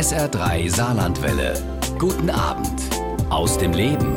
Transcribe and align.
SR3 0.00 0.70
Saarlandwelle. 0.70 1.62
Guten 1.98 2.30
Abend 2.30 2.80
aus 3.28 3.58
dem 3.58 3.74
Leben. 3.74 4.16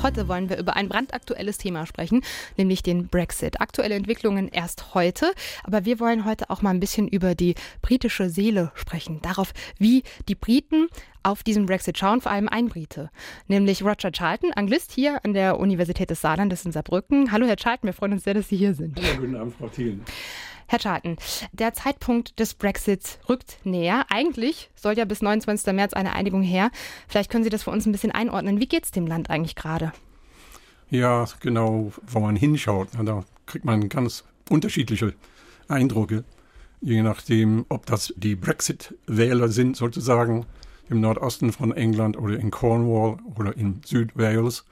Heute 0.00 0.28
wollen 0.28 0.48
wir 0.50 0.56
über 0.56 0.76
ein 0.76 0.88
brandaktuelles 0.88 1.58
Thema 1.58 1.84
sprechen, 1.84 2.22
nämlich 2.56 2.84
den 2.84 3.08
Brexit. 3.08 3.60
Aktuelle 3.60 3.96
Entwicklungen 3.96 4.46
erst 4.46 4.94
heute, 4.94 5.32
aber 5.64 5.84
wir 5.84 5.98
wollen 5.98 6.24
heute 6.24 6.48
auch 6.48 6.62
mal 6.62 6.70
ein 6.70 6.78
bisschen 6.78 7.08
über 7.08 7.34
die 7.34 7.56
britische 7.80 8.30
Seele 8.30 8.70
sprechen. 8.76 9.20
Darauf, 9.20 9.52
wie 9.78 10.04
die 10.28 10.36
Briten 10.36 10.86
auf 11.24 11.42
diesen 11.42 11.66
Brexit 11.66 11.98
schauen, 11.98 12.20
vor 12.20 12.30
allem 12.30 12.48
ein 12.48 12.68
Brite, 12.68 13.10
nämlich 13.48 13.82
Roger 13.82 14.12
Charlton, 14.12 14.52
Anglist 14.52 14.92
hier 14.92 15.24
an 15.24 15.34
der 15.34 15.58
Universität 15.58 16.10
des 16.10 16.20
Saarlandes 16.20 16.64
in 16.64 16.70
Saarbrücken. 16.70 17.32
Hallo 17.32 17.46
Herr 17.46 17.56
Charlton, 17.56 17.88
wir 17.88 17.94
freuen 17.94 18.12
uns 18.12 18.22
sehr, 18.22 18.34
dass 18.34 18.48
Sie 18.48 18.56
hier 18.56 18.74
sind. 18.74 18.96
Ja, 19.00 19.14
guten 19.14 19.34
Abend, 19.34 19.56
Frau 19.58 19.66
Thielen. 19.66 20.04
Herr 20.72 20.78
Charlton, 20.78 21.16
der 21.52 21.74
Zeitpunkt 21.74 22.40
des 22.40 22.54
Brexits 22.54 23.18
rückt 23.28 23.58
näher. 23.62 24.06
Eigentlich 24.08 24.70
soll 24.74 24.94
ja 24.94 25.04
bis 25.04 25.20
29. 25.20 25.70
März 25.74 25.92
eine 25.92 26.14
Einigung 26.14 26.42
her. 26.42 26.70
Vielleicht 27.08 27.30
können 27.30 27.44
Sie 27.44 27.50
das 27.50 27.64
für 27.64 27.70
uns 27.70 27.84
ein 27.84 27.92
bisschen 27.92 28.10
einordnen. 28.10 28.58
Wie 28.58 28.66
geht 28.66 28.84
es 28.84 28.90
dem 28.90 29.06
Land 29.06 29.28
eigentlich 29.28 29.54
gerade? 29.54 29.92
Ja, 30.88 31.26
genau, 31.40 31.92
wo 32.06 32.20
man 32.20 32.36
hinschaut, 32.36 32.88
da 33.04 33.22
kriegt 33.44 33.66
man 33.66 33.90
ganz 33.90 34.24
unterschiedliche 34.48 35.12
Eindrücke, 35.68 36.24
je 36.80 37.02
nachdem, 37.02 37.66
ob 37.68 37.84
das 37.84 38.14
die 38.16 38.34
Brexit-Wähler 38.34 39.48
sind, 39.48 39.76
sozusagen 39.76 40.46
im 40.88 41.02
Nordosten 41.02 41.52
von 41.52 41.72
England 41.72 42.16
oder 42.16 42.38
in 42.38 42.50
Cornwall 42.50 43.18
oder 43.36 43.54
in 43.58 43.82
Südwales 43.84 44.64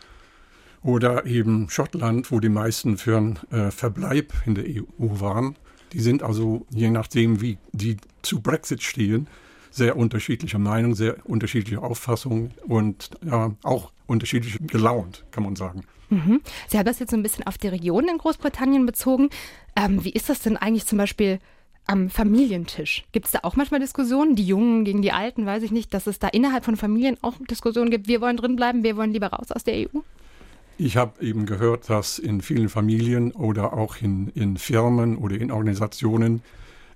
oder 0.82 1.26
eben 1.26 1.68
Schottland, 1.68 2.32
wo 2.32 2.40
die 2.40 2.48
meisten 2.48 2.96
für 2.96 3.18
einen 3.18 3.38
äh, 3.50 3.70
Verbleib 3.70 4.32
in 4.46 4.54
der 4.54 4.64
EU 4.64 5.20
waren. 5.20 5.56
Die 5.92 6.00
sind 6.00 6.22
also, 6.22 6.66
je 6.70 6.90
nachdem, 6.90 7.40
wie 7.40 7.58
die 7.72 7.96
zu 8.22 8.40
Brexit 8.40 8.82
stehen, 8.82 9.26
sehr 9.70 9.96
unterschiedliche 9.96 10.58
Meinungen, 10.58 10.94
sehr 10.94 11.16
unterschiedliche 11.24 11.80
Auffassungen 11.82 12.52
und 12.66 13.10
ja, 13.24 13.52
auch 13.62 13.92
unterschiedlich 14.06 14.58
gelaunt, 14.66 15.24
kann 15.30 15.44
man 15.44 15.56
sagen. 15.56 15.82
Mhm. 16.10 16.40
Sie 16.68 16.76
haben 16.76 16.86
das 16.86 16.98
jetzt 16.98 17.10
so 17.10 17.16
ein 17.16 17.22
bisschen 17.22 17.46
auf 17.46 17.56
die 17.56 17.68
Region 17.68 18.08
in 18.08 18.18
Großbritannien 18.18 18.84
bezogen. 18.84 19.30
Ähm, 19.76 20.04
wie 20.04 20.10
ist 20.10 20.28
das 20.28 20.40
denn 20.40 20.56
eigentlich 20.56 20.86
zum 20.86 20.98
Beispiel 20.98 21.38
am 21.86 22.10
Familientisch? 22.10 23.04
Gibt 23.12 23.26
es 23.26 23.32
da 23.32 23.40
auch 23.42 23.56
manchmal 23.56 23.80
Diskussionen, 23.80 24.34
die 24.34 24.46
Jungen 24.46 24.84
gegen 24.84 25.02
die 25.02 25.12
Alten, 25.12 25.46
weiß 25.46 25.62
ich 25.62 25.70
nicht, 25.70 25.94
dass 25.94 26.08
es 26.08 26.18
da 26.18 26.28
innerhalb 26.28 26.64
von 26.64 26.76
Familien 26.76 27.16
auch 27.22 27.34
Diskussionen 27.48 27.90
gibt, 27.90 28.08
wir 28.08 28.20
wollen 28.20 28.36
drinbleiben, 28.36 28.82
wir 28.82 28.96
wollen 28.96 29.12
lieber 29.12 29.28
raus 29.28 29.52
aus 29.52 29.64
der 29.64 29.74
EU? 29.74 30.00
Ich 30.80 30.96
habe 30.96 31.22
eben 31.22 31.44
gehört, 31.44 31.90
dass 31.90 32.18
in 32.18 32.40
vielen 32.40 32.70
Familien 32.70 33.32
oder 33.32 33.74
auch 33.74 33.96
in, 34.00 34.28
in 34.28 34.56
Firmen 34.56 35.18
oder 35.18 35.36
in 35.36 35.50
Organisationen 35.50 36.42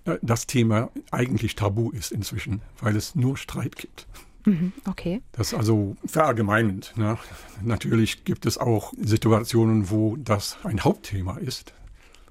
äh, 0.06 0.16
das 0.22 0.46
Thema 0.46 0.88
eigentlich 1.10 1.54
tabu 1.54 1.90
ist 1.90 2.10
inzwischen, 2.10 2.62
weil 2.80 2.96
es 2.96 3.14
nur 3.14 3.36
Streit 3.36 3.76
gibt. 3.76 4.06
Mhm, 4.46 4.72
okay. 4.88 5.20
Das 5.32 5.48
ist 5.48 5.58
also 5.58 5.96
verallgemeinend. 6.06 6.94
Ne? 6.96 7.18
Natürlich 7.62 8.24
gibt 8.24 8.46
es 8.46 8.56
auch 8.56 8.94
Situationen, 8.98 9.90
wo 9.90 10.16
das 10.16 10.56
ein 10.64 10.82
Hauptthema 10.82 11.36
ist, 11.36 11.74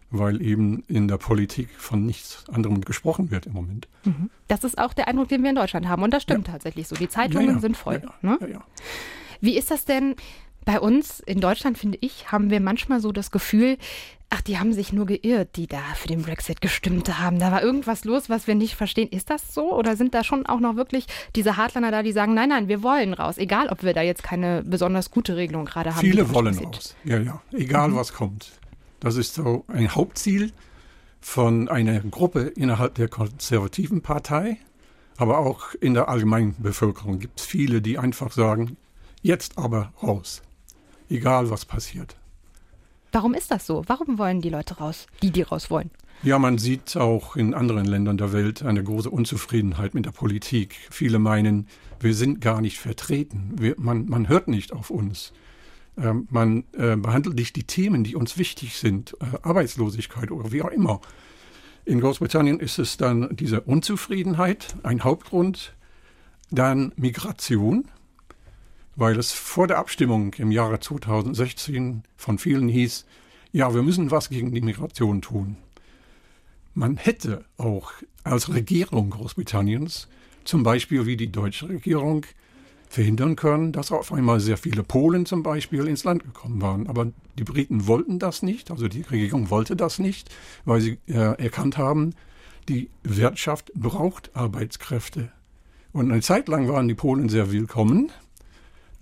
weil 0.09 0.42
eben 0.42 0.84
in 0.88 1.08
der 1.08 1.18
Politik 1.18 1.70
von 1.78 2.04
nichts 2.04 2.46
anderem 2.52 2.81
gesprochen 2.81 3.30
wird 3.30 3.46
im 3.46 3.54
Moment. 3.54 3.88
Mhm. 4.06 4.31
Das 4.48 4.64
ist 4.64 4.80
auch 4.80 4.94
der 4.94 5.08
Eindruck, 5.08 5.28
den 5.28 5.44
wir 5.44 5.52
in 5.52 5.56
Deutschland 5.56 5.88
haben. 5.88 6.02
Und 6.02 6.16
das 6.16 6.24
stimmt 6.24 6.48
ja. 6.48 6.54
tatsächlich 6.54 6.88
so. 6.88 6.96
Die 6.96 7.09
Zeitungen 7.09 7.48
ja, 7.48 7.54
ja. 7.54 7.59
sind 7.59 7.78
voll. 7.78 8.02
Ne? 8.24 8.40
Wie 9.40 9.56
ist 9.56 9.70
das 9.70 9.86
denn? 9.86 10.16
Bei 10.66 10.80
uns 10.80 11.19
in 11.19 11.39
Deutschland, 11.39 11.78
finde 11.78 11.97
ich, 12.02 12.31
haben 12.31 12.50
wir 12.50 12.59
manchmal 12.59 13.00
so 13.00 13.11
das 13.11 13.31
Gefühl, 13.31 13.78
ach, 14.33 14.42
die 14.42 14.58
haben 14.58 14.73
sich 14.73 14.92
nur 14.92 15.06
geirrt, 15.06 15.56
die 15.58 15.67
da 15.67 15.81
für 15.95 16.08
den 16.08 16.23
Brexit 16.23 16.59
gestimmt 16.59 17.19
haben. 17.19 17.38
Da 17.38 17.52
war 17.52 17.61
irgendwas 17.61 18.03
los, 18.03 18.30
was 18.30 18.47
wir 18.47 18.56
nicht 18.56 18.75
verstehen. 18.75 19.09
Ist 19.09 19.30
das 19.30 19.53
so? 19.53 19.73
Oder 19.73 19.95
sind 19.95 20.16
da 20.16 20.23
schon 20.23 20.45
auch 20.47 20.59
noch 20.59 20.75
wirklich 20.75 21.06
diese 21.36 21.56
Hardliner 21.58 21.91
da, 21.91 22.02
die 22.02 22.11
sagen, 22.11 22.34
nein, 22.34 22.50
nein, 22.50 22.67
wir 22.67 22.81
wollen 22.81 23.14
raus, 23.14 23.38
egal 23.38 23.69
ob 23.69 23.84
wir 23.84 23.94
da 23.94 24.02
jetzt 24.02 24.23
keine 24.23 24.64
besonders 24.64 25.11
gute 25.11 25.36
Regelung 25.36 25.66
gerade 25.66 25.95
haben? 25.95 26.02
Viele 26.02 26.34
wollen 26.34 26.58
raus, 26.58 26.95
ja, 27.03 27.19
ja, 27.19 27.41
egal 27.51 27.90
mhm. 27.90 27.95
was 27.95 28.13
kommt. 28.13 28.51
Das 29.00 29.18
ist 29.18 29.35
so 29.35 29.66
ein 29.68 29.94
Hauptziel 29.94 30.51
von 31.22 31.69
einer 31.69 32.00
Gruppe 32.00 32.51
innerhalb 32.56 32.95
der 32.95 33.09
konservativen 33.09 34.01
Partei, 34.01 34.57
aber 35.18 35.38
auch 35.38 35.75
in 35.80 35.94
der 35.94 36.09
allgemeinen 36.09 36.56
Bevölkerung 36.57 37.19
gibt 37.19 37.40
es 37.40 37.45
viele, 37.45 37.81
die 37.81 38.00
einfach 38.00 38.31
sagen, 38.31 38.78
jetzt 39.22 39.57
aber 39.57 39.94
raus 40.01 40.41
egal 41.13 41.50
was 41.50 41.66
passiert. 41.66 42.16
Warum 43.12 43.34
ist 43.35 43.51
das 43.51 43.68
so? 43.68 43.84
Warum 43.88 44.18
wollen 44.18 44.41
die 44.41 44.50
Leute 44.50 44.78
raus, 44.78 45.06
die, 45.22 45.31
die 45.31 45.44
raus 45.44 45.69
wollen? 45.69 45.91
Ja, 46.24 46.40
man 46.40 46.57
sieht 46.57 46.96
auch 46.96 47.35
in 47.35 47.53
anderen 47.53 47.85
Ländern 47.85 48.18
der 48.18 48.34
Welt 48.34 48.63
eine 48.63 48.84
große 48.84 49.09
Unzufriedenheit 49.09 49.94
mit 49.94 50.06
der 50.06 50.12
Politik. 50.12 50.75
Viele 50.90 51.19
meinen, 51.19 51.68
wir 52.00 52.13
sind 52.13 52.41
gar 52.41 52.62
nicht 52.62 52.79
vertreten. 52.79 53.51
Wir, 53.57 53.75
man, 53.78 54.07
man 54.07 54.29
hört 54.29 54.47
nicht 54.47 54.72
auf 54.72 54.90
uns. 54.90 55.34
Ähm, 55.97 56.28
man 56.31 56.63
äh, 56.74 56.96
behandelt 56.96 57.35
nicht 57.35 57.56
die 57.56 57.66
Themen, 57.66 58.03
die 58.03 58.16
uns 58.16 58.38
wichtig 58.38 58.78
sind, 58.78 59.16
äh, 59.19 59.38
Arbeitslosigkeit 59.44 60.31
oder 60.31 60.51
wie 60.51 60.62
auch 60.62 60.72
immer. 60.72 61.01
In 61.85 62.00
Großbritannien 62.00 62.59
ist 62.59 62.80
es 62.80 62.97
dann 62.97 63.35
diese 63.35 63.62
Unzufriedenheit, 63.62 64.75
ein 64.84 65.03
Hauptgrund, 65.03 65.75
dann 66.50 66.94
Migration, 66.95 67.85
weil 68.96 69.18
es 69.18 69.31
vor 69.31 69.68
der 69.68 69.78
Abstimmung 69.78 70.34
im 70.36 70.52
Jahre 70.52 70.80
2016 70.80 72.04
von 72.16 72.38
vielen 72.38 72.68
hieß, 72.68 73.06
ja, 73.52 73.74
wir 73.74 73.84
müssen 73.84 74.12
was 74.12 74.30
gegen 74.30 74.54
die 74.54 74.62
Migration 74.62 75.22
tun. 75.22 75.58
Man 76.74 76.98
hätte 76.98 77.46
auch 77.58 77.92
als 78.24 78.54
Regierung 78.54 79.12
Großbritanniens, 79.12 80.08
zum 80.44 80.64
Beispiel 80.64 81.06
wie 81.06 81.18
die 81.18 81.31
deutsche 81.31 81.70
Regierung, 81.70 82.26
verhindern 82.94 83.36
können, 83.36 83.72
dass 83.72 83.92
auf 83.92 84.14
einmal 84.14 84.40
sehr 84.40 84.58
viele 84.58 84.84
Polen 84.84 85.25
zum 85.25 85.42
Beispiel 85.42 85.88
ins 85.88 86.04
Land 86.04 86.24
gekommen 86.24 86.62
waren. 86.62 86.88
Aber 86.88 87.12
die 87.40 87.44
Briten 87.44 87.88
wollten 87.88 88.20
das 88.20 88.44
nicht, 88.44 88.70
also 88.70 88.88
die 88.88 89.02
Regierung 89.02 89.50
wollte 89.50 89.75
das 89.75 89.98
nicht, 89.98 90.30
weil 90.64 90.80
sie 90.80 91.00
äh, 91.08 91.42
erkannt 91.42 91.78
haben, 91.78 92.14
die 92.70 92.90
Wirtschaft 93.02 93.72
braucht 93.74 94.36
Arbeitskräfte. 94.36 95.31
Und 95.92 96.12
eine 96.12 96.22
Zeit 96.22 96.48
lang 96.48 96.68
waren 96.68 96.88
die 96.88 96.94
Polen 96.94 97.30
sehr 97.30 97.52
willkommen, 97.52 98.12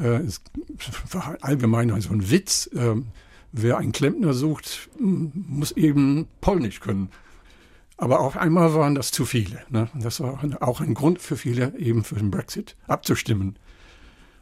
äh, 0.02 0.22
es 0.26 0.42
war 1.12 1.38
allgemein 1.42 1.92
also 1.92 2.12
ein 2.12 2.30
Witz. 2.30 2.68
Äh, 2.74 2.96
wer 3.52 3.78
einen 3.78 3.92
Klempner 3.92 4.34
sucht, 4.34 4.90
muss 5.00 5.72
eben 5.74 6.28
Polnisch 6.40 6.80
können. 6.80 7.10
Aber 7.98 8.22
auf 8.22 8.36
einmal 8.36 8.74
waren 8.74 8.96
das 8.96 9.12
zu 9.12 9.26
viele. 9.26 9.64
Ne? 9.70 9.90
Das 9.94 10.20
war 10.20 10.44
auch 10.62 10.82
ein 10.82 10.96
Grund 10.96 11.22
für 11.22 11.38
viele, 11.38 11.78
eben 11.78 12.04
für 12.04 12.16
den 12.16 12.32
Brexit 12.32 12.76
abzustimmen. 12.88 13.58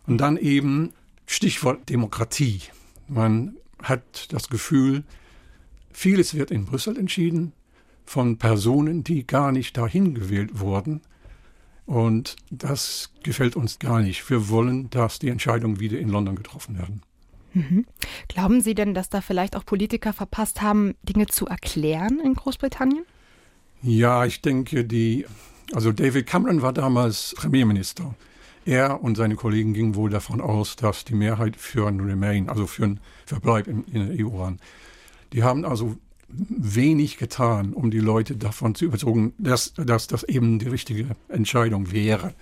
Und 0.08 0.20
dann 0.20 0.38
eben 0.38 0.94
Stichwort 1.26 1.90
Demokratie. 1.90 2.62
Man 3.08 3.58
hat 3.84 4.32
das 4.34 4.50
Gefühl, 4.50 5.04
vieles 5.92 6.34
wird 6.34 6.52
in 6.52 6.66
Brüssel 6.66 6.98
entschieden 6.98 7.52
von 8.06 8.38
Personen, 8.38 9.04
die 9.04 9.28
gar 9.28 9.52
nicht 9.52 9.78
dahin 9.78 10.16
gewählt 10.16 10.60
wurden. 10.60 11.02
Und 11.90 12.36
das 12.52 13.10
gefällt 13.24 13.56
uns 13.56 13.80
gar 13.80 14.00
nicht. 14.00 14.30
Wir 14.30 14.48
wollen, 14.50 14.92
dass 14.92 15.18
die 15.18 15.30
Entscheidungen 15.30 15.80
wieder 15.80 15.98
in 15.98 16.10
London 16.10 16.36
getroffen 16.36 16.78
werden. 16.78 17.02
Mhm. 17.56 17.84
Glauben 18.28 18.62
Sie 18.62 18.76
denn, 18.76 18.94
dass 18.94 19.10
da 19.10 19.22
vielleicht 19.22 19.56
auch 19.56 19.66
Politiker 19.66 20.14
verpasst 20.14 20.62
haben, 20.62 20.94
Dinge 21.02 21.26
zu 21.26 21.48
erklären 21.48 22.20
in 22.24 22.36
Großbritannien? 22.36 23.06
Ja, 23.82 24.24
ich 24.26 24.44
denke, 24.44 24.86
die, 24.86 25.26
also 25.74 25.92
David 25.92 26.28
Cameron 26.28 26.62
war 26.62 26.74
damals 26.74 27.34
Premierminister. 27.36 28.14
Er 28.66 29.02
und 29.02 29.16
seine 29.16 29.34
Kollegen 29.34 29.74
gingen 29.74 29.96
wohl 29.96 30.12
davon 30.12 30.42
aus, 30.42 30.76
dass 30.76 31.06
die 31.06 31.16
Mehrheit 31.16 31.56
für 31.56 31.88
ein 31.88 32.00
Remain, 32.00 32.50
also 32.50 32.68
für 32.68 32.84
einen 32.84 33.00
Verbleib 33.26 33.68
in, 33.68 33.84
in 33.86 34.16
der 34.16 34.28
EU 34.28 34.38
waren. 34.38 34.60
Die 35.34 35.42
haben 35.42 35.66
also 35.66 35.98
wenig 36.30 37.18
getan, 37.18 37.74
um 37.74 37.92
die 37.92 38.00
Leute 38.00 38.36
davon 38.36 38.76
zu 38.76 38.86
überzeugen, 38.86 39.34
dass, 39.38 39.74
dass 39.74 40.08
das 40.08 40.24
eben 40.24 40.60
die 40.60 40.68
richtige 40.68 41.08
Entscheidung 41.28 41.92
wäre. 41.92 42.34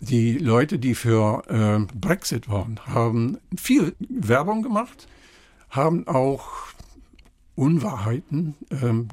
Die 0.00 0.38
Leute, 0.38 0.78
die 0.78 0.94
für 0.94 1.42
äh, 1.48 1.86
Brexit 1.98 2.48
waren, 2.48 2.80
haben 2.86 3.38
viel 3.56 3.94
Werbung 4.08 4.62
gemacht, 4.62 5.08
haben 5.70 6.06
auch 6.06 6.48
Unwahrheiten 7.54 8.54
ähm, 8.70 9.08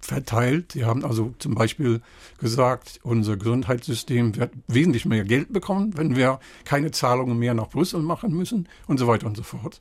verteilt. 0.00 0.72
Sie 0.72 0.84
haben 0.84 1.04
also 1.04 1.34
zum 1.38 1.54
Beispiel 1.54 2.02
gesagt, 2.38 3.00
unser 3.02 3.36
Gesundheitssystem 3.36 4.36
wird 4.36 4.52
wesentlich 4.66 5.04
mehr 5.04 5.24
Geld 5.24 5.52
bekommen, 5.52 5.96
wenn 5.96 6.16
wir 6.16 6.40
keine 6.64 6.90
Zahlungen 6.90 7.38
mehr 7.38 7.54
nach 7.54 7.68
Brüssel 7.68 8.02
machen 8.02 8.34
müssen 8.34 8.68
und 8.86 8.98
so 8.98 9.06
weiter 9.06 9.26
und 9.26 9.36
so 9.36 9.42
fort. 9.42 9.80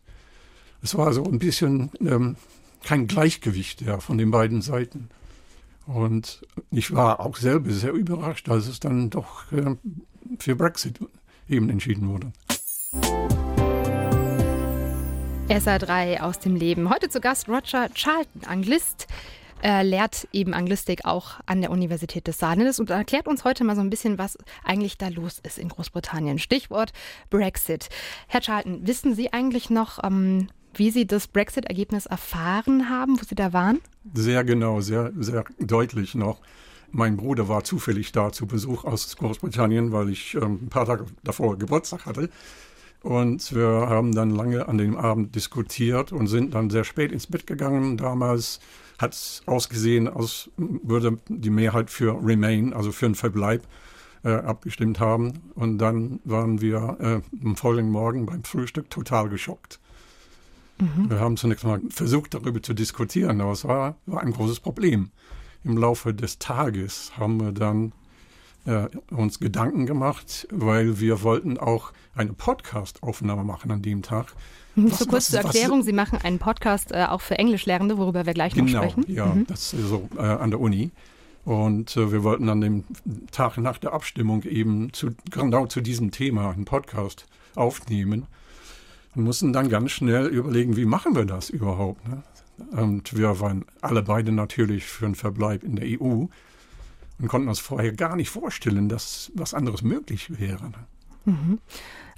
Es 0.82 0.98
war 0.98 1.12
so 1.14 1.24
ein 1.26 1.40
bisschen 1.40 1.92
ähm, 2.00 2.38
kein 2.84 3.08
Gleichgewicht 3.08 3.82
ja, 3.82 4.00
von 4.00 4.18
den 4.18 4.32
beiden 4.32 4.62
Seiten. 4.62 5.10
Und 5.86 6.46
ich 6.72 6.94
war 6.94 7.20
auch 7.20 7.36
selber 7.36 7.72
sehr 7.72 7.94
überrascht, 7.94 8.48
als 8.50 8.68
es 8.68 8.80
dann 8.80 9.10
doch 9.10 9.52
äh, 9.52 9.76
für 10.38 10.56
Brexit 10.56 11.00
eben 11.48 11.70
entschieden 11.70 12.10
wurde. 12.10 12.32
SA3 15.50 16.20
aus 16.20 16.38
dem 16.38 16.56
Leben. 16.56 16.92
Heute 16.92 17.10
zu 17.10 17.20
Gast 17.20 17.50
Roger 17.50 17.90
Charlton, 17.96 18.44
Anglist 18.46 19.08
Er 19.62 19.84
lehrt 19.84 20.28
eben 20.32 20.54
Anglistik 20.54 21.06
auch 21.06 21.40
an 21.48 21.62
der 21.62 21.72
Universität 21.72 22.28
des 22.28 22.38
Saarlandes 22.38 22.80
und 22.80 22.92
erklärt 22.92 23.28
uns 23.28 23.44
heute 23.44 23.64
mal 23.64 23.76
so 23.76 23.82
ein 23.82 23.90
bisschen, 23.90 24.18
was 24.20 24.38
eigentlich 24.64 24.98
da 24.98 25.08
los 25.08 25.40
ist 25.40 25.58
in 25.58 25.70
Großbritannien. 25.70 26.38
Stichwort 26.38 26.94
Brexit. 27.32 27.90
Herr 28.28 28.42
Charlton, 28.42 28.86
wissen 28.88 29.16
Sie 29.16 29.34
eigentlich 29.34 29.70
noch, 29.72 30.04
ähm, 30.04 30.50
wie 30.74 30.92
Sie 30.92 31.08
das 31.08 31.28
Brexit-Ergebnis 31.28 32.06
erfahren 32.06 32.90
haben, 32.90 33.20
wo 33.20 33.24
Sie 33.24 33.36
da 33.36 33.54
waren? 33.54 33.80
Sehr 34.14 34.44
genau, 34.44 34.82
sehr, 34.82 35.12
sehr 35.18 35.46
deutlich 35.60 36.16
noch. 36.16 36.42
Mein 36.92 37.18
Bruder 37.18 37.48
war 37.48 37.64
zufällig 37.64 38.12
da 38.12 38.32
zu 38.32 38.48
Besuch 38.48 38.84
aus 38.84 39.16
Großbritannien, 39.16 39.92
weil 39.92 40.10
ich 40.10 40.36
ähm, 40.36 40.60
ein 40.64 40.70
paar 40.70 40.86
Tage 40.86 41.06
davor 41.24 41.58
Geburtstag 41.58 42.06
hatte. 42.06 42.30
Und 43.02 43.56
wir 43.56 43.68
haben 43.68 44.14
dann 44.14 44.32
lange 44.32 44.68
an 44.68 44.78
dem 44.78 44.98
Abend 44.98 45.36
diskutiert 45.36 46.12
und 46.12 46.28
sind 46.28 46.54
dann 46.54 46.70
sehr 46.70 46.84
spät 46.84 47.12
ins 47.12 47.28
Bett 47.28 47.48
gegangen. 47.48 47.96
Damals 47.96 48.60
hat 48.98 49.14
es 49.14 49.42
ausgesehen, 49.46 50.08
als 50.08 50.50
würde 50.58 51.20
die 51.30 51.50
Mehrheit 51.50 51.90
für 51.90 52.20
Remain, 52.22 52.74
also 52.74 52.92
für 52.92 53.06
einen 53.06 53.16
Verbleib, 53.16 53.64
äh, 54.24 54.32
abgestimmt 54.32 55.00
haben. 55.00 55.52
Und 55.56 55.78
dann 55.78 56.20
waren 56.26 56.60
wir 56.60 56.98
äh, 57.00 57.46
am 57.46 57.56
folgenden 57.56 57.92
Morgen 57.92 58.26
beim 58.26 58.44
Frühstück 58.44 58.90
total 58.90 59.30
geschockt. 59.30 59.80
Mhm. 60.80 61.10
Wir 61.10 61.20
haben 61.20 61.38
zunächst 61.38 61.66
mal 61.66 61.82
versucht, 61.90 62.34
darüber 62.34 62.62
zu 62.62 62.74
diskutieren, 62.74 63.42
aber 63.42 63.52
es 63.52 63.66
war, 63.66 63.96
war 64.06 64.22
ein 64.22 64.32
großes 64.32 64.60
Problem. 64.60 65.12
Im 65.64 65.78
Laufe 65.78 66.14
des 66.14 66.40
Tages 66.40 67.12
haben 67.18 67.40
wir 67.42 67.52
dann 67.52 67.92
äh, 68.66 68.88
uns 69.12 69.40
Gedanken 69.40 69.86
gemacht, 69.86 70.48
weil 70.52 71.00
wir 71.00 71.22
wollten 71.24 71.58
auch 71.58 71.92
eine 72.16 72.34
Podcast-Aufnahme 72.34 73.44
machen 73.44 73.72
an 73.72 73.82
dem 73.82 74.02
Tag. 74.02 74.28
Mhm, 74.76 74.92
was, 74.92 75.00
so 75.00 75.06
kurz 75.06 75.14
was, 75.14 75.28
zur 75.28 75.40
Erklärung, 75.42 75.80
was, 75.80 75.86
Sie 75.86 75.94
machen 75.94 76.20
einen 76.24 76.40
Podcast 76.40 76.92
äh, 76.92 77.06
auch 77.06 77.22
für 77.22 77.38
Englischlernende, 77.38 77.98
worüber 77.98 78.26
wir 78.26 78.34
gleich 78.34 78.54
genau, 78.54 78.66
noch 78.66 78.92
sprechen. 78.92 79.06
Ja, 79.08 79.28
mhm. 79.28 79.48
das 79.48 79.74
ist 79.74 79.88
so 79.88 80.08
äh, 80.18 80.22
an 80.22 80.52
der 80.52 80.60
Uni. 80.60 80.92
Und 81.46 81.96
äh, 81.98 82.12
wir 82.12 82.24
wollten 82.24 82.48
an 82.50 82.62
dem 82.62 82.84
Tag 83.32 83.58
nach 83.58 83.78
der 83.78 83.94
Abstimmung 83.94 84.44
eben 84.44 84.94
zu, 84.94 85.10
genau 85.32 85.66
zu 85.66 85.82
diesem 85.82 86.12
Thema 86.12 86.52
einen 86.52 86.66
Podcast 86.66 87.26
aufnehmen 87.56 88.28
und 89.16 89.24
mussten 89.24 89.54
dann 89.54 89.70
ganz 89.70 89.92
schnell 89.92 90.28
überlegen, 90.28 90.76
wie 90.76 90.86
machen 90.86 91.16
wir 91.16 91.26
das 91.26 91.50
überhaupt. 91.50 92.08
Ne? 92.08 92.24
Und 92.72 93.16
wir 93.18 93.40
waren 93.40 93.66
alle 93.82 94.04
beide 94.04 94.32
natürlich 94.32 94.86
für 94.86 95.06
einen 95.06 95.16
Verbleib 95.16 95.64
in 95.64 95.76
der 95.76 95.88
EU 96.00 96.26
und 97.20 97.28
konnten 97.28 97.48
uns 97.48 97.60
vorher 97.60 97.94
gar 97.94 98.16
nicht 98.16 98.30
vorstellen, 98.30 98.90
dass 98.90 99.32
was 99.34 99.54
anderes 99.54 99.82
möglich 99.82 100.40
wäre. 100.40 100.70
Ne? 100.70 100.88
Mhm. 101.26 101.60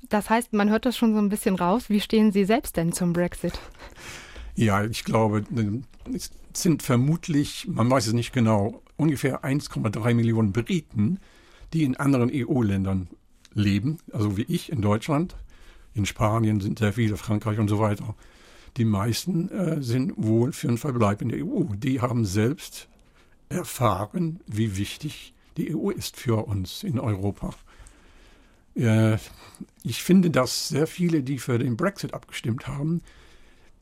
Das 0.09 0.29
heißt, 0.29 0.53
man 0.53 0.69
hört 0.69 0.85
das 0.85 0.97
schon 0.97 1.13
so 1.13 1.19
ein 1.19 1.29
bisschen 1.29 1.55
raus. 1.55 1.89
Wie 1.89 2.01
stehen 2.01 2.31
Sie 2.31 2.45
selbst 2.45 2.75
denn 2.77 2.91
zum 2.91 3.13
Brexit? 3.13 3.59
Ja, 4.55 4.83
ich 4.83 5.03
glaube, 5.03 5.43
es 6.13 6.31
sind 6.53 6.83
vermutlich, 6.83 7.67
man 7.67 7.89
weiß 7.89 8.07
es 8.07 8.13
nicht 8.13 8.33
genau, 8.33 8.81
ungefähr 8.97 9.43
1,3 9.43 10.13
Millionen 10.13 10.51
Briten, 10.51 11.19
die 11.73 11.83
in 11.83 11.95
anderen 11.95 12.29
EU-Ländern 12.33 13.07
leben, 13.53 13.97
also 14.11 14.37
wie 14.37 14.43
ich 14.43 14.71
in 14.71 14.81
Deutschland. 14.81 15.35
In 15.93 16.05
Spanien 16.05 16.61
sind 16.61 16.79
sehr 16.79 16.93
viele, 16.93 17.17
Frankreich 17.17 17.59
und 17.59 17.67
so 17.67 17.79
weiter. 17.79 18.15
Die 18.77 18.85
meisten 18.85 19.49
äh, 19.49 19.81
sind 19.81 20.13
wohl 20.15 20.53
für 20.53 20.69
einen 20.69 20.77
Verbleib 20.77 21.21
in 21.21 21.29
der 21.29 21.45
EU. 21.45 21.63
Die 21.75 21.99
haben 22.01 22.25
selbst 22.25 22.87
erfahren, 23.49 24.39
wie 24.47 24.77
wichtig 24.77 25.33
die 25.57 25.75
EU 25.75 25.89
ist 25.89 26.15
für 26.15 26.47
uns 26.47 26.83
in 26.83 26.99
Europa. 26.99 27.53
Äh, 28.75 29.17
ich 29.83 30.03
finde, 30.03 30.29
dass 30.29 30.69
sehr 30.69 30.87
viele, 30.87 31.23
die 31.23 31.39
für 31.39 31.59
den 31.59 31.75
Brexit 31.75 32.13
abgestimmt 32.13 32.67
haben, 32.67 33.01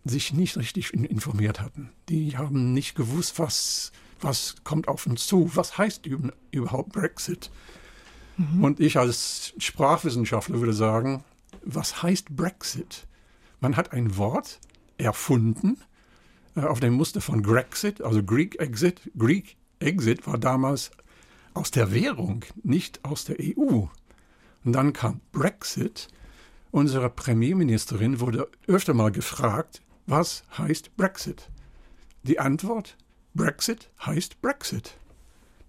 sich 0.05 0.33
nicht 0.33 0.57
richtig 0.57 0.93
informiert 0.93 1.61
hatten. 1.61 1.89
Die 2.07 2.37
haben 2.37 2.73
nicht 2.73 2.95
gewusst, 2.95 3.37
was, 3.37 3.91
was 4.21 4.55
kommt 4.63 4.87
auf 4.87 5.05
uns 5.05 5.27
zu, 5.27 5.51
was 5.53 5.77
heißt 5.77 6.07
überhaupt 6.51 6.93
Brexit. 6.93 7.51
Mhm. 8.37 8.63
Und 8.63 8.79
ich 8.79 8.97
als 8.97 9.53
Sprachwissenschaftler 9.57 10.59
würde 10.59 10.73
sagen, 10.73 11.23
was 11.63 12.03
heißt 12.03 12.35
Brexit? 12.35 13.07
Man 13.59 13.75
hat 13.75 13.91
ein 13.93 14.17
Wort 14.17 14.59
erfunden 14.97 15.77
äh, 16.55 16.61
auf 16.61 16.79
dem 16.79 16.93
Muster 16.93 17.21
von 17.21 17.43
Grexit, 17.43 18.01
also 18.01 18.23
Greek 18.23 18.59
Exit. 18.59 19.11
Greek 19.17 19.57
Exit 19.79 20.27
war 20.27 20.37
damals 20.37 20.91
aus 21.53 21.71
der 21.71 21.93
Währung, 21.93 22.45
nicht 22.63 23.03
aus 23.03 23.25
der 23.25 23.37
EU. 23.39 23.85
Und 24.63 24.73
dann 24.73 24.93
kam 24.93 25.21
Brexit. 25.31 26.07
Unsere 26.71 27.09
Premierministerin 27.09 28.19
wurde 28.19 28.47
öfter 28.67 28.93
mal 28.93 29.11
gefragt, 29.11 29.81
was 30.05 30.43
heißt 30.57 30.95
Brexit? 30.97 31.49
Die 32.23 32.39
Antwort, 32.39 32.97
Brexit 33.33 33.89
heißt 34.05 34.41
Brexit. 34.41 34.97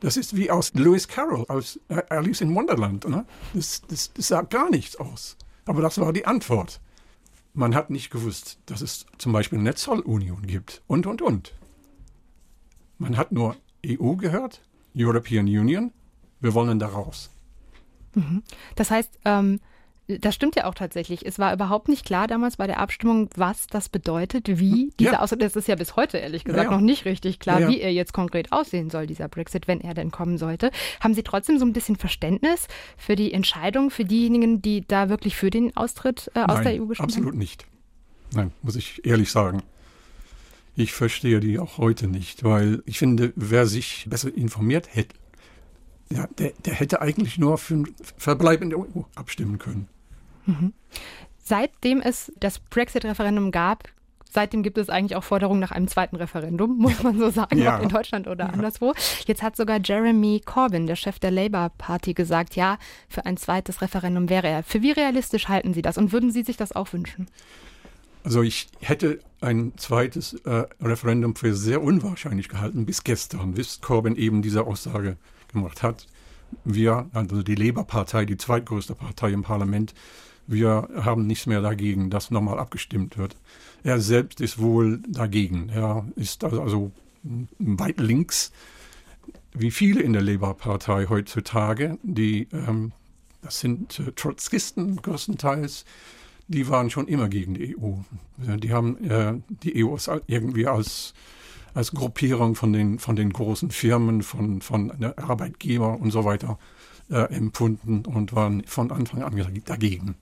Das 0.01 0.17
ist 0.17 0.35
wie 0.35 0.51
aus 0.51 0.73
Lewis 0.75 1.09
Carroll, 1.09 1.45
aus 1.49 1.79
Alice 2.09 2.41
in 2.41 2.55
Wonderland. 2.55 3.07
Ne? 3.09 3.27
Das, 3.55 3.83
das, 3.87 4.13
das 4.13 4.29
sagt 4.29 4.51
gar 4.51 4.71
nichts 4.71 4.97
aus. 4.97 5.37
Aber 5.71 5.83
das 5.83 6.01
war 6.01 6.13
die 6.13 6.27
Antwort. 6.27 6.81
Man 7.55 7.77
hat 7.77 7.91
nicht 7.91 8.11
gewusst, 8.11 8.59
dass 8.67 8.81
es 8.81 9.07
zum 9.19 9.31
Beispiel 9.31 9.61
eine 9.61 9.77
Zollunion 9.77 10.45
gibt 10.45 10.83
und, 10.89 11.07
und, 11.07 11.23
und. 11.23 11.55
Man 12.99 13.17
hat 13.17 13.31
nur 13.31 13.55
EU 13.87 14.17
gehört, 14.17 14.63
European 14.97 15.47
Union, 15.47 15.93
wir 16.41 16.55
wollen 16.55 16.81
da 16.81 16.89
raus. 16.89 17.31
Mhm. 18.17 18.43
Das 18.75 18.91
heißt, 18.91 19.21
ähm, 19.25 19.61
das 20.19 20.35
stimmt 20.35 20.57
ja 20.57 20.65
auch 20.65 20.75
tatsächlich. 20.75 21.25
Es 21.25 21.39
war 21.39 21.53
überhaupt 21.53 21.89
nicht 21.89 22.05
klar 22.05 22.27
damals 22.27 22.57
bei 22.57 22.67
der 22.67 22.79
Abstimmung, 22.79 23.29
was 23.37 23.67
das 23.67 23.89
bedeutet, 23.89 24.59
wie 24.59 24.93
dieser 24.99 25.13
ja. 25.13 25.21
Austritt, 25.21 25.43
das 25.43 25.57
ist 25.57 25.69
ja 25.69 25.77
bis 25.77 25.97
heute 25.97 26.19
ehrlich 26.19 26.45
gesagt 26.45 26.65
ja, 26.65 26.71
ja. 26.71 26.77
noch 26.77 26.85
nicht 26.85 27.05
richtig 27.05 27.39
klar, 27.39 27.69
wie 27.69 27.81
er 27.81 27.93
jetzt 27.93 28.13
konkret 28.13 28.53
aussehen 28.53 28.91
soll, 28.91 29.07
dieser 29.07 29.29
Brexit, 29.29 29.69
wenn 29.69 29.81
er 29.81 29.95
denn 29.95 30.11
kommen 30.11 30.39
sollte. 30.39 30.71
Haben 31.01 31.15
Sie 31.15 31.23
trotzdem 31.23 31.59
so 31.59 31.65
ein 31.65 31.73
bisschen 31.73 31.97
Verständnis 31.97 32.67
für 32.97 33.17
die 33.17 33.33
Entscheidung, 33.33 33.91
für 33.91 34.05
diejenigen, 34.05 34.63
die 34.63 34.87
da 34.87 35.09
wirklich 35.09 35.37
für 35.37 35.51
den 35.51 35.77
Austritt 35.77 36.31
äh, 36.35 36.41
aus 36.41 36.57
Nein, 36.57 36.65
der 36.65 36.83
EU 36.83 36.87
gestimmt 36.87 37.11
absolut 37.11 37.35
nicht. 37.35 37.67
Nein, 38.33 38.53
muss 38.63 38.77
ich 38.77 39.05
ehrlich 39.05 39.31
sagen. 39.31 39.63
Ich 40.77 40.93
verstehe 40.93 41.41
die 41.41 41.59
auch 41.59 41.79
heute 41.79 42.07
nicht, 42.07 42.45
weil 42.45 42.83
ich 42.87 42.99
finde, 42.99 43.33
wer 43.37 43.67
sich 43.67 44.07
besser 44.09 44.35
informiert 44.35 44.95
hätte, 44.95 45.15
ja, 46.13 46.27
der, 46.39 46.53
der 46.65 46.75
hätte 46.75 47.01
eigentlich 47.01 47.39
nur 47.39 47.59
für 47.59 47.75
einen 47.75 47.95
Verbleib 48.17 48.63
in 48.63 48.71
der 48.71 48.79
EU 48.79 49.03
abstimmen 49.15 49.59
können. 49.59 49.89
Mhm. 50.51 50.73
Seitdem 51.43 52.01
es 52.01 52.33
das 52.39 52.59
Brexit-Referendum 52.59 53.51
gab, 53.51 53.89
seitdem 54.31 54.63
gibt 54.63 54.79
es 54.79 54.89
eigentlich 54.89 55.17
auch 55.17 55.25
Forderungen 55.25 55.61
nach 55.61 55.73
einem 55.73 55.89
zweiten 55.89 56.17
Referendum, 56.17 56.79
muss 56.79 57.03
man 57.03 57.19
so 57.19 57.31
sagen, 57.31 57.59
ja. 57.59 57.77
ob 57.77 57.83
in 57.83 57.89
Deutschland 57.89 58.29
oder 58.29 58.47
ja. 58.47 58.51
anderswo. 58.51 58.95
Jetzt 59.27 59.43
hat 59.43 59.57
sogar 59.57 59.81
Jeremy 59.83 60.41
Corbyn, 60.45 60.87
der 60.87 60.97
Chef 60.97 61.19
der 61.19 61.31
Labour 61.31 61.71
Party, 61.77 62.15
gesagt, 62.15 62.57
ja, 62.57 62.79
für 63.09 63.27
ein 63.27 63.37
zweites 63.37 63.83
Referendum 63.83 64.29
wäre 64.29 64.49
er. 64.49 64.63
Für 64.63 64.83
wie 64.83 64.93
realistisch 64.93 65.49
halten 65.49 65.75
Sie 65.75 65.83
das 65.83 65.99
und 65.99 66.13
würden 66.13 66.31
Sie 66.31 66.43
sich 66.43 66.57
das 66.57 66.73
auch 66.73 66.93
wünschen? 66.93 67.27
Also 68.23 68.43
ich 68.43 68.69
hätte 68.81 69.21
ein 69.41 69.73
zweites 69.77 70.35
äh, 70.45 70.67
Referendum 70.81 71.35
für 71.35 71.55
sehr 71.55 71.83
unwahrscheinlich 71.83 72.49
gehalten, 72.49 72.85
bis 72.85 73.03
gestern, 73.03 73.55
bis 73.55 73.81
Corbyn 73.81 74.15
eben 74.15 74.43
diese 74.43 74.65
Aussage 74.65 75.17
gemacht 75.53 75.83
hat. 75.83 76.07
Wir, 76.65 77.09
also 77.15 77.43
die 77.43 77.55
Labour-Partei, 77.55 78.27
die 78.27 78.37
zweitgrößte 78.37 78.95
Partei 78.95 79.31
im 79.31 79.43
Parlament, 79.43 79.95
wir 80.47 80.89
haben 80.95 81.27
nichts 81.27 81.47
mehr 81.47 81.61
dagegen, 81.61 82.11
dass 82.11 82.31
nochmal 82.31 82.59
abgestimmt 82.59 83.19
wird. 83.19 83.37
Er 83.83 84.01
selbst 84.01 84.41
ist 84.41 84.59
wohl 84.59 85.01
dagegen. 85.09 85.69
Er 85.71 86.07
ist 86.17 86.45
also, 86.45 86.63
also 86.63 86.93
weit 87.59 88.01
links, 88.01 88.53
wie 89.53 89.71
viele 89.71 90.01
in 90.01 90.13
der 90.13 90.23
Labour-Partei 90.23 91.07
heutzutage, 91.09 91.99
die, 92.03 92.49
ähm, 92.53 92.93
das 93.43 93.61
sind 93.61 93.99
äh, 93.99 94.13
Trotzkisten 94.13 94.97
größtenteils, 94.97 95.85
die 96.49 96.69
waren 96.69 96.91
schon 96.91 97.07
immer 97.07 97.29
gegen 97.29 97.55
die 97.55 97.77
EU. 97.77 97.93
Die 98.39 98.73
haben 98.73 99.09
äh, 99.09 99.35
die 99.63 99.85
EU 99.85 99.97
irgendwie 100.27 100.67
als, 100.67 101.15
als 101.75 101.93
Gruppierung 101.93 102.57
von 102.57 102.73
den, 102.73 102.99
von 102.99 103.15
den 103.15 103.33
großen 103.33 103.71
Firmen, 103.71 104.23
von, 104.23 104.61
von 104.61 104.91
Arbeitgeber 105.17 106.01
und 106.01 106.11
so 106.11 106.25
weiter 106.25 106.59
äh, 107.09 107.33
empfunden 107.33 108.05
und 108.05 108.35
waren 108.35 108.65
von 108.65 108.91
Anfang 108.91 109.23
an 109.23 109.63
dagegen. 109.65 110.17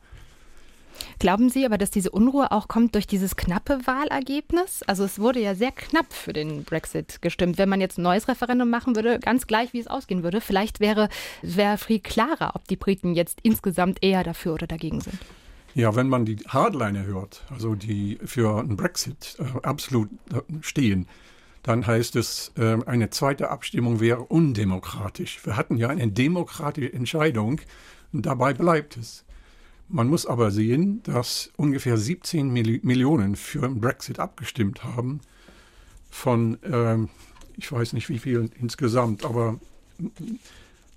Glauben 1.19 1.51
Sie 1.51 1.67
aber, 1.67 1.79
dass 1.79 1.91
diese 1.91 2.11
Unruhe 2.11 2.53
auch 2.53 2.69
kommt 2.69 2.95
durch 2.95 3.07
dieses 3.07 3.37
knappe 3.37 3.81
Wahlergebnis? 3.85 4.83
Also 4.87 5.05
es 5.05 5.19
wurde 5.19 5.41
ja 5.41 5.55
sehr 5.55 5.73
knapp 5.73 6.13
für 6.13 6.33
den 6.33 6.65
Brexit 6.65 7.21
gestimmt. 7.23 7.59
Wenn 7.59 7.69
man 7.69 7.81
jetzt 7.81 7.99
ein 7.99 8.03
neues 8.03 8.29
Referendum 8.29 8.71
machen 8.71 8.95
würde, 8.95 9.19
ganz 9.19 9.47
gleich, 9.47 9.73
wie 9.73 9.81
es 9.81 9.87
ausgehen 9.87 10.23
würde, 10.23 10.41
vielleicht 10.41 10.81
wäre, 10.81 11.09
wäre 11.43 11.79
viel 11.79 12.01
klarer, 12.01 12.53
ob 12.55 12.69
die 12.69 12.77
Briten 12.77 13.15
jetzt 13.15 13.41
insgesamt 13.43 13.99
eher 14.03 14.23
dafür 14.25 14.55
oder 14.55 14.67
dagegen 14.67 15.01
sind. 15.01 15.19
Ja, 15.75 15.95
wenn 15.95 16.09
man 16.09 16.25
die 16.25 16.37
Hardliner 16.49 17.05
hört, 17.05 17.45
also 17.51 17.75
die 17.75 18.19
für 18.25 18.59
einen 18.59 18.77
Brexit 18.77 19.37
äh, 19.39 19.67
absolut 19.67 20.09
äh, 20.33 20.41
stehen, 20.61 21.07
dann 21.63 21.87
heißt 21.87 22.17
es, 22.17 22.53
äh, 22.57 22.79
eine 22.87 23.11
zweite 23.11 23.51
Abstimmung 23.51 24.01
wäre 24.01 24.23
undemokratisch. 24.23 25.45
Wir 25.45 25.57
hatten 25.57 25.77
ja 25.77 25.89
eine 25.89 26.09
demokratische 26.09 26.93
Entscheidung 26.93 27.61
und 28.13 28.27
dabei 28.27 28.55
bleibt 28.55 28.97
es. 28.97 29.25
Man 29.89 30.09
muss 30.09 30.27
aber 30.27 30.51
sehen, 30.51 31.03
dass 31.05 31.51
ungefähr 31.57 31.97
17 31.97 32.49
Milli 32.51 32.81
Millionen 32.83 33.37
für 33.37 33.61
den 33.61 33.81
Brexit 33.81 34.19
abgestimmt 34.19 34.85
haben. 34.85 35.21
Von 36.11 36.59
ähm, 36.63 37.09
Ich 37.57 37.73
weiß 37.73 37.95
nicht, 37.95 38.09
wie 38.09 38.19
viel 38.19 38.51
insgesamt, 38.61 39.25
aber 39.25 39.59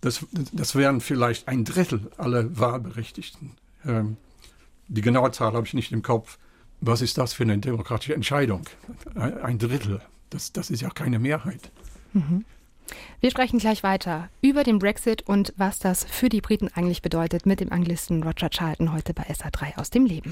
das, 0.01 0.25
das 0.51 0.75
wären 0.75 0.99
vielleicht 0.99 1.47
ein 1.47 1.63
Drittel 1.63 2.11
aller 2.17 2.59
Wahlberechtigten. 2.59 3.51
Ähm, 3.85 4.17
die 4.87 5.01
genaue 5.01 5.31
Zahl 5.31 5.53
habe 5.53 5.65
ich 5.65 5.73
nicht 5.73 5.91
im 5.91 6.01
Kopf. 6.01 6.37
Was 6.81 7.01
ist 7.01 7.17
das 7.17 7.33
für 7.33 7.43
eine 7.43 7.57
demokratische 7.59 8.15
Entscheidung? 8.15 8.63
Ein 9.15 9.59
Drittel. 9.59 10.01
Das, 10.29 10.51
das 10.51 10.69
ist 10.69 10.81
ja 10.81 10.89
keine 10.89 11.19
Mehrheit. 11.19 11.71
Mhm. 12.13 12.43
Wir 13.19 13.31
sprechen 13.31 13.59
gleich 13.59 13.83
weiter 13.83 14.29
über 14.41 14.63
den 14.63 14.79
Brexit 14.79 15.27
und 15.27 15.53
was 15.57 15.79
das 15.79 16.03
für 16.03 16.29
die 16.29 16.41
Briten 16.41 16.69
eigentlich 16.73 17.01
bedeutet 17.01 17.45
mit 17.45 17.59
dem 17.59 17.71
Anglisten 17.71 18.23
Roger 18.23 18.49
Charlton 18.49 18.93
heute 18.93 19.13
bei 19.13 19.23
SA3 19.23 19.77
aus 19.77 19.89
dem 19.89 20.05
Leben. 20.05 20.31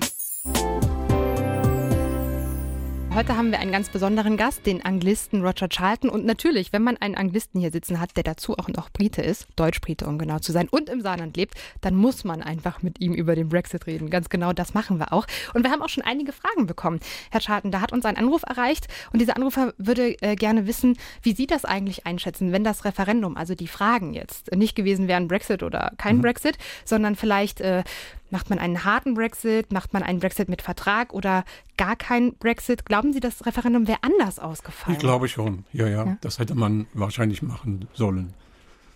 Heute 3.20 3.36
haben 3.36 3.52
wir 3.52 3.60
einen 3.60 3.74
ganz 3.74 3.90
besonderen 3.90 4.38
Gast, 4.38 4.66
den 4.66 4.86
Anglisten 4.86 5.42
Roger 5.46 5.68
Charlton. 5.68 6.10
Und 6.10 6.24
natürlich, 6.24 6.72
wenn 6.72 6.84
man 6.84 6.96
einen 6.96 7.16
Anglisten 7.16 7.60
hier 7.60 7.70
sitzen 7.70 8.00
hat, 8.00 8.16
der 8.16 8.24
dazu 8.24 8.58
auch 8.58 8.70
noch 8.70 8.90
Brite 8.92 9.22
ist, 9.22 9.46
Deutsch-Brite, 9.58 10.08
um 10.08 10.18
genau 10.18 10.40
zu 10.40 10.54
sein, 10.54 10.70
und 10.70 10.88
im 10.88 11.02
Saarland 11.02 11.36
lebt, 11.36 11.56
dann 11.82 11.96
muss 11.96 12.24
man 12.24 12.42
einfach 12.42 12.82
mit 12.82 13.02
ihm 13.02 13.14
über 13.14 13.36
den 13.36 13.50
Brexit 13.50 13.88
reden. 13.88 14.10
Ganz 14.10 14.30
genau 14.30 14.54
das 14.54 14.74
machen 14.74 15.00
wir 15.00 15.12
auch. 15.12 15.28
Und 15.54 15.66
wir 15.66 15.70
haben 15.72 15.82
auch 15.82 15.90
schon 15.90 16.06
einige 16.06 16.32
Fragen 16.32 16.66
bekommen. 16.66 17.02
Herr 17.30 17.42
Charlton, 17.42 17.72
da 17.72 17.82
hat 17.82 17.92
uns 17.92 18.06
ein 18.06 18.16
Anruf 18.16 18.44
erreicht 18.44 18.88
und 19.12 19.20
dieser 19.20 19.36
Anrufer 19.36 19.74
würde 19.78 20.16
äh, 20.22 20.38
gerne 20.38 20.66
wissen, 20.66 20.98
wie 21.22 21.34
Sie 21.34 21.46
das 21.46 21.66
eigentlich 21.66 22.06
einschätzen, 22.06 22.54
wenn 22.54 22.64
das 22.64 22.86
Referendum, 22.86 23.36
also 23.36 23.54
die 23.54 23.68
Fragen 23.68 24.14
jetzt, 24.14 24.56
nicht 24.56 24.76
gewesen 24.76 25.10
wären 25.10 25.28
Brexit 25.28 25.62
oder 25.62 25.92
kein 25.98 26.20
mhm. 26.20 26.22
Brexit, 26.22 26.58
sondern 26.86 27.18
vielleicht 27.18 27.60
äh, 27.60 27.84
Macht 28.32 28.50
man 28.50 28.60
einen 28.60 28.84
harten 28.84 29.16
Brexit? 29.16 29.72
Macht 29.72 29.94
man 29.94 30.04
einen 30.04 30.20
Brexit 30.20 30.50
mit 30.50 30.62
Vertrag 30.62 31.14
oder 31.14 31.44
gar 31.78 31.96
keinen 31.96 32.36
Brexit? 32.36 32.86
Glauben 32.86 33.14
Sie, 33.14 33.20
das 33.20 33.46
Referendum 33.46 33.88
wäre 33.88 34.00
anders 34.02 34.40
ausgefallen? 34.40 34.96
Ich 34.96 35.00
glaube 35.00 35.28
schon. 35.28 35.66
Ja, 35.74 35.88
ja, 35.88 36.06
ja. 36.06 36.18
Das 36.22 36.40
hätte 36.40 36.56
man 36.56 36.88
wahrscheinlich 36.94 37.42
machen 37.42 37.88
sollen. 37.94 38.34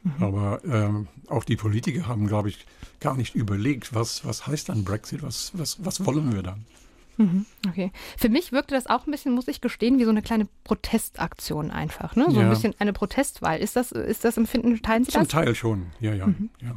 Mhm. 0.03 0.23
Aber 0.23 0.61
ähm, 0.65 1.07
auch 1.27 1.43
die 1.43 1.55
Politiker 1.55 2.07
haben, 2.07 2.27
glaube 2.27 2.49
ich, 2.49 2.65
gar 2.99 3.15
nicht 3.15 3.35
überlegt, 3.35 3.95
was, 3.95 4.25
was 4.25 4.45
heißt 4.47 4.69
dann 4.69 4.83
Brexit? 4.83 5.23
Was, 5.23 5.51
was, 5.53 5.83
was 5.83 6.05
wollen 6.05 6.33
wir 6.33 6.43
dann? 6.43 6.65
Mhm, 7.17 7.45
okay. 7.67 7.91
Für 8.17 8.29
mich 8.29 8.51
wirkte 8.51 8.73
das 8.73 8.87
auch 8.87 9.05
ein 9.05 9.11
bisschen, 9.11 9.33
muss 9.33 9.47
ich 9.47 9.61
gestehen, 9.61 9.99
wie 9.99 10.03
so 10.03 10.09
eine 10.09 10.21
kleine 10.21 10.47
Protestaktion 10.63 11.71
einfach. 11.71 12.15
Ne? 12.15 12.25
So 12.29 12.39
ja. 12.39 12.47
ein 12.47 12.49
bisschen 12.49 12.73
eine 12.79 12.93
Protestwahl. 12.93 13.59
Ist 13.59 13.75
das, 13.75 13.91
ist 13.91 14.25
das 14.25 14.37
Empfinden, 14.37 14.81
teilen 14.81 15.05
Sie 15.05 15.11
Zum 15.11 15.21
das? 15.21 15.29
Zum 15.29 15.39
Teil 15.39 15.55
schon, 15.55 15.87
ja, 15.99 16.13
ja. 16.13 16.27
Mhm. 16.27 16.49
ja. 16.61 16.75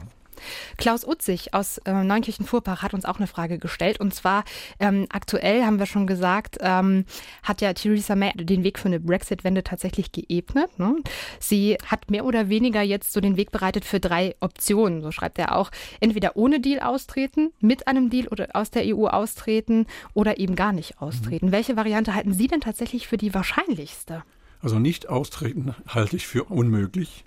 Klaus 0.76 1.06
Utzig 1.06 1.54
aus 1.54 1.78
äh, 1.78 1.92
Neunkirchen-Furbach 1.92 2.82
hat 2.82 2.94
uns 2.94 3.04
auch 3.04 3.16
eine 3.16 3.26
Frage 3.26 3.58
gestellt. 3.58 4.00
Und 4.00 4.14
zwar 4.14 4.44
ähm, 4.78 5.06
aktuell, 5.10 5.64
haben 5.64 5.78
wir 5.78 5.86
schon 5.86 6.06
gesagt, 6.06 6.58
ähm, 6.60 7.04
hat 7.42 7.60
ja 7.60 7.72
Theresa 7.72 8.16
May 8.16 8.32
den 8.34 8.64
Weg 8.64 8.78
für 8.78 8.88
eine 8.88 9.00
Brexit-Wende 9.00 9.64
tatsächlich 9.64 10.12
geebnet. 10.12 10.78
Ne? 10.78 10.96
Sie 11.38 11.76
hat 11.86 12.10
mehr 12.10 12.24
oder 12.24 12.48
weniger 12.48 12.82
jetzt 12.82 13.12
so 13.12 13.20
den 13.20 13.36
Weg 13.36 13.50
bereitet 13.50 13.84
für 13.84 14.00
drei 14.00 14.34
Optionen. 14.40 15.02
So 15.02 15.10
schreibt 15.10 15.38
er 15.38 15.56
auch. 15.56 15.70
Entweder 16.00 16.36
ohne 16.36 16.60
Deal 16.60 16.80
austreten, 16.80 17.52
mit 17.60 17.88
einem 17.88 18.10
Deal 18.10 18.28
oder 18.28 18.48
aus 18.54 18.70
der 18.70 18.84
EU 18.86 19.06
austreten 19.06 19.86
oder 20.14 20.38
eben 20.38 20.56
gar 20.56 20.72
nicht 20.72 21.00
austreten. 21.00 21.46
Mhm. 21.46 21.52
Welche 21.52 21.76
Variante 21.76 22.14
halten 22.14 22.32
Sie 22.32 22.48
denn 22.48 22.60
tatsächlich 22.60 23.08
für 23.08 23.16
die 23.16 23.34
wahrscheinlichste? 23.34 24.22
Also 24.60 24.78
nicht 24.78 25.08
austreten 25.08 25.74
halte 25.86 26.16
ich 26.16 26.26
für 26.26 26.44
unmöglich. 26.44 27.24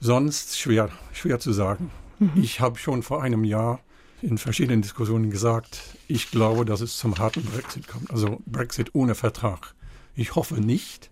Sonst 0.00 0.58
schwer, 0.58 0.90
schwer 1.12 1.38
zu 1.38 1.52
sagen. 1.52 1.90
Mhm. 2.18 2.32
Ich 2.36 2.60
habe 2.60 2.78
schon 2.78 3.02
vor 3.02 3.22
einem 3.22 3.44
Jahr 3.44 3.80
in 4.22 4.38
verschiedenen 4.38 4.82
Diskussionen 4.82 5.30
gesagt, 5.30 5.80
ich 6.08 6.30
glaube, 6.30 6.64
dass 6.64 6.80
es 6.80 6.98
zum 6.98 7.18
harten 7.18 7.44
Brexit 7.44 7.88
kommt. 7.88 8.10
Also 8.10 8.40
Brexit 8.46 8.94
ohne 8.94 9.14
Vertrag. 9.14 9.74
Ich 10.14 10.34
hoffe 10.34 10.60
nicht, 10.60 11.10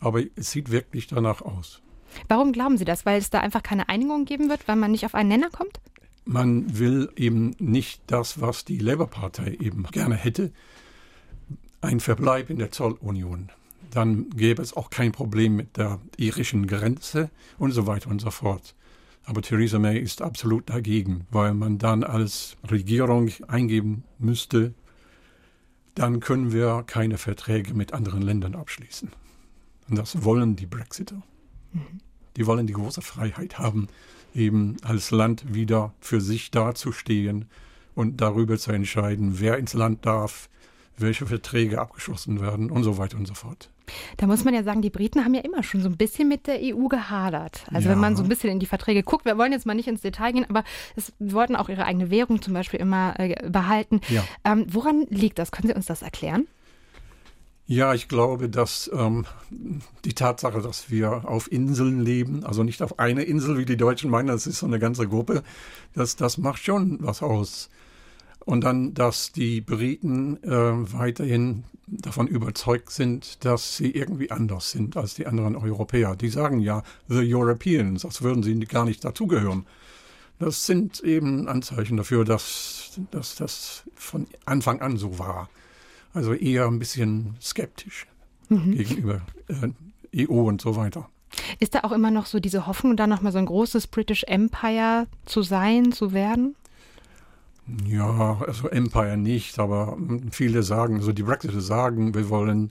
aber 0.00 0.22
es 0.36 0.52
sieht 0.52 0.70
wirklich 0.70 1.06
danach 1.06 1.42
aus. 1.42 1.82
Warum 2.28 2.52
glauben 2.52 2.78
Sie 2.78 2.84
das? 2.84 3.04
Weil 3.04 3.18
es 3.18 3.30
da 3.30 3.40
einfach 3.40 3.62
keine 3.62 3.88
Einigung 3.88 4.24
geben 4.24 4.48
wird, 4.48 4.68
weil 4.68 4.76
man 4.76 4.92
nicht 4.92 5.04
auf 5.04 5.14
einen 5.14 5.28
Nenner 5.28 5.50
kommt? 5.50 5.80
Man 6.24 6.78
will 6.78 7.10
eben 7.16 7.54
nicht 7.58 8.02
das, 8.06 8.40
was 8.40 8.64
die 8.64 8.78
Labour-Partei 8.78 9.56
eben 9.60 9.84
gerne 9.84 10.16
hätte, 10.16 10.52
ein 11.80 12.00
Verbleib 12.00 12.50
in 12.50 12.58
der 12.58 12.72
Zollunion 12.72 13.50
dann 13.90 14.30
gäbe 14.30 14.62
es 14.62 14.76
auch 14.76 14.90
kein 14.90 15.12
Problem 15.12 15.56
mit 15.56 15.76
der 15.76 16.00
irischen 16.16 16.66
Grenze 16.66 17.30
und 17.58 17.72
so 17.72 17.86
weiter 17.86 18.10
und 18.10 18.20
so 18.20 18.30
fort. 18.30 18.74
Aber 19.24 19.42
Theresa 19.42 19.78
May 19.78 19.98
ist 19.98 20.22
absolut 20.22 20.70
dagegen, 20.70 21.26
weil 21.30 21.52
man 21.52 21.78
dann 21.78 22.04
als 22.04 22.56
Regierung 22.70 23.30
eingeben 23.48 24.04
müsste, 24.18 24.72
dann 25.96 26.20
können 26.20 26.52
wir 26.52 26.84
keine 26.86 27.18
Verträge 27.18 27.74
mit 27.74 27.92
anderen 27.92 28.22
Ländern 28.22 28.54
abschließen. 28.54 29.10
Und 29.88 29.96
das 29.96 30.22
wollen 30.22 30.54
die 30.54 30.66
Brexiter. 30.66 31.22
Mhm. 31.72 32.00
Die 32.36 32.46
wollen 32.46 32.66
die 32.66 32.74
große 32.74 33.02
Freiheit 33.02 33.58
haben, 33.58 33.88
eben 34.34 34.76
als 34.82 35.10
Land 35.10 35.54
wieder 35.54 35.94
für 36.00 36.20
sich 36.20 36.50
dazustehen 36.50 37.46
und 37.94 38.20
darüber 38.20 38.58
zu 38.58 38.72
entscheiden, 38.72 39.40
wer 39.40 39.56
ins 39.58 39.72
Land 39.72 40.04
darf, 40.06 40.48
welche 40.98 41.26
Verträge 41.26 41.80
abgeschlossen 41.80 42.40
werden 42.40 42.70
und 42.70 42.82
so 42.84 42.98
weiter 42.98 43.16
und 43.16 43.26
so 43.26 43.34
fort. 43.34 43.70
Da 44.16 44.26
muss 44.26 44.44
man 44.44 44.54
ja 44.54 44.62
sagen, 44.62 44.82
die 44.82 44.90
Briten 44.90 45.24
haben 45.24 45.34
ja 45.34 45.42
immer 45.42 45.62
schon 45.62 45.80
so 45.80 45.88
ein 45.88 45.96
bisschen 45.96 46.28
mit 46.28 46.46
der 46.46 46.58
EU 46.60 46.88
gehadert. 46.88 47.64
Also 47.72 47.88
ja. 47.88 47.94
wenn 47.94 48.00
man 48.00 48.16
so 48.16 48.22
ein 48.22 48.28
bisschen 48.28 48.50
in 48.50 48.58
die 48.58 48.66
Verträge 48.66 49.02
guckt, 49.02 49.24
wir 49.24 49.38
wollen 49.38 49.52
jetzt 49.52 49.66
mal 49.66 49.74
nicht 49.74 49.88
ins 49.88 50.00
Detail 50.00 50.32
gehen, 50.32 50.46
aber 50.48 50.64
es 50.96 51.12
wollten 51.18 51.56
auch 51.56 51.68
ihre 51.68 51.84
eigene 51.84 52.10
Währung 52.10 52.42
zum 52.42 52.54
Beispiel 52.54 52.80
immer 52.80 53.14
äh, 53.18 53.48
behalten. 53.48 54.00
Ja. 54.08 54.24
Ähm, 54.44 54.66
woran 54.68 55.06
liegt 55.10 55.38
das? 55.38 55.52
Können 55.52 55.68
Sie 55.68 55.74
uns 55.74 55.86
das 55.86 56.02
erklären? 56.02 56.46
Ja, 57.68 57.94
ich 57.94 58.06
glaube, 58.06 58.48
dass 58.48 58.88
ähm, 58.94 59.26
die 60.04 60.14
Tatsache, 60.14 60.60
dass 60.60 60.88
wir 60.88 61.28
auf 61.28 61.50
Inseln 61.50 62.00
leben, 62.00 62.44
also 62.44 62.62
nicht 62.62 62.80
auf 62.80 63.00
einer 63.00 63.24
Insel, 63.24 63.58
wie 63.58 63.64
die 63.64 63.76
Deutschen 63.76 64.08
meinen, 64.08 64.28
das 64.28 64.46
ist 64.46 64.60
so 64.60 64.66
eine 64.66 64.78
ganze 64.78 65.08
Gruppe, 65.08 65.42
das, 65.92 66.14
das 66.14 66.38
macht 66.38 66.62
schon 66.62 66.98
was 67.00 67.22
aus. 67.22 67.68
Und 68.46 68.62
dann, 68.62 68.94
dass 68.94 69.32
die 69.32 69.60
Briten 69.60 70.42
äh, 70.44 70.48
weiterhin 70.92 71.64
davon 71.88 72.28
überzeugt 72.28 72.90
sind, 72.90 73.44
dass 73.44 73.76
sie 73.76 73.90
irgendwie 73.90 74.30
anders 74.30 74.70
sind 74.70 74.96
als 74.96 75.14
die 75.14 75.26
anderen 75.26 75.56
Europäer. 75.56 76.14
Die 76.14 76.28
sagen 76.28 76.60
ja 76.60 76.84
The 77.08 77.34
Europeans, 77.34 78.04
als 78.04 78.22
würden 78.22 78.44
sie 78.44 78.58
gar 78.60 78.84
nicht 78.84 79.04
dazugehören. 79.04 79.66
Das 80.38 80.64
sind 80.64 81.00
eben 81.00 81.48
Anzeichen 81.48 81.96
dafür, 81.96 82.24
dass, 82.24 83.00
dass 83.10 83.34
das 83.34 83.82
von 83.96 84.28
Anfang 84.44 84.80
an 84.80 84.96
so 84.96 85.18
war. 85.18 85.50
Also 86.14 86.32
eher 86.32 86.66
ein 86.66 86.78
bisschen 86.78 87.34
skeptisch 87.42 88.06
mhm. 88.48 88.76
gegenüber 88.76 89.22
äh, 89.48 90.28
EU 90.28 90.46
und 90.46 90.60
so 90.60 90.76
weiter. 90.76 91.08
Ist 91.58 91.74
da 91.74 91.80
auch 91.80 91.92
immer 91.92 92.12
noch 92.12 92.26
so 92.26 92.38
diese 92.38 92.68
Hoffnung, 92.68 92.96
da 92.96 93.08
nochmal 93.08 93.32
so 93.32 93.38
ein 93.38 93.46
großes 93.46 93.88
British 93.88 94.22
Empire 94.24 95.08
zu 95.24 95.42
sein, 95.42 95.90
zu 95.90 96.12
werden? 96.12 96.54
Ja, 97.84 98.40
also 98.46 98.68
Empire 98.68 99.16
nicht, 99.16 99.58
aber 99.58 99.96
viele 100.30 100.62
sagen, 100.62 100.96
also 100.96 101.12
die 101.12 101.24
Brexiter 101.24 101.60
sagen, 101.60 102.14
wir 102.14 102.28
wollen, 102.28 102.70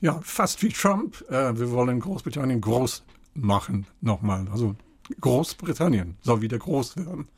ja, 0.00 0.20
fast 0.22 0.62
wie 0.62 0.68
Trump, 0.68 1.24
äh, 1.30 1.58
wir 1.58 1.70
wollen 1.70 2.00
Großbritannien 2.00 2.60
groß 2.60 3.02
machen, 3.34 3.86
nochmal. 4.00 4.46
Also 4.52 4.76
Großbritannien 5.20 6.16
soll 6.20 6.42
wieder 6.42 6.58
groß 6.58 6.96
werden. 6.98 7.28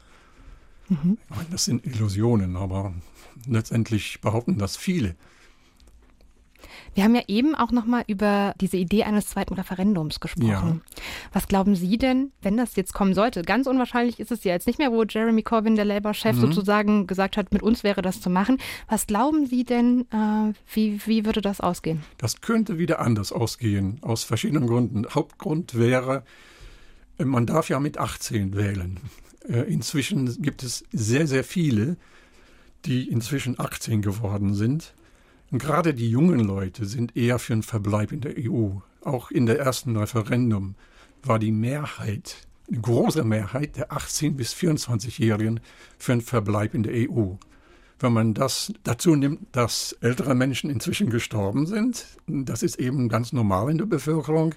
Mhm. 0.89 1.19
Ich 1.31 1.37
meine, 1.37 1.49
das 1.51 1.67
sind 1.67 1.87
Illusionen, 1.87 2.57
aber 2.57 2.93
letztendlich 3.47 4.21
behaupten 4.21 4.59
das 4.59 4.77
viele. 4.77 5.15
Wir 6.95 7.05
haben 7.05 7.15
ja 7.15 7.23
eben 7.29 7.55
auch 7.55 7.71
noch 7.71 7.87
mal 7.87 8.05
über 8.07 8.55
diese 8.61 8.77
Idee 8.77 9.05
eines 9.05 9.27
zweiten 9.27 9.55
Referendums 9.55 10.21
gesprochen. 10.21 10.49
Ja. 10.49 11.01
Was 11.33 11.49
glauben 11.49 11.75
Sie 11.75 11.99
denn, 11.99 12.33
wenn 12.43 12.57
das 12.57 12.77
jetzt 12.77 12.95
kommen 12.95 13.15
sollte? 13.15 13.43
Ganz 13.43 13.67
unwahrscheinlich 13.67 14.21
ist 14.21 14.33
es 14.33 14.45
ja 14.45 14.53
jetzt 14.53 14.67
nicht 14.67 14.79
mehr, 14.79 14.93
wo 14.93 15.03
Jeremy 15.05 15.43
Corbyn, 15.43 15.77
der 15.77 15.85
Labour-Chef, 15.85 16.37
mhm. 16.37 16.41
sozusagen 16.41 17.07
gesagt 17.07 17.37
hat, 17.37 17.53
mit 17.53 17.63
uns 17.63 17.85
wäre 17.85 18.03
das 18.03 18.21
zu 18.21 18.31
machen. 18.31 18.59
Was 18.89 19.07
glauben 19.07 19.47
Sie 19.47 19.65
denn, 19.65 20.07
äh, 20.13 20.53
wie, 20.73 21.01
wie 21.07 21.25
würde 21.25 21.41
das 21.41 21.61
ausgehen? 21.61 22.03
Das 22.19 22.41
könnte 22.41 22.79
wieder 22.79 23.01
anders 23.01 23.33
ausgehen, 23.33 23.99
aus 24.03 24.25
verschiedenen 24.25 24.67
Gründen. 24.67 25.07
Hauptgrund 25.09 25.79
wäre, 25.79 26.25
man 27.19 27.47
darf 27.47 27.69
ja 27.69 27.81
mit 27.81 27.99
18 27.99 28.57
wählen. 28.57 29.01
Äh, 29.49 29.63
inzwischen 29.73 30.43
gibt 30.43 30.63
es 30.63 30.85
sehr, 30.93 31.27
sehr 31.27 31.45
viele, 31.45 31.97
die 32.85 33.09
inzwischen 33.09 33.59
18 33.59 34.03
geworden 34.03 34.55
sind 34.55 34.95
gerade 35.53 35.95
die 35.95 36.11
jungen 36.11 36.41
Leute 36.41 36.85
sind 36.85 37.17
eher 37.17 37.39
für 37.39 37.55
einen 37.55 37.63
Verbleib 37.63 38.13
in 38.13 38.21
der 38.21 38.35
EU. 38.39 38.71
Auch 39.03 39.31
in 39.31 39.47
der 39.47 39.59
ersten 39.59 39.97
Referendum 39.97 40.75
war 41.23 41.39
die 41.39 41.53
Mehrheit, 41.53 42.47
eine 42.69 42.81
große 42.81 43.25
Mehrheit 43.25 43.77
der 43.77 43.91
18- 43.91 44.35
bis 44.35 44.53
24-Jährigen 44.55 45.61
für 45.99 46.13
einen 46.13 46.21
Verbleib 46.21 46.75
in 46.75 46.83
der 46.83 47.11
EU. 47.11 47.35
Wenn 48.01 48.13
man 48.13 48.35
das 48.35 48.73
dazu 48.85 49.17
nimmt, 49.17 49.41
dass 49.53 49.93
ältere 50.01 50.35
Menschen 50.35 50.71
inzwischen 50.71 51.11
gestorben 51.11 51.67
sind, 51.67 52.07
das 52.27 52.63
ist 52.63 52.79
eben 52.79 53.09
ganz 53.09 53.33
normal 53.33 53.71
in 53.71 53.79
der 53.79 53.87
Bevölkerung. 53.87 54.55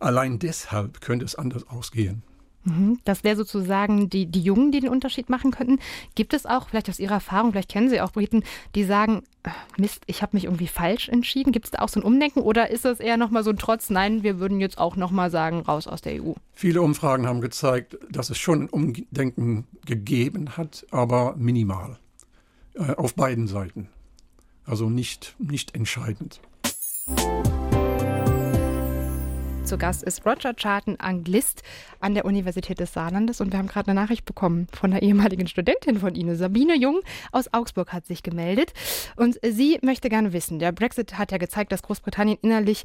Allein 0.00 0.38
deshalb 0.38 1.00
könnte 1.00 1.24
es 1.24 1.36
anders 1.36 1.68
ausgehen. 1.68 2.22
Mhm. 2.64 2.98
Das 3.04 3.24
wäre 3.24 3.36
sozusagen 3.36 4.08
die, 4.08 4.26
die 4.26 4.40
Jungen, 4.40 4.72
die 4.72 4.80
den 4.80 4.90
Unterschied 4.90 5.28
machen 5.28 5.50
könnten. 5.50 5.78
Gibt 6.14 6.34
es 6.34 6.46
auch, 6.46 6.68
vielleicht 6.68 6.88
aus 6.88 6.98
Ihrer 6.98 7.14
Erfahrung, 7.14 7.52
vielleicht 7.52 7.70
kennen 7.70 7.88
Sie 7.88 8.00
auch 8.00 8.12
Briten, 8.12 8.42
die 8.74 8.84
sagen, 8.84 9.22
äh, 9.42 9.50
Mist, 9.76 10.02
ich 10.06 10.22
habe 10.22 10.36
mich 10.36 10.44
irgendwie 10.44 10.66
falsch 10.66 11.08
entschieden. 11.08 11.52
Gibt 11.52 11.66
es 11.66 11.70
da 11.72 11.80
auch 11.80 11.88
so 11.88 12.00
ein 12.00 12.04
Umdenken 12.04 12.40
oder 12.40 12.70
ist 12.70 12.84
das 12.84 13.00
eher 13.00 13.16
nochmal 13.16 13.44
so 13.44 13.50
ein 13.50 13.58
Trotz, 13.58 13.90
nein, 13.90 14.22
wir 14.22 14.38
würden 14.38 14.60
jetzt 14.60 14.78
auch 14.78 14.96
nochmal 14.96 15.30
sagen, 15.30 15.60
raus 15.60 15.86
aus 15.86 16.00
der 16.00 16.22
EU? 16.22 16.32
Viele 16.54 16.82
Umfragen 16.82 17.26
haben 17.26 17.40
gezeigt, 17.40 17.98
dass 18.10 18.30
es 18.30 18.38
schon 18.38 18.62
ein 18.62 18.68
Umdenken 18.68 19.66
gegeben 19.86 20.56
hat, 20.56 20.86
aber 20.90 21.34
minimal. 21.36 21.98
Äh, 22.74 22.94
auf 22.94 23.14
beiden 23.14 23.46
Seiten. 23.46 23.88
Also 24.64 24.90
nicht, 24.90 25.36
nicht 25.38 25.74
entscheidend. 25.74 26.40
Zu 29.64 29.78
Gast 29.78 30.02
ist 30.02 30.26
Roger 30.26 30.52
Charton, 30.52 31.00
Anglist 31.00 31.62
an 31.98 32.12
der 32.12 32.26
Universität 32.26 32.80
des 32.80 32.92
Saarlandes. 32.92 33.40
Und 33.40 33.50
wir 33.50 33.58
haben 33.58 33.66
gerade 33.66 33.90
eine 33.90 33.98
Nachricht 33.98 34.26
bekommen 34.26 34.66
von 34.72 34.92
einer 34.92 35.00
ehemaligen 35.00 35.46
Studentin 35.46 35.98
von 35.98 36.14
Ihnen. 36.14 36.36
Sabine 36.36 36.76
Jung 36.76 37.00
aus 37.32 37.52
Augsburg 37.54 37.90
hat 37.90 38.04
sich 38.04 38.22
gemeldet. 38.22 38.74
Und 39.16 39.38
sie 39.42 39.78
möchte 39.80 40.10
gerne 40.10 40.34
wissen, 40.34 40.58
der 40.58 40.72
Brexit 40.72 41.16
hat 41.16 41.32
ja 41.32 41.38
gezeigt, 41.38 41.72
dass 41.72 41.80
Großbritannien 41.80 42.38
innerlich 42.42 42.82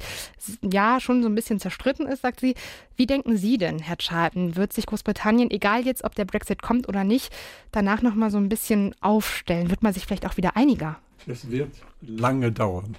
ja 0.62 1.00
schon 1.00 1.22
so 1.22 1.28
ein 1.28 1.34
bisschen 1.34 1.60
zerstritten 1.60 2.06
ist, 2.06 2.22
sagt 2.22 2.40
sie. 2.40 2.54
Wie 2.96 3.06
denken 3.06 3.36
Sie 3.36 3.58
denn, 3.58 3.78
Herr 3.78 3.96
Charton, 3.96 4.56
wird 4.56 4.72
sich 4.72 4.86
Großbritannien, 4.86 5.50
egal 5.50 5.84
jetzt, 5.84 6.02
ob 6.04 6.14
der 6.14 6.24
Brexit 6.24 6.62
kommt 6.62 6.88
oder 6.88 7.04
nicht, 7.04 7.30
danach 7.72 8.00
nochmal 8.00 8.30
so 8.30 8.38
ein 8.38 8.48
bisschen 8.48 8.94
aufstellen? 9.02 9.68
Wird 9.68 9.82
man 9.82 9.92
sich 9.92 10.06
vielleicht 10.06 10.26
auch 10.26 10.38
wieder 10.38 10.56
einiger? 10.56 10.98
Es 11.26 11.50
wird 11.50 11.72
lange 12.00 12.52
dauern. 12.52 12.96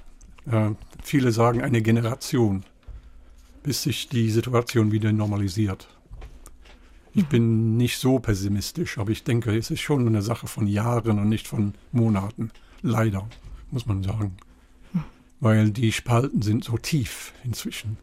Äh, 0.52 0.72
viele 1.04 1.32
sagen 1.32 1.62
eine 1.62 1.82
Generation 1.82 2.64
bis 3.64 3.84
sich 3.84 4.10
die 4.10 4.30
Situation 4.30 4.92
wieder 4.92 5.12
normalisiert. 5.12 5.88
Ich 7.14 7.28
bin 7.28 7.76
nicht 7.76 7.98
so 7.98 8.20
pessimistisch, 8.20 8.98
aber 8.98 9.12
ich 9.12 9.24
denke, 9.24 9.56
es 9.56 9.70
ist 9.70 9.82
schon 9.82 10.08
eine 10.08 10.22
Sache 10.22 10.48
von 10.48 10.66
Jahren 10.66 11.20
und 11.20 11.28
nicht 11.28 11.48
von 11.48 11.74
Monaten. 11.92 12.52
Leider, 12.82 13.28
muss 13.70 13.86
man 13.86 14.02
sagen. 14.02 14.38
Weil 15.42 15.72
die 15.72 15.92
Spalten 15.92 16.42
sind 16.42 16.64
so 16.64 16.78
tief 16.78 17.34
inzwischen. 17.44 17.98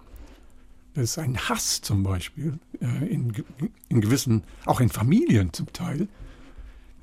Das 0.94 1.04
ist 1.04 1.18
ein 1.18 1.38
Hass 1.38 1.80
zum 1.80 2.02
Beispiel, 2.02 2.58
äh, 2.80 3.06
in, 3.06 3.32
in 3.88 4.00
gewissen, 4.00 4.42
auch 4.66 4.80
in 4.80 4.88
Familien 4.88 5.52
zum 5.52 5.72
Teil. 5.72 6.08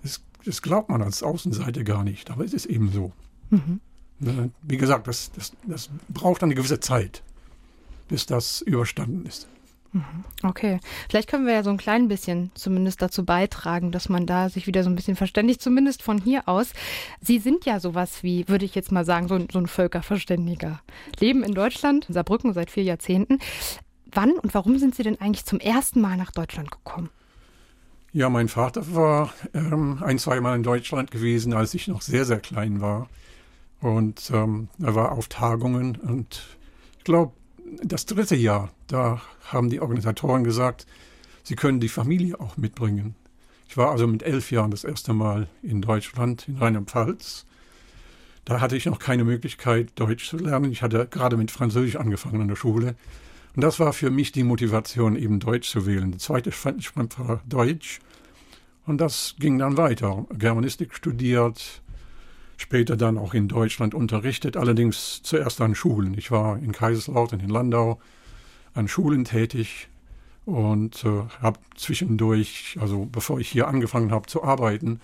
Das, 0.04 0.22
das, 0.44 0.62
glaubt 0.62 0.90
man 0.90 1.02
als 1.02 1.24
Außenseite 1.24 1.84
gar 1.84 2.04
nicht, 2.04 2.30
aber 2.30 2.44
es 2.44 2.54
ist 2.54 2.66
eben 2.66 2.92
so. 2.92 3.14
Mhm. 3.50 3.80
Wie 4.62 4.78
gesagt, 4.78 5.08
das, 5.08 5.32
das, 5.32 5.54
das 5.66 5.90
braucht 6.10 6.44
eine 6.44 6.56
gewisse 6.56 6.80
Zeit 6.80 7.24
bis 8.08 8.26
das 8.26 8.62
überstanden 8.62 9.26
ist. 9.26 9.48
Mhm. 9.96 10.26
Okay, 10.44 10.80
vielleicht 11.10 11.30
können 11.30 11.46
wir 11.46 11.54
ja 11.54 11.64
so 11.64 11.70
ein 11.70 11.78
klein 11.78 12.10
bisschen 12.10 12.52
zumindest 12.54 13.02
dazu 13.02 13.24
beitragen, 13.24 13.92
dass 13.94 14.10
man 14.10 14.26
da 14.26 14.50
sich 14.50 14.68
wieder 14.68 14.84
so 14.84 14.90
ein 14.90 14.96
bisschen 14.96 15.16
verständigt, 15.16 15.62
zumindest 15.62 16.04
von 16.04 16.20
hier 16.20 16.50
aus. 16.50 16.74
Sie 17.22 17.40
sind 17.40 17.66
ja 17.66 17.80
sowas 17.80 18.22
wie, 18.22 18.48
würde 18.50 18.66
ich 18.66 18.76
jetzt 18.76 18.92
mal 18.92 19.06
sagen, 19.06 19.30
so 19.30 19.36
ein, 19.36 19.48
so 19.50 19.58
ein 19.58 19.68
Völkerverständiger. 19.68 20.82
Leben 21.20 21.44
in 21.44 21.54
Deutschland, 21.54 22.10
in 22.10 22.14
Saarbrücken 22.14 22.54
seit 22.54 22.72
vier 22.72 22.84
Jahrzehnten. 22.84 23.40
Wann 24.12 24.32
und 24.32 24.54
warum 24.54 24.80
sind 24.80 24.96
Sie 24.96 25.04
denn 25.04 25.20
eigentlich 25.22 25.46
zum 25.46 25.62
ersten 25.62 26.02
Mal 26.02 26.18
nach 26.18 26.32
Deutschland 26.32 26.72
gekommen? 26.72 27.10
Ja, 28.12 28.30
mein 28.30 28.50
Vater 28.50 28.94
war 28.94 29.34
ähm, 29.54 30.02
ein, 30.04 30.20
zweimal 30.20 30.56
in 30.58 30.64
Deutschland 30.64 31.12
gewesen, 31.12 31.54
als 31.54 31.74
ich 31.74 31.88
noch 31.88 32.02
sehr, 32.02 32.26
sehr 32.26 32.40
klein 32.40 32.82
war. 32.82 33.10
Und 33.80 34.30
ähm, 34.34 34.70
er 34.82 34.96
war 34.96 35.14
auf 35.14 35.28
Tagungen 35.28 35.96
und 35.98 36.44
ich 36.98 37.04
glaube, 37.04 37.34
das 37.84 38.06
dritte 38.06 38.36
Jahr, 38.36 38.72
da 38.88 39.22
haben 39.46 39.70
die 39.70 39.80
Organisatoren 39.80 40.44
gesagt, 40.44 40.86
sie 41.44 41.56
können 41.56 41.80
die 41.80 41.90
Familie 41.90 42.40
auch 42.40 42.58
mitbringen. 42.58 43.16
Ich 43.68 43.78
war 43.78 43.92
also 43.92 44.08
mit 44.08 44.24
elf 44.24 44.52
Jahren 44.52 44.72
das 44.72 44.84
erste 44.84 45.14
Mal 45.14 45.48
in 45.62 45.82
Deutschland, 45.82 46.48
in 46.48 46.58
Rheinland-Pfalz. 46.58 47.46
Da 48.46 48.62
hatte 48.62 48.78
ich 48.78 48.86
noch 48.86 49.00
keine 49.00 49.24
Möglichkeit, 49.24 49.92
Deutsch 49.96 50.30
zu 50.30 50.38
lernen. 50.38 50.72
Ich 50.72 50.84
hatte 50.84 51.08
gerade 51.10 51.36
mit 51.36 51.52
Französisch 51.52 51.96
angefangen 51.96 52.42
an 52.42 52.48
der 52.48 52.56
Schule. 52.56 52.96
Und 53.56 53.64
das 53.64 53.80
war 53.80 53.94
für 53.94 54.12
mich 54.12 54.32
die 54.32 54.44
Motivation, 54.44 55.16
eben 55.16 55.40
Deutsch 55.40 55.70
zu 55.70 55.86
wählen. 55.86 56.12
Die 56.12 56.18
zweite 56.20 56.52
Fremdsprache 56.52 57.28
war 57.28 57.42
Deutsch. 57.48 58.00
Und 58.86 59.02
das 59.02 59.36
ging 59.40 59.58
dann 59.58 59.78
weiter. 59.78 60.26
Germanistik 60.32 60.94
studiert, 60.94 61.82
später 62.58 62.98
dann 62.98 63.18
auch 63.18 63.34
in 63.34 63.48
Deutschland 63.48 63.94
unterrichtet, 63.94 64.58
allerdings 64.58 65.22
zuerst 65.24 65.62
an 65.62 65.76
Schulen. 65.76 66.18
Ich 66.18 66.32
war 66.32 66.58
in 66.58 66.72
Kaiserslautern, 66.72 67.40
in 67.40 67.50
Landau, 67.50 68.00
an 68.74 68.88
Schulen 68.88 69.26
tätig 69.26 69.88
und 70.46 71.04
äh, 71.04 71.24
habe 71.42 71.60
zwischendurch, 71.76 72.78
also 72.80 73.08
bevor 73.12 73.40
ich 73.40 73.50
hier 73.50 73.68
angefangen 73.68 74.12
habe 74.12 74.28
zu 74.28 74.44
arbeiten, 74.44 75.00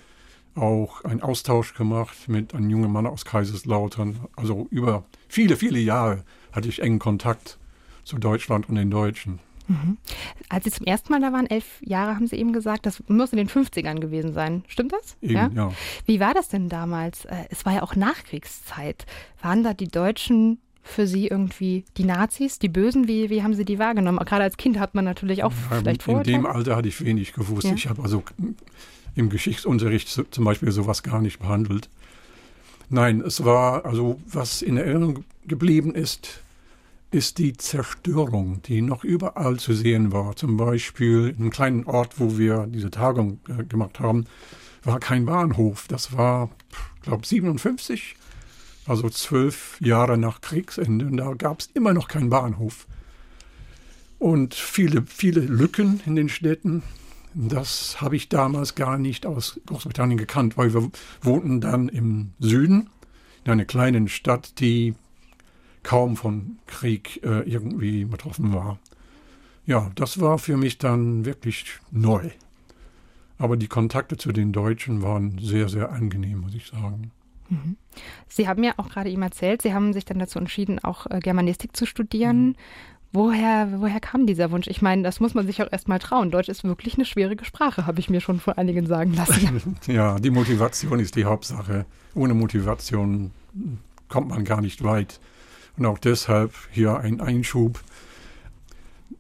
auch 0.56 1.04
einen 1.04 1.22
Austausch 1.22 1.74
gemacht 1.74 2.28
mit 2.28 2.54
einem 2.54 2.70
jungen 2.70 2.92
Mann 2.92 3.08
aus 3.08 3.26
Kaiserslautern. 3.26 4.20
Also 4.36 4.68
über 4.70 5.04
viele, 5.28 5.56
viele 5.56 5.80
Jahre 5.80 6.24
hatte 6.52 6.68
ich 6.68 6.82
engen 6.82 7.00
Kontakt 7.00 7.58
zu 8.04 8.18
Deutschland 8.18 8.68
und 8.68 8.76
den 8.76 8.92
Deutschen. 8.92 9.40
Mhm. 9.72 9.98
Als 10.50 10.66
Sie 10.66 10.72
zum 10.72 10.86
ersten 10.86 11.12
Mal 11.12 11.22
da 11.22 11.32
waren, 11.32 11.48
elf 11.48 11.66
Jahre, 11.82 12.16
haben 12.16 12.28
Sie 12.28 12.36
eben 12.36 12.54
gesagt, 12.54 12.86
das 12.86 13.02
muss 13.08 13.32
in 13.32 13.38
den 13.38 13.50
50ern 13.50 14.00
gewesen 14.00 14.34
sein. 14.34 14.64
Stimmt 14.68 14.92
das? 14.92 15.18
Eben, 15.22 15.34
ja? 15.34 15.50
ja. 15.54 15.74
Wie 16.06 16.20
war 16.20 16.34
das 16.34 16.50
denn 16.50 16.70
damals? 16.70 17.26
Äh, 17.26 17.46
es 17.50 17.66
war 17.66 17.74
ja 17.74 17.84
auch 17.84 17.96
Nachkriegszeit. 17.96 19.06
Waren 19.42 19.64
da 19.64 19.74
die 19.74 19.88
Deutschen 19.88 20.60
für 20.84 21.08
Sie 21.08 21.28
irgendwie 21.28 21.86
die 21.98 22.04
Nazis, 22.04 22.60
die 22.60 22.70
Bösen? 22.70 23.08
Wie, 23.08 23.30
wie 23.30 23.44
haben 23.44 23.54
Sie 23.54 23.66
die 23.66 23.80
wahrgenommen? 23.80 24.20
Gerade 24.20 24.44
als 24.44 24.58
Kind 24.58 24.80
hat 24.80 24.96
man 24.96 25.06
natürlich 25.06 25.44
auch 25.44 25.52
ja, 25.70 25.78
vielleicht 25.80 26.04
Vorurteile. 26.04 26.36
In 26.36 26.44
dem 26.44 26.52
Alter 26.52 26.76
hatte 26.76 26.88
ich 26.88 27.04
wenig 27.04 27.34
gewusst. 27.34 27.68
Ja. 27.68 27.74
Ich 27.74 27.88
habe 27.88 28.02
also 28.02 28.24
im 29.16 29.30
Geschichtsunterricht 29.30 30.10
zum 30.10 30.44
Beispiel 30.44 30.72
sowas 30.72 31.04
gar 31.04 31.22
nicht 31.22 31.40
behandelt. 31.40 31.90
Nein, 32.90 33.22
es 33.22 33.46
war 33.46 33.86
also, 33.86 34.20
was 34.28 34.62
in 34.62 34.76
Erinnerung 34.76 35.24
geblieben 35.48 35.96
ist, 35.96 36.42
ist 37.12 37.38
die 37.38 37.54
Zerstörung, 37.54 38.62
die 38.64 38.82
noch 38.82 39.04
überall 39.04 39.58
zu 39.58 39.74
sehen 39.74 40.14
war. 40.14 40.36
Zum 40.38 40.56
Beispiel 40.56 41.28
in 41.28 41.42
einem 41.42 41.50
kleinen 41.52 41.86
Ort, 41.86 42.20
wo 42.20 42.38
wir 42.38 42.68
diese 42.68 42.90
Tagung 42.90 43.40
äh, 43.50 43.66
gemacht 43.66 44.00
haben, 44.00 44.26
war 44.84 45.00
kein 45.00 45.26
Bahnhof. 45.26 45.88
Das 45.90 46.16
war, 46.18 46.50
glaube 47.02 47.28
57, 47.28 48.16
also 48.86 49.10
zwölf 49.10 49.78
Jahre 49.82 50.18
nach 50.18 50.40
Kriegsende. 50.40 51.06
Und 51.06 51.18
da 51.18 51.34
gab 51.34 51.60
es 51.60 51.70
immer 51.74 51.94
noch 51.94 52.08
keinen 52.08 52.30
Bahnhof. 52.30 52.88
Und 54.18 54.56
viele, 54.56 55.04
viele 55.06 55.42
Lücken 55.42 56.00
in 56.06 56.16
den 56.16 56.30
Städten. 56.30 56.82
Das 57.34 58.00
habe 58.00 58.16
ich 58.16 58.30
damals 58.30 58.76
gar 58.76 58.98
nicht 58.98 59.26
aus 59.26 59.60
Großbritannien 59.66 60.18
gekannt, 60.18 60.58
weil 60.58 60.74
wir 60.74 60.90
wohnten 61.22 61.60
dann 61.60 61.90
im 61.90 62.32
Süden, 62.40 62.90
in 63.44 63.52
einer 63.52 63.66
kleinen 63.66 64.08
Stadt, 64.08 64.60
die 64.60 64.96
kaum 65.84 66.16
von 66.16 66.58
Krieg 66.68 67.22
äh, 67.24 67.42
irgendwie 67.42 68.06
betroffen 68.06 68.54
war. 68.54 68.80
Ja, 69.66 69.92
das 69.96 70.20
war 70.20 70.38
für 70.38 70.58
mich 70.58 70.78
dann 70.78 71.26
wirklich 71.26 71.66
neu. 71.92 72.30
Aber 73.38 73.58
die 73.58 73.68
Kontakte 73.68 74.18
zu 74.18 74.32
den 74.32 74.52
Deutschen 74.52 75.02
waren 75.02 75.38
sehr, 75.40 75.70
sehr 75.70 75.92
angenehm, 75.92 76.42
muss 76.42 76.54
ich 76.54 76.68
sagen. 76.68 77.12
Mhm. 77.50 77.76
Sie 78.28 78.48
haben 78.48 78.64
ja 78.64 78.74
auch 78.78 78.90
gerade 78.90 79.10
eben 79.10 79.22
erzählt, 79.22 79.62
Sie 79.62 79.74
haben 79.74 79.94
sich 79.94 80.06
dann 80.06 80.20
dazu 80.20 80.40
entschieden, 80.40 80.80
auch 80.80 81.08
äh, 81.08 81.20
Germanistik 81.20 81.76
zu 81.76 81.86
studieren. 81.86 82.48
Mhm. 82.48 82.56
Woher, 83.14 83.68
woher 83.82 84.00
kam 84.00 84.26
dieser 84.26 84.52
Wunsch? 84.52 84.68
Ich 84.68 84.82
meine, 84.82 85.04
das 85.04 85.20
muss 85.20 85.34
man 85.34 85.46
sich 85.46 85.62
auch 85.62 85.70
erstmal 85.70 86.00
trauen. 86.00 86.32
Deutsch 86.32 86.48
ist 86.48 86.64
wirklich 86.64 86.96
eine 86.96 87.04
schwierige 87.04 87.44
Sprache, 87.44 87.86
habe 87.86 88.00
ich 88.00 88.10
mir 88.10 88.22
schon 88.22 88.40
von 88.40 88.54
einigen 88.54 88.86
sagen 88.88 89.14
lassen. 89.14 89.76
ja, 89.88 90.18
die 90.18 90.30
Motivation 90.30 91.00
ist 91.00 91.16
die 91.16 91.26
Hauptsache. 91.26 91.86
Ohne 92.16 92.34
Motivation 92.34 93.32
kommt 94.08 94.30
man 94.30 94.46
gar 94.46 94.62
nicht 94.62 94.84
weit. 94.84 95.20
Und 95.78 95.86
auch 95.86 95.98
deshalb 95.98 96.54
hier 96.72 96.98
ein 97.00 97.22
Einschub. 97.22 97.80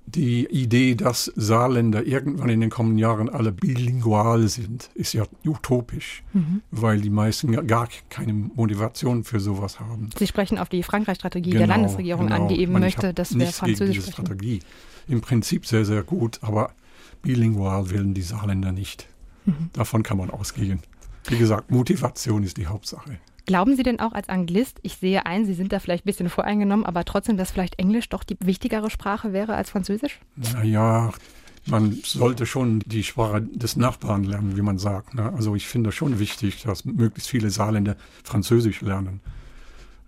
Die 0.06 0.46
Idee, 0.48 0.96
dass 0.96 1.32
Saarländer 1.38 2.06
irgendwann 2.06 2.50
in 2.50 2.60
den 2.60 2.70
kommenden 2.70 2.98
Jahren 2.98 3.30
alle 3.30 3.54
bilingual 3.54 4.50
sind, 4.50 4.90
ist 4.94 5.14
ja 5.14 5.24
utopisch, 5.46 6.22
mhm. 6.34 6.62
weil 6.70 7.00
die 7.00 7.10
meisten 7.10 7.66
gar 7.66 7.88
keine 8.10 8.34
Motivation 8.34 9.24
für 9.24 9.40
sowas 9.40 9.80
haben. 9.80 10.10
Sie 10.18 10.28
sprechen 10.28 10.58
auf 10.58 10.68
die 10.68 10.84
Frankreich-Strategie 10.84 11.52
genau, 11.52 11.60
der 11.60 11.68
Landesregierung 11.68 12.28
genau. 12.28 12.42
an, 12.42 12.48
die 12.50 12.60
eben 12.60 12.74
möchte, 12.74 13.14
dass 13.14 13.38
wir 13.38 13.48
Französisch 13.48 13.80
gegen 13.80 13.92
diese 13.94 14.12
Strategie. 14.12 14.60
Im 15.08 15.22
Prinzip 15.22 15.66
sehr, 15.66 15.86
sehr 15.86 16.04
gut, 16.04 16.40
aber 16.42 16.72
bilingual 17.22 17.90
wählen 17.90 18.14
die 18.14 18.22
Saarländer 18.22 18.74
nicht. 18.74 19.08
Mhm. 19.46 19.70
Davon 19.74 20.04
kann 20.04 20.18
man 20.18 20.30
ausgehen. 20.30 20.82
Wie 21.28 21.38
gesagt, 21.38 21.72
Motivation 21.72 22.44
ist 22.44 22.58
die 22.58 22.68
Hauptsache. 22.68 23.20
Glauben 23.52 23.76
Sie 23.76 23.84
denn 23.84 24.00
auch 24.00 24.14
als 24.14 24.30
Anglist, 24.30 24.80
ich 24.82 24.96
sehe 24.96 25.26
ein, 25.26 25.46
Sie 25.46 25.54
sind 25.54 25.74
da 25.74 25.80
vielleicht 25.80 26.06
ein 26.06 26.08
bisschen 26.08 26.30
voreingenommen, 26.30 26.86
aber 26.86 27.04
trotzdem, 27.04 27.36
dass 27.36 27.52
vielleicht 27.52 27.78
Englisch 27.80 28.08
doch 28.08 28.24
die 28.24 28.38
wichtigere 28.40 28.90
Sprache 28.90 29.34
wäre 29.34 29.56
als 29.56 29.70
Französisch? 29.70 30.22
Naja, 30.38 31.12
man 31.66 32.00
sollte 32.02 32.46
schon 32.46 32.80
die 32.86 33.04
Sprache 33.04 33.42
des 33.42 33.76
Nachbarn 33.76 34.24
lernen, 34.24 34.56
wie 34.56 34.62
man 34.62 34.78
sagt. 34.78 35.16
Ne? 35.16 35.34
Also 35.34 35.54
ich 35.54 35.68
finde 35.68 35.92
schon 35.92 36.18
wichtig, 36.18 36.64
dass 36.64 36.86
möglichst 36.86 37.30
viele 37.30 37.50
Saarländer 37.50 37.98
Französisch 38.24 38.80
lernen. 38.80 39.20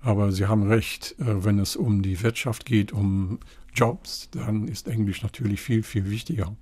Aber 0.01 0.31
Sie 0.31 0.45
haben 0.45 0.63
recht, 0.63 1.13
äh, 1.19 1.43
wenn 1.43 1.59
es 1.59 1.75
um 1.75 2.01
die 2.01 2.23
Wirtschaft 2.23 2.65
geht, 2.65 2.93
um 2.93 3.39
Jobs, 3.75 4.29
dann 4.31 4.69
ist 4.69 4.87
Englisch 4.87 5.21
natürlich 5.21 5.59
viel, 5.59 5.83
viel 5.83 6.09
wichtiger. 6.09 6.55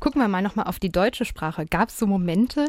Gucken 0.00 0.20
wir 0.20 0.28
mal 0.28 0.42
nochmal 0.42 0.66
auf 0.66 0.78
die 0.78 0.90
deutsche 0.90 1.24
Sprache. 1.24 1.66
Gab 1.66 1.88
es 1.88 1.98
so 1.98 2.06
Momente, 2.06 2.66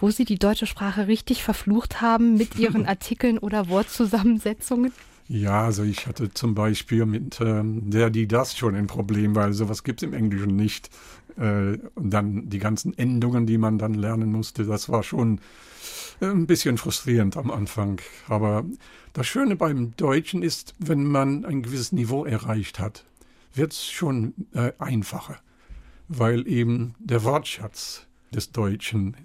wo 0.00 0.10
Sie 0.10 0.24
die 0.24 0.38
deutsche 0.38 0.66
Sprache 0.66 1.06
richtig 1.06 1.42
verflucht 1.42 2.00
haben 2.00 2.36
mit 2.36 2.56
Ihren 2.56 2.86
Artikeln 2.88 3.38
oder 3.38 3.68
Wortzusammensetzungen? 3.68 4.92
Ja, 5.28 5.64
also 5.64 5.82
ich 5.82 6.06
hatte 6.06 6.32
zum 6.32 6.54
Beispiel 6.54 7.04
mit 7.04 7.40
ähm, 7.40 7.90
der, 7.90 8.10
die 8.10 8.28
das 8.28 8.56
schon 8.56 8.76
ein 8.76 8.86
Problem, 8.86 9.34
weil 9.34 9.52
sowas 9.52 9.82
gibt 9.82 10.02
es 10.02 10.08
im 10.08 10.14
Englischen 10.14 10.54
nicht. 10.54 10.88
Äh, 11.36 11.78
und 11.94 12.10
dann 12.10 12.48
die 12.48 12.60
ganzen 12.60 12.96
Endungen, 12.96 13.44
die 13.46 13.58
man 13.58 13.78
dann 13.78 13.94
lernen 13.94 14.30
musste, 14.30 14.64
das 14.64 14.88
war 14.88 15.02
schon 15.02 15.40
äh, 16.20 16.26
ein 16.26 16.46
bisschen 16.46 16.78
frustrierend 16.78 17.36
am 17.36 17.50
Anfang. 17.50 18.00
Aber 18.28 18.64
das 19.14 19.26
Schöne 19.26 19.56
beim 19.56 19.96
Deutschen 19.96 20.42
ist, 20.42 20.74
wenn 20.78 21.04
man 21.04 21.44
ein 21.44 21.62
gewisses 21.62 21.90
Niveau 21.90 22.24
erreicht 22.24 22.78
hat, 22.78 23.04
wird 23.52 23.72
es 23.72 23.86
schon 23.86 24.34
äh, 24.52 24.72
einfacher, 24.78 25.38
weil 26.08 26.46
eben 26.46 26.94
der 26.98 27.24
Wortschatz 27.24 28.06
des 28.32 28.52
Deutschen 28.52 29.16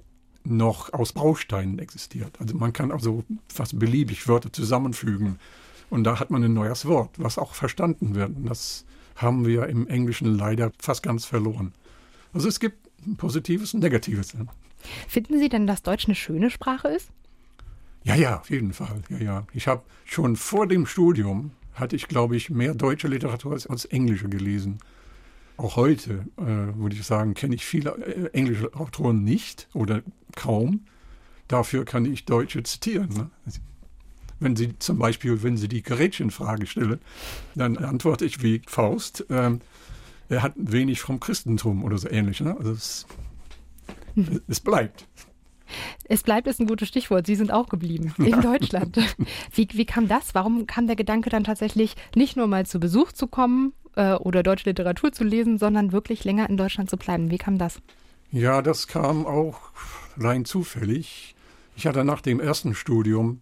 noch 0.44 0.91
aus 0.94 1.13
Bausteinen 1.13 1.80
existiert. 1.80 2.39
Also 2.39 2.56
man 2.56 2.74
kann 2.74 2.91
also 2.91 3.24
fast 3.48 3.78
beliebig 3.78 4.28
Wörter 4.28 4.52
zusammenfügen 4.52 5.38
und 5.89 6.04
da 6.04 6.20
hat 6.20 6.32
man 6.32 6.44
ein 6.44 6.54
neues 6.54 6.86
Wort, 6.86 7.12
was 7.17 7.38
auch 7.38 7.54
verstanden 7.54 8.15
wird. 8.15 8.36
Und 8.36 8.46
das 8.46 8.86
haben 9.15 9.46
wir 9.46 9.67
im 9.67 9.88
Englischen 9.88 10.36
leider 10.36 10.72
fast 10.80 11.04
ganz 11.04 11.26
verloren. 11.26 11.74
Also 12.34 12.48
es 12.48 12.60
gibt 12.60 12.89
Positives 13.17 13.74
und 13.74 13.82
Negatives. 13.82 14.34
Finden 15.08 15.38
Sie 15.38 15.50
denn, 15.50 15.67
dass 15.67 15.84
Deutsch 15.84 16.06
eine 16.06 16.15
schöne 16.15 16.50
Sprache 16.50 16.88
ist? 16.88 17.10
Ja, 18.04 18.15
ja, 18.15 18.39
auf 18.39 18.50
jeden 18.50 18.74
Fall. 18.74 19.02
Ja, 19.10 19.17
ja. 19.17 19.48
Ich 19.54 19.67
habe 19.67 19.84
schon 20.06 20.36
vor 20.36 20.67
dem 20.67 20.86
Studium 20.86 21.52
hatte 21.74 21.96
ich, 21.96 22.08
glaube 22.08 22.36
ich, 22.36 22.50
mehr 22.50 22.74
deutsche 22.74 23.08
Literatur 23.08 23.54
als, 23.54 23.67
als 23.67 23.86
englische 23.86 24.28
gelesen. 24.28 24.80
Auch 25.62 25.76
heute, 25.76 26.26
äh, 26.38 26.76
würde 26.76 26.95
ich 26.95 27.04
sagen, 27.04 27.36
kenne 27.36 27.54
ich 27.54 27.63
viele 27.63 27.91
äh, 27.91 28.30
englische 28.34 28.74
Autoren 28.74 29.24
nicht 29.24 29.67
oder 29.76 30.02
kaum. 30.36 30.86
Dafür 31.47 31.86
kann 31.86 32.06
ich 32.06 32.26
Deutsche 32.26 32.63
zitieren. 32.63 33.10
Ne? 33.10 33.30
Wenn 34.39 34.56
Sie 34.56 34.80
zum 34.80 34.97
Beispiel, 34.97 35.43
wenn 35.43 35.58
Sie 35.58 35.67
die 35.67 35.84
Gretchenfrage 35.84 36.65
stellen, 36.65 37.00
dann 37.54 37.78
antworte 37.78 38.26
ich 38.26 38.41
wie 38.41 38.63
Faust. 38.65 39.28
Ähm, 39.30 39.62
er 40.30 40.41
hat 40.41 40.54
wenig 40.56 41.00
vom 41.00 41.19
Christentum 41.19 41.84
oder 41.84 42.00
so 42.00 42.10
ähnlich. 42.10 42.41
Ne? 42.41 42.58
Also 42.58 42.71
es, 42.71 43.06
es 44.47 44.60
bleibt. 44.62 45.08
Es 46.06 46.24
bleibt 46.24 46.47
ist 46.47 46.60
ein 46.60 46.65
gutes 46.65 46.88
Stichwort. 46.88 47.28
Sie 47.28 47.36
sind 47.36 47.52
auch 47.52 47.69
geblieben 47.69 48.15
in 48.17 48.30
ja. 48.30 48.41
Deutschland. 48.41 48.97
Wie, 49.54 49.67
wie 49.74 49.86
kam 49.86 50.08
das? 50.08 50.34
Warum 50.34 50.65
kam 50.65 50.88
der 50.88 50.95
Gedanke 50.95 51.30
dann 51.30 51.43
tatsächlich 51.43 51.95
nicht 52.15 52.36
nur 52.36 52.47
mal 52.47 52.65
zu 52.65 52.80
Besuch 52.80 53.12
zu 53.12 53.28
kommen 53.28 53.74
äh, 53.96 54.14
oder 54.14 54.44
deutsche 54.44 54.70
Literatur 54.70 55.12
zu 55.12 55.24
lesen, 55.24 55.58
sondern 55.58 55.92
wirklich 55.92 56.24
länger 56.24 56.50
in 56.50 56.58
Deutschland 56.58 56.90
zu 56.90 56.98
bleiben? 56.98 57.32
Wie 57.32 57.38
kam 57.38 57.58
das? 57.58 57.82
Ja, 58.32 58.62
das 58.62 58.88
kam 58.88 59.26
auch 59.26 59.72
rein 60.18 60.46
zufällig. 60.46 61.36
Ich 61.76 61.88
hatte 61.88 62.04
nach 62.04 62.22
dem 62.22 62.40
ersten 62.40 62.76
Studium 62.76 63.42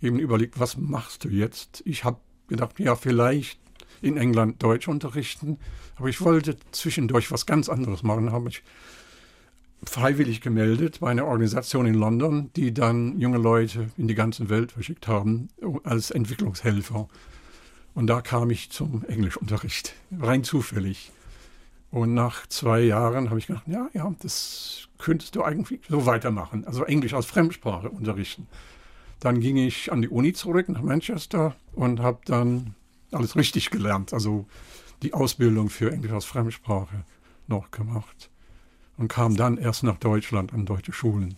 eben 0.00 0.18
überlegt, 0.18 0.58
was 0.58 0.76
machst 0.76 1.24
du 1.24 1.28
jetzt? 1.28 1.82
Ich 1.84 2.04
habe 2.04 2.18
gedacht, 2.48 2.78
ja, 2.78 2.96
vielleicht 2.96 3.60
in 4.00 4.16
England 4.16 4.62
Deutsch 4.62 4.88
unterrichten, 4.88 5.58
aber 5.96 6.08
ich 6.08 6.20
wollte 6.20 6.56
zwischendurch 6.72 7.30
was 7.30 7.46
ganz 7.46 7.68
anderes 7.68 8.02
machen, 8.02 8.32
habe 8.32 8.46
mich 8.46 8.62
freiwillig 9.84 10.40
gemeldet 10.40 11.00
bei 11.00 11.10
einer 11.10 11.26
Organisation 11.26 11.86
in 11.86 11.94
London, 11.94 12.50
die 12.54 12.72
dann 12.72 13.18
junge 13.18 13.38
Leute 13.38 13.90
in 13.96 14.08
die 14.08 14.14
ganze 14.14 14.48
Welt 14.48 14.72
verschickt 14.72 15.08
haben 15.08 15.48
als 15.84 16.10
Entwicklungshelfer. 16.10 17.08
Und 17.94 18.06
da 18.06 18.20
kam 18.20 18.50
ich 18.50 18.70
zum 18.70 19.04
Englischunterricht, 19.06 19.94
rein 20.20 20.44
zufällig. 20.44 21.10
Und 21.90 22.14
nach 22.14 22.46
zwei 22.46 22.80
Jahren 22.80 23.28
habe 23.28 23.38
ich 23.38 23.46
gedacht, 23.46 23.68
ja, 23.68 23.88
ja, 23.92 24.14
das 24.22 24.88
könntest 24.98 25.36
du 25.36 25.42
eigentlich 25.42 25.80
so 25.88 26.06
weitermachen. 26.06 26.64
Also 26.66 26.84
Englisch 26.84 27.12
als 27.12 27.26
Fremdsprache 27.26 27.90
unterrichten. 27.90 28.48
Dann 29.20 29.40
ging 29.40 29.56
ich 29.58 29.92
an 29.92 30.00
die 30.00 30.08
Uni 30.08 30.32
zurück 30.32 30.68
nach 30.68 30.80
Manchester 30.80 31.54
und 31.74 32.00
habe 32.00 32.20
dann 32.24 32.74
alles 33.12 33.36
richtig 33.36 33.70
gelernt. 33.70 34.14
Also 34.14 34.46
die 35.02 35.12
Ausbildung 35.12 35.68
für 35.68 35.92
Englisch 35.92 36.12
als 36.12 36.24
Fremdsprache 36.24 37.04
noch 37.46 37.70
gemacht 37.70 38.30
und 38.96 39.08
kam 39.08 39.36
dann 39.36 39.58
erst 39.58 39.82
nach 39.82 39.98
Deutschland 39.98 40.54
an 40.54 40.64
deutsche 40.64 40.92
Schulen. 40.92 41.36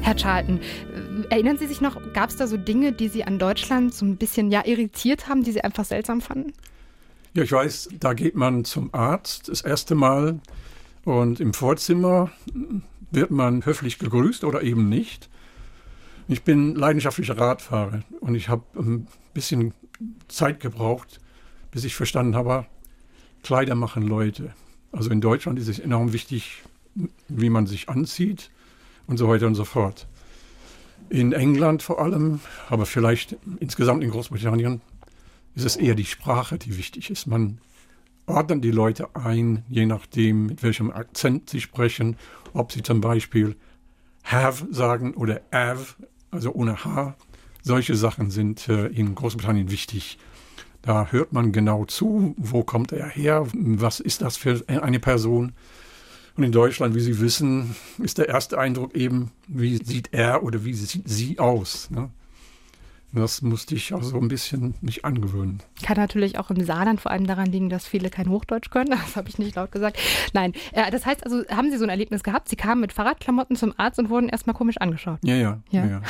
Herr 0.00 0.14
Charlton, 0.14 0.60
erinnern 1.30 1.58
Sie 1.58 1.66
sich 1.66 1.80
noch, 1.80 2.12
gab 2.12 2.30
es 2.30 2.36
da 2.36 2.46
so 2.46 2.56
Dinge, 2.56 2.92
die 2.92 3.08
Sie 3.08 3.24
an 3.24 3.38
Deutschland 3.38 3.94
so 3.94 4.04
ein 4.04 4.16
bisschen 4.16 4.50
ja 4.50 4.64
irritiert 4.64 5.28
haben, 5.28 5.42
die 5.42 5.52
Sie 5.52 5.62
einfach 5.62 5.84
seltsam 5.84 6.20
fanden? 6.20 6.52
Ja, 7.34 7.42
ich 7.42 7.52
weiß, 7.52 7.90
da 8.00 8.14
geht 8.14 8.34
man 8.34 8.64
zum 8.64 8.94
Arzt 8.94 9.48
das 9.48 9.60
erste 9.60 9.94
Mal 9.94 10.40
und 11.04 11.38
im 11.40 11.52
Vorzimmer 11.52 12.30
wird 13.10 13.30
man 13.30 13.64
höflich 13.64 13.98
gegrüßt 13.98 14.44
oder 14.44 14.62
eben 14.62 14.88
nicht. 14.88 15.28
Ich 16.28 16.42
bin 16.42 16.74
leidenschaftlicher 16.74 17.38
Radfahrer 17.38 18.02
und 18.20 18.34
ich 18.34 18.48
habe 18.48 18.64
ein 18.74 19.06
bisschen 19.34 19.74
Zeit 20.28 20.60
gebraucht, 20.60 21.20
bis 21.70 21.84
ich 21.84 21.94
verstanden 21.94 22.34
habe, 22.34 22.66
Kleider 23.42 23.74
machen 23.74 24.02
Leute. 24.02 24.52
Also 24.90 25.10
in 25.10 25.20
Deutschland 25.20 25.58
ist 25.58 25.68
es 25.68 25.78
enorm 25.78 26.12
wichtig, 26.12 26.62
wie 27.28 27.50
man 27.50 27.66
sich 27.66 27.88
anzieht 27.88 28.50
und 29.06 29.18
so 29.18 29.28
weiter 29.28 29.46
und 29.46 29.54
so 29.54 29.64
fort. 29.64 30.08
In 31.08 31.32
England 31.32 31.82
vor 31.82 32.00
allem, 32.00 32.40
aber 32.68 32.86
vielleicht 32.86 33.36
insgesamt 33.60 34.02
in 34.02 34.10
Großbritannien, 34.10 34.80
ist 35.54 35.64
es 35.64 35.76
eher 35.76 35.94
die 35.94 36.04
Sprache, 36.04 36.58
die 36.58 36.76
wichtig 36.76 37.10
ist. 37.10 37.26
Man 37.26 37.58
ordnet 38.26 38.62
die 38.64 38.70
Leute 38.70 39.14
ein, 39.14 39.64
je 39.68 39.86
nachdem, 39.86 40.46
mit 40.46 40.62
welchem 40.62 40.90
Akzent 40.90 41.50
sie 41.50 41.60
sprechen, 41.60 42.16
ob 42.52 42.72
sie 42.72 42.82
zum 42.82 43.00
Beispiel 43.00 43.56
have 44.24 44.66
sagen 44.70 45.14
oder 45.14 45.40
have, 45.52 45.94
also 46.30 46.52
ohne 46.52 46.84
H. 46.84 47.16
Solche 47.62 47.96
Sachen 47.96 48.30
sind 48.30 48.68
äh, 48.68 48.86
in 48.88 49.14
Großbritannien 49.14 49.70
wichtig. 49.70 50.18
Da 50.82 51.08
hört 51.10 51.32
man 51.32 51.52
genau 51.52 51.84
zu, 51.84 52.34
wo 52.36 52.62
kommt 52.62 52.92
er 52.92 53.08
her, 53.08 53.46
was 53.52 53.98
ist 53.98 54.22
das 54.22 54.36
für 54.36 54.62
eine 54.68 55.00
Person. 55.00 55.52
Und 56.36 56.44
in 56.44 56.52
Deutschland, 56.52 56.94
wie 56.94 57.00
Sie 57.00 57.20
wissen, 57.20 57.74
ist 57.98 58.18
der 58.18 58.28
erste 58.28 58.58
Eindruck 58.58 58.94
eben, 58.94 59.30
wie 59.48 59.76
sieht 59.76 60.12
er 60.12 60.42
oder 60.42 60.64
wie 60.64 60.74
sieht 60.74 61.08
sie 61.08 61.38
aus. 61.38 61.90
Ne? 61.90 62.10
Das 63.12 63.40
musste 63.40 63.74
ich 63.74 63.94
auch 63.94 64.02
so 64.02 64.18
ein 64.18 64.28
bisschen 64.28 64.74
mich 64.82 65.06
angewöhnen. 65.06 65.62
Kann 65.82 65.96
natürlich 65.96 66.38
auch 66.38 66.50
im 66.50 66.62
Saarland 66.62 67.00
vor 67.00 67.10
allem 67.10 67.26
daran 67.26 67.46
liegen, 67.46 67.70
dass 67.70 67.86
viele 67.86 68.10
kein 68.10 68.28
Hochdeutsch 68.28 68.68
können. 68.70 68.90
Das 69.06 69.16
habe 69.16 69.28
ich 69.28 69.38
nicht 69.38 69.56
laut 69.56 69.72
gesagt. 69.72 69.98
Nein, 70.34 70.52
äh, 70.72 70.90
das 70.90 71.06
heißt 71.06 71.24
also, 71.24 71.44
haben 71.48 71.70
Sie 71.70 71.78
so 71.78 71.84
ein 71.84 71.90
Erlebnis 71.90 72.22
gehabt? 72.22 72.48
Sie 72.48 72.56
kamen 72.56 72.82
mit 72.82 72.92
Fahrradklamotten 72.92 73.56
zum 73.56 73.72
Arzt 73.78 73.98
und 73.98 74.10
wurden 74.10 74.28
erstmal 74.28 74.54
komisch 74.54 74.76
angeschaut. 74.78 75.20
Ja, 75.22 75.36
ja. 75.36 75.60
ja. 75.70 75.84
ja, 75.84 75.90
ja. 75.90 76.02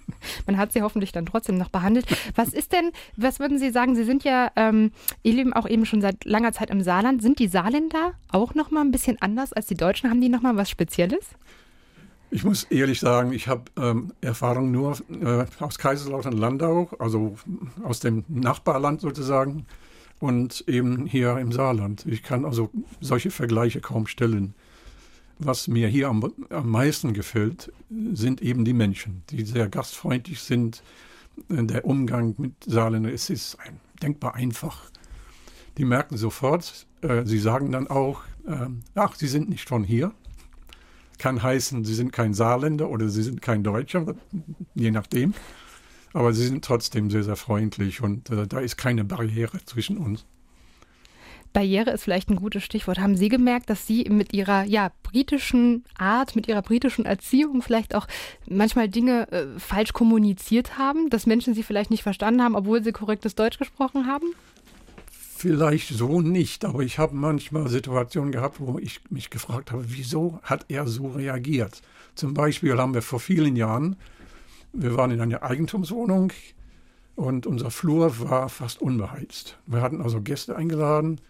Man 0.46 0.56
hat 0.56 0.72
sie 0.72 0.82
hoffentlich 0.82 1.12
dann 1.12 1.26
trotzdem 1.26 1.56
noch 1.56 1.68
behandelt. 1.68 2.06
Was 2.34 2.48
ist 2.48 2.72
denn, 2.72 2.90
was 3.16 3.40
würden 3.40 3.58
Sie 3.58 3.70
sagen? 3.70 3.94
Sie 3.94 4.04
sind 4.04 4.24
ja, 4.24 4.50
ähm, 4.56 4.92
auch 5.54 5.68
eben 5.68 5.86
schon 5.86 6.00
seit 6.00 6.24
langer 6.24 6.52
Zeit 6.52 6.70
im 6.70 6.82
Saarland. 6.82 7.22
Sind 7.22 7.38
die 7.38 7.48
Saarländer 7.48 8.12
auch 8.30 8.54
noch 8.54 8.70
mal 8.70 8.80
ein 8.80 8.90
bisschen 8.90 9.20
anders 9.20 9.52
als 9.52 9.66
die 9.66 9.76
Deutschen? 9.76 10.10
Haben 10.10 10.20
die 10.20 10.28
noch 10.28 10.42
mal 10.42 10.56
was 10.56 10.70
Spezielles? 10.70 11.26
Ich 12.30 12.44
muss 12.44 12.64
ehrlich 12.64 12.98
sagen, 12.98 13.32
ich 13.32 13.46
habe 13.46 13.64
ähm, 13.76 14.12
Erfahrung 14.22 14.70
nur 14.70 14.96
äh, 15.20 15.44
aus 15.60 15.78
Kaiserslautern-Landau, 15.78 16.88
also 16.98 17.36
aus 17.82 18.00
dem 18.00 18.24
Nachbarland 18.28 19.02
sozusagen, 19.02 19.66
und 20.18 20.64
eben 20.66 21.04
hier 21.04 21.36
im 21.38 21.52
Saarland. 21.52 22.06
Ich 22.06 22.22
kann 22.22 22.46
also 22.46 22.70
solche 23.00 23.30
Vergleiche 23.30 23.80
kaum 23.80 24.06
stellen. 24.06 24.54
Was 25.44 25.68
mir 25.68 25.88
hier 25.88 26.08
am, 26.08 26.32
am 26.50 26.68
meisten 26.68 27.12
gefällt, 27.14 27.72
sind 28.12 28.42
eben 28.42 28.64
die 28.64 28.72
Menschen, 28.72 29.22
die 29.30 29.44
sehr 29.44 29.68
gastfreundlich 29.68 30.40
sind. 30.40 30.82
Äh, 31.48 31.64
der 31.64 31.84
Umgang 31.84 32.34
mit 32.38 32.52
Saarländern, 32.66 33.12
es 33.12 33.30
ist 33.30 33.58
ein, 33.60 33.80
denkbar 34.02 34.34
einfach. 34.34 34.90
Die 35.78 35.84
merken 35.84 36.16
sofort, 36.16 36.86
äh, 37.00 37.24
sie 37.24 37.38
sagen 37.38 37.72
dann 37.72 37.88
auch, 37.88 38.22
äh, 38.46 38.66
ach, 38.94 39.14
sie 39.14 39.28
sind 39.28 39.48
nicht 39.48 39.68
von 39.68 39.84
hier 39.84 40.12
kann 41.22 41.40
heißen, 41.40 41.84
sie 41.84 41.94
sind 41.94 42.12
kein 42.12 42.34
Saarländer 42.34 42.90
oder 42.90 43.08
sie 43.08 43.22
sind 43.22 43.40
kein 43.40 43.62
Deutscher, 43.62 44.16
je 44.74 44.90
nachdem. 44.90 45.34
Aber 46.12 46.32
sie 46.32 46.44
sind 46.44 46.64
trotzdem 46.64 47.10
sehr, 47.10 47.22
sehr 47.22 47.36
freundlich 47.36 48.02
und 48.02 48.28
äh, 48.30 48.48
da 48.48 48.58
ist 48.58 48.76
keine 48.76 49.04
Barriere 49.04 49.64
zwischen 49.64 49.98
uns. 49.98 50.26
Barriere 51.52 51.90
ist 51.90 52.04
vielleicht 52.04 52.30
ein 52.30 52.36
gutes 52.36 52.64
Stichwort. 52.64 52.98
Haben 52.98 53.16
Sie 53.16 53.28
gemerkt, 53.28 53.70
dass 53.70 53.86
Sie 53.86 54.04
mit 54.10 54.32
Ihrer 54.32 54.64
ja, 54.64 54.92
britischen 55.02 55.84
Art, 55.98 56.34
mit 56.36 56.48
Ihrer 56.48 56.62
britischen 56.62 57.04
Erziehung 57.04 57.62
vielleicht 57.62 57.94
auch 57.94 58.06
manchmal 58.48 58.88
Dinge 58.88 59.30
äh, 59.30 59.46
falsch 59.58 59.92
kommuniziert 59.92 60.78
haben, 60.78 61.10
dass 61.10 61.26
Menschen 61.26 61.54
Sie 61.54 61.62
vielleicht 61.62 61.90
nicht 61.90 62.02
verstanden 62.02 62.42
haben, 62.42 62.56
obwohl 62.56 62.82
Sie 62.82 62.92
korrektes 62.92 63.34
Deutsch 63.34 63.58
gesprochen 63.58 64.06
haben? 64.06 64.26
Vielleicht 65.36 65.88
so 65.88 66.20
nicht, 66.20 66.64
aber 66.64 66.80
ich 66.80 66.98
habe 66.98 67.16
manchmal 67.16 67.68
Situationen 67.68 68.30
gehabt, 68.30 68.60
wo 68.60 68.78
ich 68.78 69.00
mich 69.10 69.28
gefragt 69.28 69.72
habe, 69.72 69.84
wieso 69.88 70.38
hat 70.44 70.66
er 70.68 70.86
so 70.86 71.08
reagiert? 71.08 71.82
Zum 72.14 72.32
Beispiel 72.32 72.78
haben 72.78 72.94
wir 72.94 73.02
vor 73.02 73.18
vielen 73.18 73.56
Jahren, 73.56 73.96
wir 74.72 74.96
waren 74.96 75.10
in 75.10 75.20
einer 75.20 75.42
Eigentumswohnung 75.42 76.32
und 77.16 77.46
unser 77.46 77.70
Flur 77.70 78.20
war 78.20 78.48
fast 78.48 78.80
unbeheizt. 78.80 79.58
Wir 79.66 79.82
hatten 79.82 80.00
also 80.00 80.20
Gäste 80.20 80.56
eingeladen. 80.56 81.20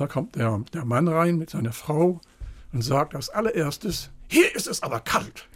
Da 0.00 0.06
kommt 0.06 0.34
der, 0.34 0.58
der 0.72 0.86
Mann 0.86 1.08
rein 1.08 1.36
mit 1.36 1.50
seiner 1.50 1.74
Frau 1.74 2.22
und 2.72 2.80
sagt 2.80 3.14
als 3.14 3.28
allererstes, 3.28 4.10
hier 4.28 4.56
ist 4.56 4.66
es 4.66 4.82
aber 4.82 5.00
kalt. 5.00 5.46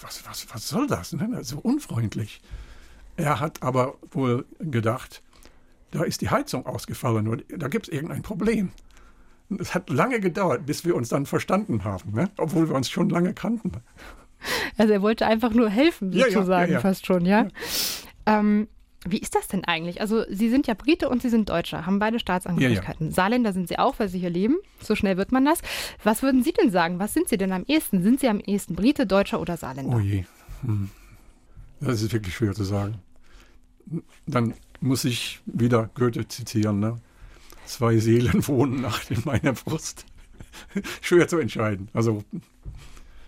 Was, 0.00 0.24
was, 0.24 0.46
was 0.54 0.68
soll 0.68 0.86
das? 0.86 1.12
Ne? 1.12 1.42
So 1.42 1.58
unfreundlich. 1.58 2.40
Er 3.16 3.40
hat 3.40 3.64
aber 3.64 3.96
wohl 4.12 4.46
gedacht, 4.60 5.22
da 5.90 6.04
ist 6.04 6.20
die 6.20 6.30
Heizung 6.30 6.66
ausgefallen 6.66 7.26
und 7.26 7.44
da 7.48 7.66
gibt 7.66 7.88
es 7.88 7.92
irgendein 7.92 8.22
Problem. 8.22 8.70
Es 9.58 9.74
hat 9.74 9.90
lange 9.90 10.20
gedauert, 10.20 10.64
bis 10.64 10.84
wir 10.84 10.94
uns 10.94 11.08
dann 11.08 11.26
verstanden 11.26 11.82
haben, 11.82 12.12
ne? 12.12 12.30
obwohl 12.36 12.68
wir 12.68 12.76
uns 12.76 12.88
schon 12.88 13.10
lange 13.10 13.34
kannten. 13.34 13.72
Also 14.78 14.92
er 14.92 15.02
wollte 15.02 15.26
einfach 15.26 15.50
nur 15.50 15.68
helfen, 15.68 16.12
sozusagen, 16.12 16.48
ja, 16.48 16.60
ja, 16.60 16.72
ja, 16.74 16.80
fast 16.80 17.06
schon, 17.06 17.26
ja. 17.26 17.48
Ähm, 18.24 18.68
wie 19.06 19.18
ist 19.18 19.34
das 19.34 19.48
denn 19.48 19.64
eigentlich? 19.64 20.00
Also 20.00 20.24
Sie 20.28 20.50
sind 20.50 20.66
ja 20.66 20.74
Brite 20.74 21.08
und 21.08 21.22
Sie 21.22 21.30
sind 21.30 21.48
Deutscher, 21.48 21.86
haben 21.86 21.98
beide 21.98 22.18
Staatsangehörigkeiten. 22.18 23.10
Saarländer 23.10 23.52
sind 23.52 23.68
Sie 23.68 23.78
auch, 23.78 23.98
weil 23.98 24.08
Sie 24.08 24.18
hier 24.18 24.30
leben. 24.30 24.56
So 24.82 24.94
schnell 24.94 25.16
wird 25.16 25.32
man 25.32 25.44
das. 25.44 25.62
Was 26.04 26.22
würden 26.22 26.42
Sie 26.42 26.52
denn 26.52 26.70
sagen? 26.70 26.98
Was 26.98 27.14
sind 27.14 27.28
Sie 27.28 27.38
denn 27.38 27.52
am 27.52 27.64
ehesten? 27.66 28.02
Sind 28.02 28.20
Sie 28.20 28.28
am 28.28 28.40
ehesten 28.40 28.74
Brite, 28.74 29.06
Deutscher 29.06 29.40
oder 29.40 29.56
Saarländer? 29.56 29.96
Oh 29.96 30.00
je. 30.00 30.24
Hm. 30.62 30.90
Das 31.80 32.02
ist 32.02 32.12
wirklich 32.12 32.34
schwer 32.34 32.52
zu 32.52 32.64
sagen. 32.64 32.96
Dann 34.26 34.54
muss 34.80 35.04
ich 35.04 35.40
wieder 35.46 35.88
Goethe 35.94 36.28
zitieren. 36.28 36.80
Ne? 36.80 36.98
Zwei 37.64 37.96
Seelen 37.98 38.46
wohnen 38.48 38.82
nacht 38.82 39.10
in 39.10 39.22
meiner 39.24 39.54
Brust. 39.54 40.04
schwer 41.00 41.26
zu 41.26 41.38
entscheiden. 41.38 41.88
Also 41.94 42.22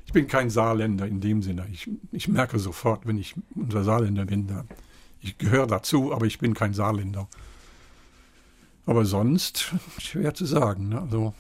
ich 0.06 0.12
bin 0.12 0.26
kein 0.26 0.50
Saarländer 0.50 1.06
in 1.06 1.20
dem 1.20 1.40
Sinne. 1.40 1.66
Ich, 1.72 1.88
ich 2.11 2.28
merke 2.28 2.58
sofort, 2.58 3.06
wenn 3.06 3.16
ich 3.16 3.35
unser 3.54 3.85
Saarländer 3.85 4.26
bin, 4.26 4.46
da, 4.46 4.64
ich 5.22 5.38
gehöre 5.38 5.66
dazu, 5.66 6.12
aber 6.12 6.26
ich 6.26 6.38
bin 6.38 6.54
kein 6.54 6.74
Saarländer. 6.74 7.28
Aber 8.87 9.04
sonst 9.04 9.72
schwer 9.98 10.35
zu 10.35 10.44
sagen. 10.44 10.90
Ne? 10.90 11.00
Also 11.00 11.35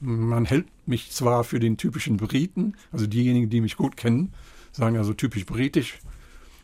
man 0.00 0.46
hält 0.46 0.66
mich 0.86 1.10
zwar 1.10 1.44
für 1.44 1.60
den 1.60 1.76
typischen 1.76 2.16
Briten, 2.16 2.74
also 2.90 3.06
diejenigen, 3.06 3.50
die 3.50 3.60
mich 3.60 3.76
gut 3.76 3.96
kennen, 3.96 4.32
sagen 4.72 4.96
also 4.96 5.12
typisch 5.12 5.44
britisch, 5.44 5.98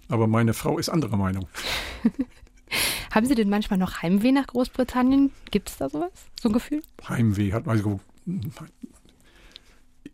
aber 0.08 0.26
meine 0.26 0.54
Frau 0.54 0.78
ist 0.78 0.88
anderer 0.88 1.16
Meinung. 1.16 1.46
Haben 3.12 3.26
Sie 3.26 3.34
denn 3.34 3.48
manchmal 3.48 3.78
noch 3.78 4.02
Heimweh 4.02 4.32
nach 4.32 4.46
Großbritannien? 4.46 5.30
Gibt 5.50 5.70
es 5.70 5.76
da 5.76 5.88
sowas? 5.88 6.10
So 6.40 6.48
ein 6.48 6.52
Gefühl? 6.52 6.82
Heimweh 7.08 7.52
hat 7.52 7.68
also 7.68 8.00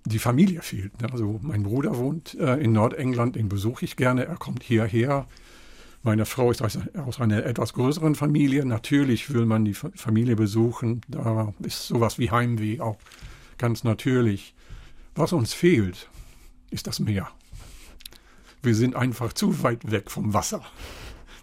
die 0.05 0.19
Familie 0.19 0.63
fehlt. 0.63 1.01
Ne? 1.01 1.09
Also 1.13 1.41
mein 1.43 1.63
Bruder 1.63 1.97
wohnt 1.97 2.35
äh, 2.35 2.57
in 2.57 2.73
Nordengland, 2.73 3.37
den 3.37 3.49
besuche 3.49 3.85
ich 3.85 3.97
gerne. 3.97 4.27
Er 4.27 4.37
kommt 4.37 4.63
hierher. 4.63 5.27
Meine 6.05 6.27
Frau 6.27 6.51
ist 6.51 6.63
aus, 6.63 6.79
aus 6.97 7.21
einer 7.21 7.45
etwas 7.45 7.75
größeren 7.75 8.17
Familie. 8.17 8.65
Natürlich 8.67 9.33
will 9.33 9.47
man 9.47 9.65
die 9.65 9.75
Familie 9.75 10.35
besuchen. 10.35 11.01
Da 11.07 11.55
ist 11.61 11.87
sowas 11.87 12.19
wie 12.19 12.31
Heimweh 12.31 12.81
auch 12.81 12.99
ganz 13.57 13.85
natürlich. 13.85 14.55
Was 15.15 15.33
uns 15.33 15.55
fehlt, 15.55 16.09
ist 16.71 16.89
das 16.89 16.99
Meer. 16.99 17.29
Wir 18.63 18.75
sind 18.75 18.97
einfach 18.97 19.33
zu 19.33 19.63
weit 19.63 19.91
weg 19.93 20.11
vom 20.11 20.35
Wasser. 20.35 20.65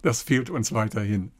Das 0.01 0.23
fehlt 0.23 0.49
uns 0.49 0.73
weiterhin. 0.73 1.31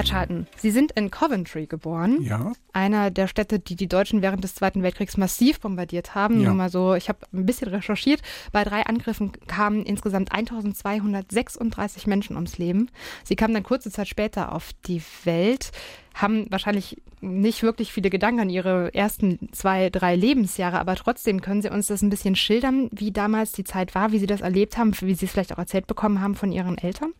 Herr 0.00 0.06
Charlton, 0.06 0.46
Sie 0.56 0.70
sind 0.70 0.92
in 0.92 1.10
Coventry 1.10 1.66
geboren. 1.66 2.22
Ja. 2.22 2.52
Einer 2.72 3.10
der 3.10 3.26
Städte, 3.26 3.58
die 3.58 3.76
die 3.76 3.86
Deutschen 3.86 4.22
während 4.22 4.42
des 4.42 4.54
Zweiten 4.54 4.82
Weltkriegs 4.82 5.18
massiv 5.18 5.60
bombardiert 5.60 6.14
haben. 6.14 6.40
Ja. 6.40 6.46
Nur 6.46 6.54
mal 6.54 6.70
so, 6.70 6.94
ich 6.94 7.10
habe 7.10 7.18
ein 7.34 7.44
bisschen 7.44 7.68
recherchiert. 7.68 8.22
Bei 8.50 8.64
drei 8.64 8.86
Angriffen 8.86 9.32
kamen 9.46 9.84
insgesamt 9.84 10.32
1236 10.32 12.06
Menschen 12.06 12.36
ums 12.36 12.56
Leben. 12.56 12.90
Sie 13.24 13.36
kamen 13.36 13.52
dann 13.52 13.62
kurze 13.62 13.90
Zeit 13.90 14.08
später 14.08 14.52
auf 14.52 14.70
die 14.86 15.02
Welt, 15.24 15.70
haben 16.14 16.46
wahrscheinlich 16.50 16.96
nicht 17.20 17.62
wirklich 17.62 17.92
viele 17.92 18.08
Gedanken 18.08 18.40
an 18.40 18.48
ihre 18.48 18.94
ersten 18.94 19.50
zwei, 19.52 19.90
drei 19.90 20.16
Lebensjahre, 20.16 20.78
aber 20.78 20.96
trotzdem 20.96 21.42
können 21.42 21.60
Sie 21.60 21.68
uns 21.68 21.88
das 21.88 22.00
ein 22.00 22.08
bisschen 22.08 22.36
schildern, 22.36 22.88
wie 22.90 23.10
damals 23.10 23.52
die 23.52 23.64
Zeit 23.64 23.94
war, 23.94 24.12
wie 24.12 24.18
Sie 24.18 24.26
das 24.26 24.40
erlebt 24.40 24.78
haben, 24.78 24.98
wie 25.02 25.14
Sie 25.14 25.26
es 25.26 25.32
vielleicht 25.32 25.52
auch 25.52 25.58
erzählt 25.58 25.86
bekommen 25.86 26.22
haben 26.22 26.36
von 26.36 26.52
Ihren 26.52 26.78
Eltern? 26.78 27.12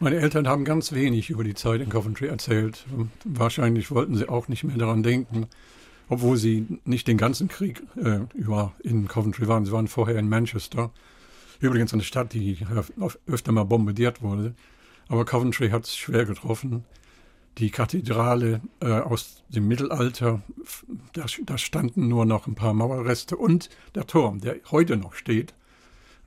Meine 0.00 0.20
Eltern 0.20 0.46
haben 0.46 0.64
ganz 0.64 0.92
wenig 0.92 1.28
über 1.28 1.42
die 1.42 1.54
Zeit 1.54 1.80
in 1.80 1.88
Coventry 1.88 2.28
erzählt. 2.28 2.86
Wahrscheinlich 3.24 3.90
wollten 3.90 4.14
sie 4.14 4.28
auch 4.28 4.46
nicht 4.46 4.62
mehr 4.62 4.76
daran 4.76 5.02
denken, 5.02 5.48
obwohl 6.08 6.36
sie 6.36 6.78
nicht 6.84 7.08
den 7.08 7.18
ganzen 7.18 7.48
Krieg 7.48 7.82
äh, 7.96 8.20
über 8.34 8.74
in 8.84 9.08
Coventry 9.08 9.48
waren. 9.48 9.64
Sie 9.64 9.72
waren 9.72 9.88
vorher 9.88 10.16
in 10.16 10.28
Manchester. 10.28 10.92
Übrigens 11.58 11.92
eine 11.92 12.04
Stadt, 12.04 12.32
die 12.32 12.58
öfter 13.26 13.50
mal 13.50 13.64
bombardiert 13.64 14.22
wurde. 14.22 14.54
Aber 15.08 15.24
Coventry 15.24 15.70
hat 15.70 15.84
es 15.84 15.96
schwer 15.96 16.26
getroffen. 16.26 16.84
Die 17.58 17.70
Kathedrale 17.70 18.60
äh, 18.78 18.92
aus 18.92 19.42
dem 19.48 19.66
Mittelalter, 19.66 20.42
da, 21.12 21.26
da 21.44 21.58
standen 21.58 22.06
nur 22.06 22.24
noch 22.24 22.46
ein 22.46 22.54
paar 22.54 22.72
Mauerreste 22.72 23.36
und 23.36 23.68
der 23.96 24.06
Turm, 24.06 24.40
der 24.40 24.58
heute 24.70 24.96
noch 24.96 25.14
steht. 25.14 25.54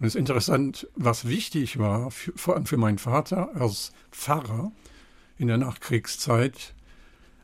Und 0.02 0.08
es 0.08 0.16
ist 0.16 0.20
interessant, 0.20 0.88
was 0.96 1.28
wichtig 1.28 1.78
war, 1.78 2.10
für, 2.10 2.34
vor 2.36 2.56
allem 2.56 2.66
für 2.66 2.78
meinen 2.78 2.98
Vater 2.98 3.56
als 3.56 3.92
Pfarrer 4.10 4.72
in 5.38 5.46
der 5.48 5.60
Nachkriegszeit, 5.60 6.74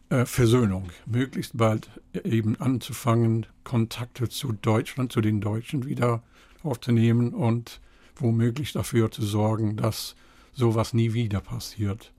äh, 0.10 0.26
Versöhnung. 0.26 0.90
Möglichst 1.06 1.56
bald 1.56 1.88
eben 2.24 2.60
anzufangen, 2.60 3.46
Kontakte 3.64 4.28
zu 4.28 4.54
Deutschland, 4.54 5.12
zu 5.12 5.22
den 5.22 5.40
Deutschen 5.40 5.86
wieder 5.86 6.24
aufzunehmen 6.64 7.36
und 7.36 7.80
womöglich 8.16 8.74
dafür 8.74 9.12
zu 9.12 9.24
sorgen, 9.24 9.78
dass 9.78 10.16
sowas 10.52 10.96
nie 10.96 11.14
wieder 11.14 11.42
passiert. 11.42 12.12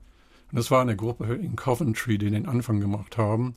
Und 0.51 0.55
das 0.55 0.71
war 0.71 0.81
eine 0.81 0.95
Gruppe 0.95 1.35
in 1.35 1.57
Coventry, 1.57 2.17
die 2.17 2.31
den 2.31 2.45
Anfang 2.45 2.79
gemacht 2.79 3.17
haben. 3.17 3.55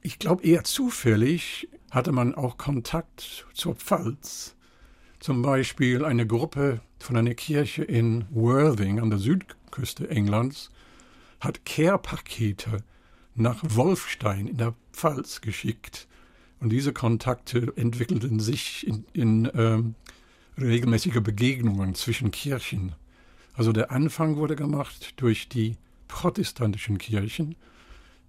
Ich 0.00 0.18
glaube, 0.18 0.44
eher 0.44 0.64
zufällig 0.64 1.68
hatte 1.90 2.12
man 2.12 2.34
auch 2.34 2.56
Kontakt 2.56 3.46
zur 3.52 3.74
Pfalz 3.74 4.56
zum 5.20 5.42
Beispiel 5.42 6.04
eine 6.04 6.26
Gruppe 6.26 6.80
von 6.98 7.16
einer 7.16 7.34
Kirche 7.34 7.84
in 7.84 8.24
Worthing 8.30 8.98
an 9.00 9.10
der 9.10 9.18
Südküste 9.18 10.08
Englands 10.08 10.70
hat 11.40 11.64
Care-Pakete 11.66 12.82
nach 13.34 13.62
Wolfstein 13.62 14.46
in 14.46 14.56
der 14.56 14.74
Pfalz 14.92 15.42
geschickt. 15.42 16.08
Und 16.58 16.70
diese 16.70 16.92
Kontakte 16.92 17.72
entwickelten 17.76 18.40
sich 18.40 18.86
in, 18.86 19.04
in 19.12 19.50
ähm, 19.54 19.94
regelmäßige 20.58 21.20
Begegnungen 21.20 21.94
zwischen 21.94 22.30
Kirchen. 22.30 22.94
Also 23.54 23.72
der 23.72 23.90
Anfang 23.90 24.36
wurde 24.36 24.56
gemacht 24.56 25.14
durch 25.16 25.48
die 25.48 25.76
protestantischen 26.08 26.96
Kirchen. 26.98 27.56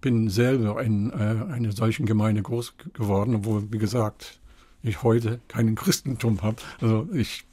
Bin 0.02 0.30
selber 0.30 0.82
in 0.84 1.10
äh, 1.12 1.14
einer 1.14 1.72
solchen 1.72 2.06
Gemeinde 2.06 2.42
groß 2.42 2.76
geworden, 2.94 3.36
obwohl, 3.36 3.72
wie 3.72 3.78
gesagt, 3.78 4.41
ich 4.84 5.04
heute 5.04 5.40
keinen 5.48 5.76
Christentum 5.76 6.42
habe. 6.42 6.58
Also 6.80 7.08
ich 7.14 7.44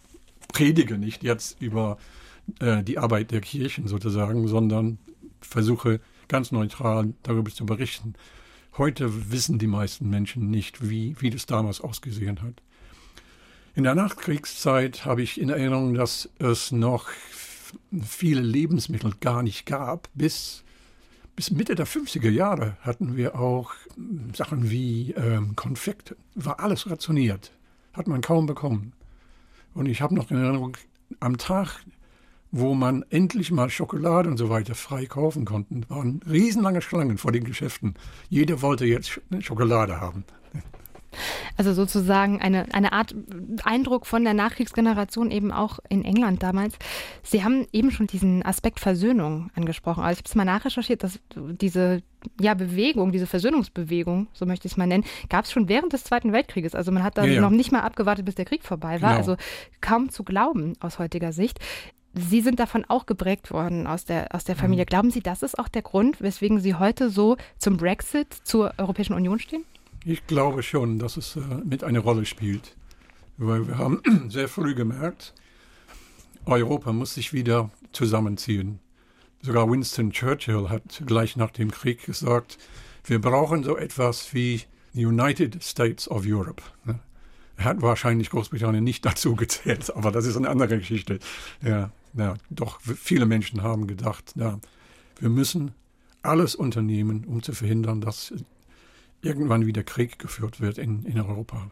predige 0.48 0.98
nicht 0.98 1.22
jetzt 1.22 1.60
über 1.60 1.98
äh, 2.60 2.82
die 2.82 2.98
Arbeit 2.98 3.30
der 3.30 3.40
Kirchen 3.40 3.88
sozusagen, 3.88 4.48
sondern 4.48 4.98
versuche 5.40 6.00
ganz 6.28 6.52
neutral 6.52 7.14
darüber 7.22 7.50
zu 7.50 7.66
berichten. 7.66 8.14
Heute 8.76 9.30
wissen 9.32 9.58
die 9.58 9.66
meisten 9.66 10.08
Menschen 10.08 10.50
nicht, 10.50 10.88
wie, 10.88 11.16
wie 11.20 11.30
das 11.30 11.46
damals 11.46 11.80
ausgesehen 11.80 12.42
hat. 12.42 12.62
In 13.74 13.84
der 13.84 13.94
Nachkriegszeit 13.94 15.04
habe 15.04 15.22
ich 15.22 15.40
in 15.40 15.50
Erinnerung, 15.50 15.94
dass 15.94 16.28
es 16.38 16.72
noch 16.72 17.08
viele 18.02 18.40
Lebensmittel 18.40 19.12
gar 19.20 19.42
nicht 19.42 19.66
gab, 19.66 20.08
bis 20.14 20.64
bis 21.38 21.52
Mitte 21.52 21.76
der 21.76 21.86
50er 21.86 22.30
Jahre 22.30 22.76
hatten 22.80 23.16
wir 23.16 23.38
auch 23.38 23.70
Sachen 24.34 24.72
wie 24.72 25.12
ähm, 25.12 25.54
Konfekte. 25.54 26.16
War 26.34 26.58
alles 26.58 26.90
rationiert. 26.90 27.52
Hat 27.92 28.08
man 28.08 28.22
kaum 28.22 28.46
bekommen. 28.46 28.92
Und 29.72 29.86
ich 29.86 30.02
habe 30.02 30.16
noch 30.16 30.32
in 30.32 30.38
Erinnerung, 30.38 30.76
am 31.20 31.38
Tag, 31.38 31.84
wo 32.50 32.74
man 32.74 33.04
endlich 33.10 33.52
mal 33.52 33.70
Schokolade 33.70 34.28
und 34.28 34.36
so 34.36 34.50
weiter 34.50 34.74
frei 34.74 35.06
kaufen 35.06 35.44
konnte, 35.44 35.88
waren 35.88 36.20
riesenlange 36.28 36.82
Schlangen 36.82 37.18
vor 37.18 37.30
den 37.30 37.44
Geschäften. 37.44 37.94
Jeder 38.28 38.60
wollte 38.60 38.84
jetzt 38.84 39.20
Schokolade 39.38 40.00
haben. 40.00 40.24
Also 41.56 41.72
sozusagen 41.72 42.40
eine, 42.40 42.66
eine 42.72 42.92
Art 42.92 43.14
Eindruck 43.64 44.06
von 44.06 44.24
der 44.24 44.34
Nachkriegsgeneration 44.34 45.30
eben 45.30 45.52
auch 45.52 45.78
in 45.88 46.04
England 46.04 46.42
damals. 46.42 46.76
Sie 47.22 47.44
haben 47.44 47.66
eben 47.72 47.90
schon 47.90 48.06
diesen 48.06 48.44
Aspekt 48.44 48.80
Versöhnung 48.80 49.50
angesprochen. 49.54 50.02
Also 50.02 50.12
ich 50.12 50.18
habe 50.18 50.28
es 50.28 50.34
mal 50.34 50.44
nachrecherchiert, 50.44 51.02
dass 51.02 51.20
diese 51.34 52.02
ja, 52.40 52.54
Bewegung, 52.54 53.12
diese 53.12 53.26
Versöhnungsbewegung, 53.26 54.28
so 54.32 54.46
möchte 54.46 54.66
ich 54.66 54.72
es 54.72 54.76
mal 54.76 54.86
nennen, 54.86 55.04
gab 55.28 55.44
es 55.44 55.52
schon 55.52 55.68
während 55.68 55.92
des 55.92 56.04
Zweiten 56.04 56.32
Weltkrieges. 56.32 56.74
Also 56.74 56.92
man 56.92 57.02
hat 57.02 57.18
da 57.18 57.24
ja, 57.24 57.34
ja. 57.34 57.40
noch 57.40 57.50
nicht 57.50 57.72
mal 57.72 57.80
abgewartet, 57.80 58.24
bis 58.24 58.34
der 58.34 58.44
Krieg 58.44 58.64
vorbei 58.64 59.00
war. 59.02 59.10
Genau. 59.10 59.18
Also 59.18 59.36
kaum 59.80 60.10
zu 60.10 60.24
glauben 60.24 60.74
aus 60.80 60.98
heutiger 60.98 61.32
Sicht. 61.32 61.58
Sie 62.14 62.40
sind 62.40 62.58
davon 62.58 62.84
auch 62.88 63.06
geprägt 63.06 63.50
worden 63.50 63.86
aus 63.86 64.04
der, 64.04 64.34
aus 64.34 64.44
der 64.44 64.56
Familie. 64.56 64.84
Mhm. 64.84 64.88
Glauben 64.88 65.10
Sie, 65.10 65.20
das 65.20 65.42
ist 65.42 65.58
auch 65.58 65.68
der 65.68 65.82
Grund, 65.82 66.20
weswegen 66.20 66.58
Sie 66.58 66.74
heute 66.74 67.10
so 67.10 67.36
zum 67.58 67.76
Brexit, 67.76 68.32
zur 68.32 68.72
Europäischen 68.78 69.14
Union 69.14 69.38
stehen? 69.38 69.64
Ich 70.04 70.26
glaube 70.26 70.62
schon, 70.62 70.98
dass 70.98 71.16
es 71.16 71.36
äh, 71.36 71.40
mit 71.64 71.84
eine 71.84 71.98
Rolle 71.98 72.24
spielt. 72.24 72.76
Weil 73.36 73.66
wir 73.68 73.78
haben 73.78 74.02
sehr 74.28 74.48
früh 74.48 74.74
gemerkt, 74.74 75.34
Europa 76.44 76.92
muss 76.92 77.14
sich 77.14 77.32
wieder 77.32 77.70
zusammenziehen. 77.92 78.80
Sogar 79.42 79.70
Winston 79.70 80.10
Churchill 80.10 80.68
hat 80.68 81.02
gleich 81.06 81.36
nach 81.36 81.50
dem 81.50 81.70
Krieg 81.70 82.04
gesagt, 82.04 82.58
wir 83.04 83.20
brauchen 83.20 83.62
so 83.62 83.76
etwas 83.76 84.34
wie 84.34 84.62
United 84.94 85.62
States 85.62 86.10
of 86.10 86.24
Europe. 86.26 86.62
Ne? 86.84 86.98
Er 87.56 87.64
hat 87.64 87.82
wahrscheinlich 87.82 88.30
Großbritannien 88.30 88.82
nicht 88.82 89.04
dazu 89.04 89.36
gezählt, 89.36 89.94
aber 89.94 90.10
das 90.10 90.26
ist 90.26 90.36
eine 90.36 90.48
andere 90.48 90.78
Geschichte. 90.78 91.18
Ja, 91.62 91.92
ja, 92.14 92.34
doch 92.50 92.80
viele 92.80 93.26
Menschen 93.26 93.62
haben 93.62 93.86
gedacht, 93.86 94.32
ja, 94.34 94.58
wir 95.20 95.28
müssen 95.28 95.72
alles 96.22 96.54
unternehmen, 96.54 97.24
um 97.24 97.42
zu 97.42 97.52
verhindern, 97.52 98.00
dass 98.00 98.32
irgendwann 99.22 99.66
wieder 99.66 99.82
Krieg 99.82 100.18
geführt 100.18 100.60
wird 100.60 100.78
in, 100.78 101.04
in 101.04 101.20
Europa. 101.20 101.70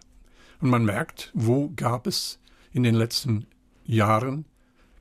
Und 0.60 0.70
man 0.70 0.84
merkt, 0.84 1.30
wo 1.34 1.72
gab 1.76 2.06
es 2.06 2.38
in 2.72 2.82
den 2.82 2.94
letzten 2.94 3.46
Jahren 3.84 4.46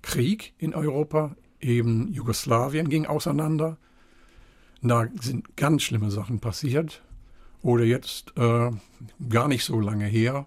Krieg 0.02 0.54
in 0.58 0.76
Europa, 0.76 1.36
eben 1.60 2.12
Jugoslawien 2.12 2.90
ging 2.90 3.06
auseinander. 3.06 3.78
Da 4.82 5.08
sind 5.20 5.58
ganz 5.58 5.84
schlimme 5.84 6.12
Sachen 6.12 6.40
passiert. 6.40 7.02
Oder 7.62 7.84
jetzt 7.84 8.38
äh, 8.38 8.72
gar 9.30 9.48
nicht 9.48 9.66
so 9.66 9.80
lange 9.80 10.06
her, 10.06 10.46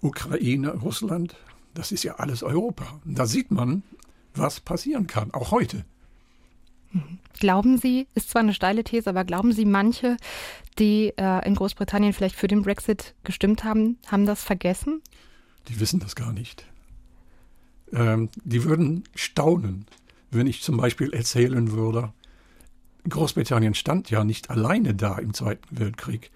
Ukraine, 0.00 0.74
Russland, 0.74 1.34
das 1.74 1.90
ist 1.90 2.04
ja 2.04 2.16
alles 2.16 2.44
Europa. 2.44 3.00
Da 3.04 3.26
sieht 3.26 3.50
man, 3.50 3.82
was 4.34 4.60
passieren 4.60 5.08
kann, 5.08 5.32
auch 5.32 5.50
heute. 5.50 5.84
Glauben 7.38 7.78
Sie, 7.78 8.06
ist 8.14 8.30
zwar 8.30 8.40
eine 8.40 8.54
steile 8.54 8.82
These, 8.82 9.10
aber 9.10 9.24
glauben 9.24 9.52
Sie, 9.52 9.64
manche, 9.64 10.16
die 10.78 11.12
äh, 11.16 11.46
in 11.46 11.54
Großbritannien 11.54 12.12
vielleicht 12.12 12.34
für 12.34 12.48
den 12.48 12.62
Brexit 12.62 13.14
gestimmt 13.24 13.64
haben, 13.64 13.98
haben 14.06 14.26
das 14.26 14.42
vergessen? 14.42 15.02
Die 15.68 15.78
wissen 15.78 16.00
das 16.00 16.16
gar 16.16 16.32
nicht. 16.32 16.66
Ähm, 17.92 18.28
die 18.44 18.64
würden 18.64 19.04
staunen, 19.14 19.86
wenn 20.30 20.46
ich 20.46 20.62
zum 20.62 20.76
Beispiel 20.76 21.12
erzählen 21.12 21.72
würde, 21.72 22.12
Großbritannien 23.08 23.74
stand 23.74 24.10
ja 24.10 24.24
nicht 24.24 24.50
alleine 24.50 24.94
da 24.94 25.16
im 25.18 25.32
Zweiten 25.32 25.78
Weltkrieg. 25.78 26.30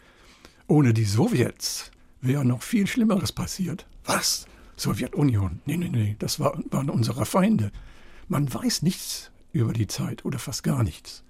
Ohne 0.69 0.95
die 0.95 1.05
Sowjets 1.05 1.91
wäre 2.21 2.45
noch 2.45 2.63
viel 2.63 2.87
Schlimmeres 2.87 3.33
passiert. 3.33 3.87
Was? 4.05 4.47
Sowjetunion? 4.77 5.61
Nee, 5.67 5.77
nee, 5.77 5.91
nee, 5.91 6.17
das 6.19 6.41
war, 6.41 6.59
waren 6.71 6.89
unsere 6.89 7.27
Feinde. 7.27 7.73
Man 8.29 8.53
weiß 8.53 8.83
nichts 8.83 9.32
über 9.53 9.73
die 9.73 9.87
Zeit 9.87 10.25
oder 10.25 10.39
fast 10.39 10.63
gar 10.63 10.83
nichts. 10.83 11.25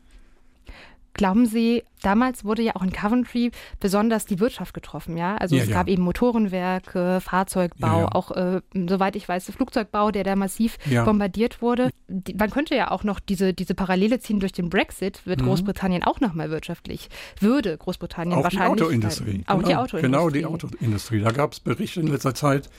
Glauben 1.15 1.45
Sie, 1.45 1.83
damals 2.01 2.43
wurde 2.43 2.63
ja 2.63 2.75
auch 2.75 2.83
in 2.83 2.91
Coventry 2.91 3.51
besonders 3.81 4.25
die 4.25 4.41
Wirtschaft 4.41 4.73
getroffen, 4.73 5.19
ja? 5.19 5.37
Also 5.37 5.57
ja, 5.57 5.63
es 5.63 5.69
ja. 5.69 5.75
gab 5.75 5.89
eben 5.89 6.03
Motorenwerke, 6.03 7.21
Fahrzeugbau, 7.21 8.01
ja, 8.01 8.13
auch 8.13 8.31
äh, 8.31 8.63
soweit 8.89 9.15
ich 9.15 9.29
weiß, 9.29 9.51
Flugzeugbau, 9.51 10.11
der 10.11 10.25
da 10.25 10.37
massiv 10.37 10.79
bombardiert 11.05 11.61
wurde. 11.61 11.91
Die, 12.09 12.33
man 12.33 12.49
könnte 12.49 12.75
ja 12.75 12.91
auch 12.91 13.05
noch 13.05 13.21
diese, 13.21 13.53
diese 13.53 13.75
Parallele 13.75 14.21
ziehen 14.21 14.41
durch 14.41 14.53
den 14.53 14.71
Brexit, 14.71 15.27
wird 15.27 15.43
mhm. 15.43 15.47
Großbritannien 15.47 16.03
auch 16.03 16.21
nochmal 16.21 16.51
wirtschaftlich, 16.51 17.11
würde 17.41 17.77
Großbritannien 17.77 18.39
auch 18.39 18.45
wahrscheinlich. 18.45 18.79
Die 18.79 18.85
Autoindustrie. 18.85 19.45
Auch 19.47 19.59
genau, 19.59 19.69
die 19.69 19.77
Autoindustrie. 19.77 20.01
Genau, 20.01 20.31
die 20.31 20.47
Autoindustrie. 20.47 21.21
Da 21.21 21.31
gab 21.33 21.53
es 21.53 21.61
Berichte 21.61 22.01
in 22.01 22.07
letzter 22.07 22.35
Zeit. 22.35 22.71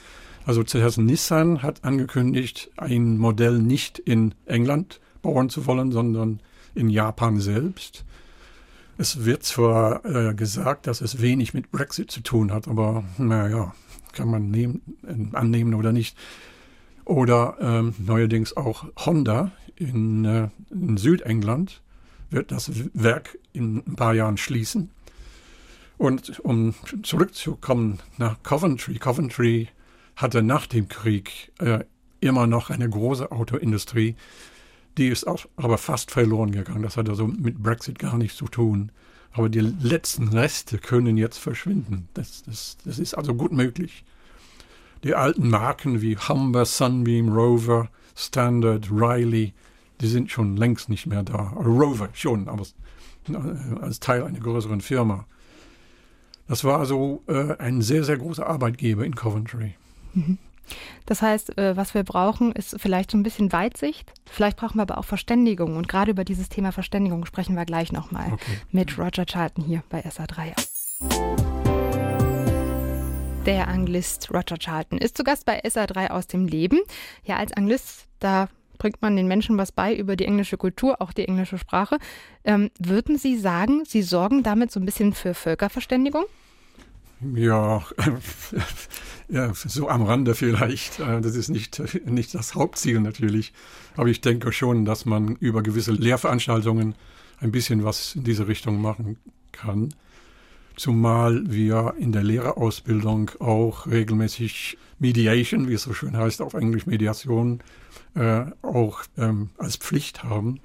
Also 0.44 0.64
zuerst 0.64 0.98
Nissan 0.98 1.62
hat 1.62 1.84
angekündigt, 1.84 2.70
ein 2.76 3.16
Modell 3.16 3.60
nicht 3.60 4.00
in 4.00 4.34
England 4.44 5.00
bauen 5.24 5.48
zu 5.48 5.66
wollen, 5.66 5.90
sondern 5.90 6.40
in 6.74 6.88
Japan 6.88 7.40
selbst. 7.40 8.04
Es 8.96 9.24
wird 9.24 9.42
zwar 9.42 10.04
äh, 10.04 10.34
gesagt, 10.34 10.86
dass 10.86 11.00
es 11.00 11.20
wenig 11.20 11.54
mit 11.54 11.72
Brexit 11.72 12.10
zu 12.12 12.20
tun 12.20 12.52
hat, 12.52 12.68
aber 12.68 13.02
naja, 13.18 13.74
kann 14.12 14.28
man 14.28 14.50
nehmen, 14.50 14.82
äh, 15.02 15.36
annehmen 15.36 15.74
oder 15.74 15.92
nicht. 15.92 16.16
Oder 17.04 17.56
ähm, 17.60 17.94
neuerdings 17.98 18.56
auch 18.56 18.86
Honda 19.04 19.50
in, 19.76 20.24
äh, 20.24 20.48
in, 20.70 20.96
Südengland 20.96 21.82
wird 22.30 22.52
das 22.52 22.70
Werk 22.94 23.38
in 23.52 23.78
ein 23.78 23.96
paar 23.96 24.14
Jahren 24.14 24.36
schließen. 24.36 24.90
Und 25.98 26.40
um 26.40 26.74
zurückzukommen 27.02 27.98
nach 28.18 28.42
Coventry, 28.42 28.98
Coventry 28.98 29.68
hatte 30.16 30.42
nach 30.42 30.66
dem 30.66 30.88
Krieg 30.88 31.52
äh, 31.58 31.80
immer 32.20 32.46
noch 32.46 32.70
eine 32.70 32.88
große 32.88 33.32
Autoindustrie, 33.32 34.16
die 34.98 35.08
ist 35.08 35.26
auch 35.26 35.46
aber 35.56 35.78
fast 35.78 36.10
verloren 36.10 36.52
gegangen. 36.52 36.82
Das 36.82 36.96
hat 36.96 37.08
also 37.08 37.26
mit 37.26 37.62
Brexit 37.62 37.98
gar 37.98 38.16
nichts 38.16 38.36
zu 38.36 38.46
tun. 38.46 38.92
Aber 39.32 39.48
die 39.48 39.60
letzten 39.60 40.28
Reste 40.28 40.78
können 40.78 41.16
jetzt 41.16 41.38
verschwinden. 41.38 42.08
Das, 42.14 42.44
das, 42.44 42.76
das 42.84 42.98
ist 43.00 43.14
also 43.14 43.34
gut 43.34 43.52
möglich. 43.52 44.04
Die 45.02 45.14
alten 45.14 45.50
Marken 45.50 46.00
wie 46.00 46.16
Humber, 46.16 46.64
Sunbeam, 46.64 47.28
Rover, 47.28 47.88
Standard, 48.14 48.90
Riley, 48.90 49.52
die 50.00 50.06
sind 50.06 50.30
schon 50.30 50.56
längst 50.56 50.88
nicht 50.88 51.06
mehr 51.06 51.24
da. 51.24 51.52
Rover 51.56 52.08
schon, 52.12 52.48
aber 52.48 52.64
als 53.80 54.00
Teil 54.00 54.22
einer 54.22 54.38
größeren 54.38 54.80
Firma. 54.80 55.26
Das 56.46 56.62
war 56.62 56.78
also 56.78 57.22
äh, 57.26 57.56
ein 57.58 57.82
sehr, 57.82 58.04
sehr 58.04 58.18
großer 58.18 58.46
Arbeitgeber 58.46 59.04
in 59.04 59.14
Coventry. 59.14 59.74
Mhm. 60.12 60.38
Das 61.06 61.22
heißt, 61.22 61.58
äh, 61.58 61.76
was 61.76 61.94
wir 61.94 62.02
brauchen, 62.02 62.52
ist 62.52 62.76
vielleicht 62.80 63.10
so 63.10 63.18
ein 63.18 63.22
bisschen 63.22 63.52
Weitsicht. 63.52 64.12
Vielleicht 64.26 64.56
brauchen 64.56 64.76
wir 64.76 64.82
aber 64.82 64.98
auch 64.98 65.04
Verständigung. 65.04 65.76
Und 65.76 65.88
gerade 65.88 66.10
über 66.10 66.24
dieses 66.24 66.48
Thema 66.48 66.72
Verständigung 66.72 67.24
sprechen 67.26 67.56
wir 67.56 67.64
gleich 67.64 67.92
nochmal 67.92 68.32
okay. 68.32 68.58
mit 68.70 68.98
Roger 68.98 69.26
Charlton 69.26 69.64
hier 69.64 69.82
bei 69.88 70.04
SA3. 70.04 70.54
Der 73.46 73.68
Anglist 73.68 74.30
Roger 74.32 74.56
Charlton 74.58 74.98
ist 74.98 75.18
zu 75.18 75.24
Gast 75.24 75.44
bei 75.44 75.62
SA3 75.62 76.08
aus 76.08 76.26
dem 76.26 76.46
Leben. 76.46 76.80
Ja, 77.24 77.36
als 77.36 77.52
Anglist, 77.52 78.06
da 78.18 78.48
bringt 78.78 79.02
man 79.02 79.16
den 79.16 79.28
Menschen 79.28 79.58
was 79.58 79.70
bei 79.70 79.94
über 79.94 80.16
die 80.16 80.24
englische 80.24 80.56
Kultur, 80.56 81.00
auch 81.02 81.12
die 81.12 81.28
englische 81.28 81.58
Sprache. 81.58 81.98
Ähm, 82.44 82.70
würden 82.78 83.18
Sie 83.18 83.36
sagen, 83.36 83.84
Sie 83.84 84.02
sorgen 84.02 84.42
damit 84.42 84.72
so 84.72 84.80
ein 84.80 84.86
bisschen 84.86 85.12
für 85.12 85.34
Völkerverständigung? 85.34 86.24
Ja, 87.34 87.82
ja, 89.28 89.54
so 89.54 89.88
am 89.88 90.02
Rande 90.02 90.34
vielleicht. 90.34 91.00
Äh, 91.00 91.20
das 91.20 91.36
ist 91.36 91.48
nicht, 91.48 91.82
nicht 92.06 92.34
das 92.34 92.54
Hauptziel 92.54 93.00
natürlich. 93.00 93.52
Aber 93.96 94.08
ich 94.08 94.20
denke 94.20 94.52
schon, 94.52 94.84
dass 94.84 95.04
man 95.04 95.36
über 95.36 95.62
gewisse 95.62 95.92
Lehrveranstaltungen 95.92 96.94
ein 97.40 97.52
bisschen 97.52 97.84
was 97.84 98.14
in 98.14 98.24
diese 98.24 98.48
Richtung 98.48 98.80
machen 98.80 99.16
kann. 99.52 99.94
Zumal 100.76 101.44
wir 101.50 101.94
in 101.98 102.10
der 102.12 102.24
Lehrerausbildung 102.24 103.30
auch 103.38 103.86
regelmäßig 103.86 104.76
Mediation, 104.98 105.68
wie 105.68 105.74
es 105.74 105.82
so 105.82 105.94
schön 105.94 106.16
heißt 106.16 106.42
auf 106.42 106.54
Englisch 106.54 106.86
Mediation, 106.86 107.60
äh, 108.14 108.46
auch 108.62 109.02
ähm, 109.16 109.50
als 109.58 109.76
Pflicht 109.76 110.24
haben. 110.24 110.60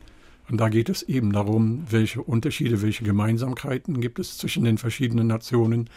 Und 0.50 0.58
da 0.58 0.69
geht 0.69 0.89
es 0.89 1.04
eben 1.04 1.32
darum, 1.32 1.86
welche 1.89 2.24
Unterschiede, 2.24 2.82
welche 2.82 3.04
Gemeinsamkeiten 3.04 4.02
gibt 4.02 4.17
es 4.17 4.38
zwischen 4.39 4.63
den 4.63 4.80
verschiedenen 4.80 5.28
Nationen 5.28 5.89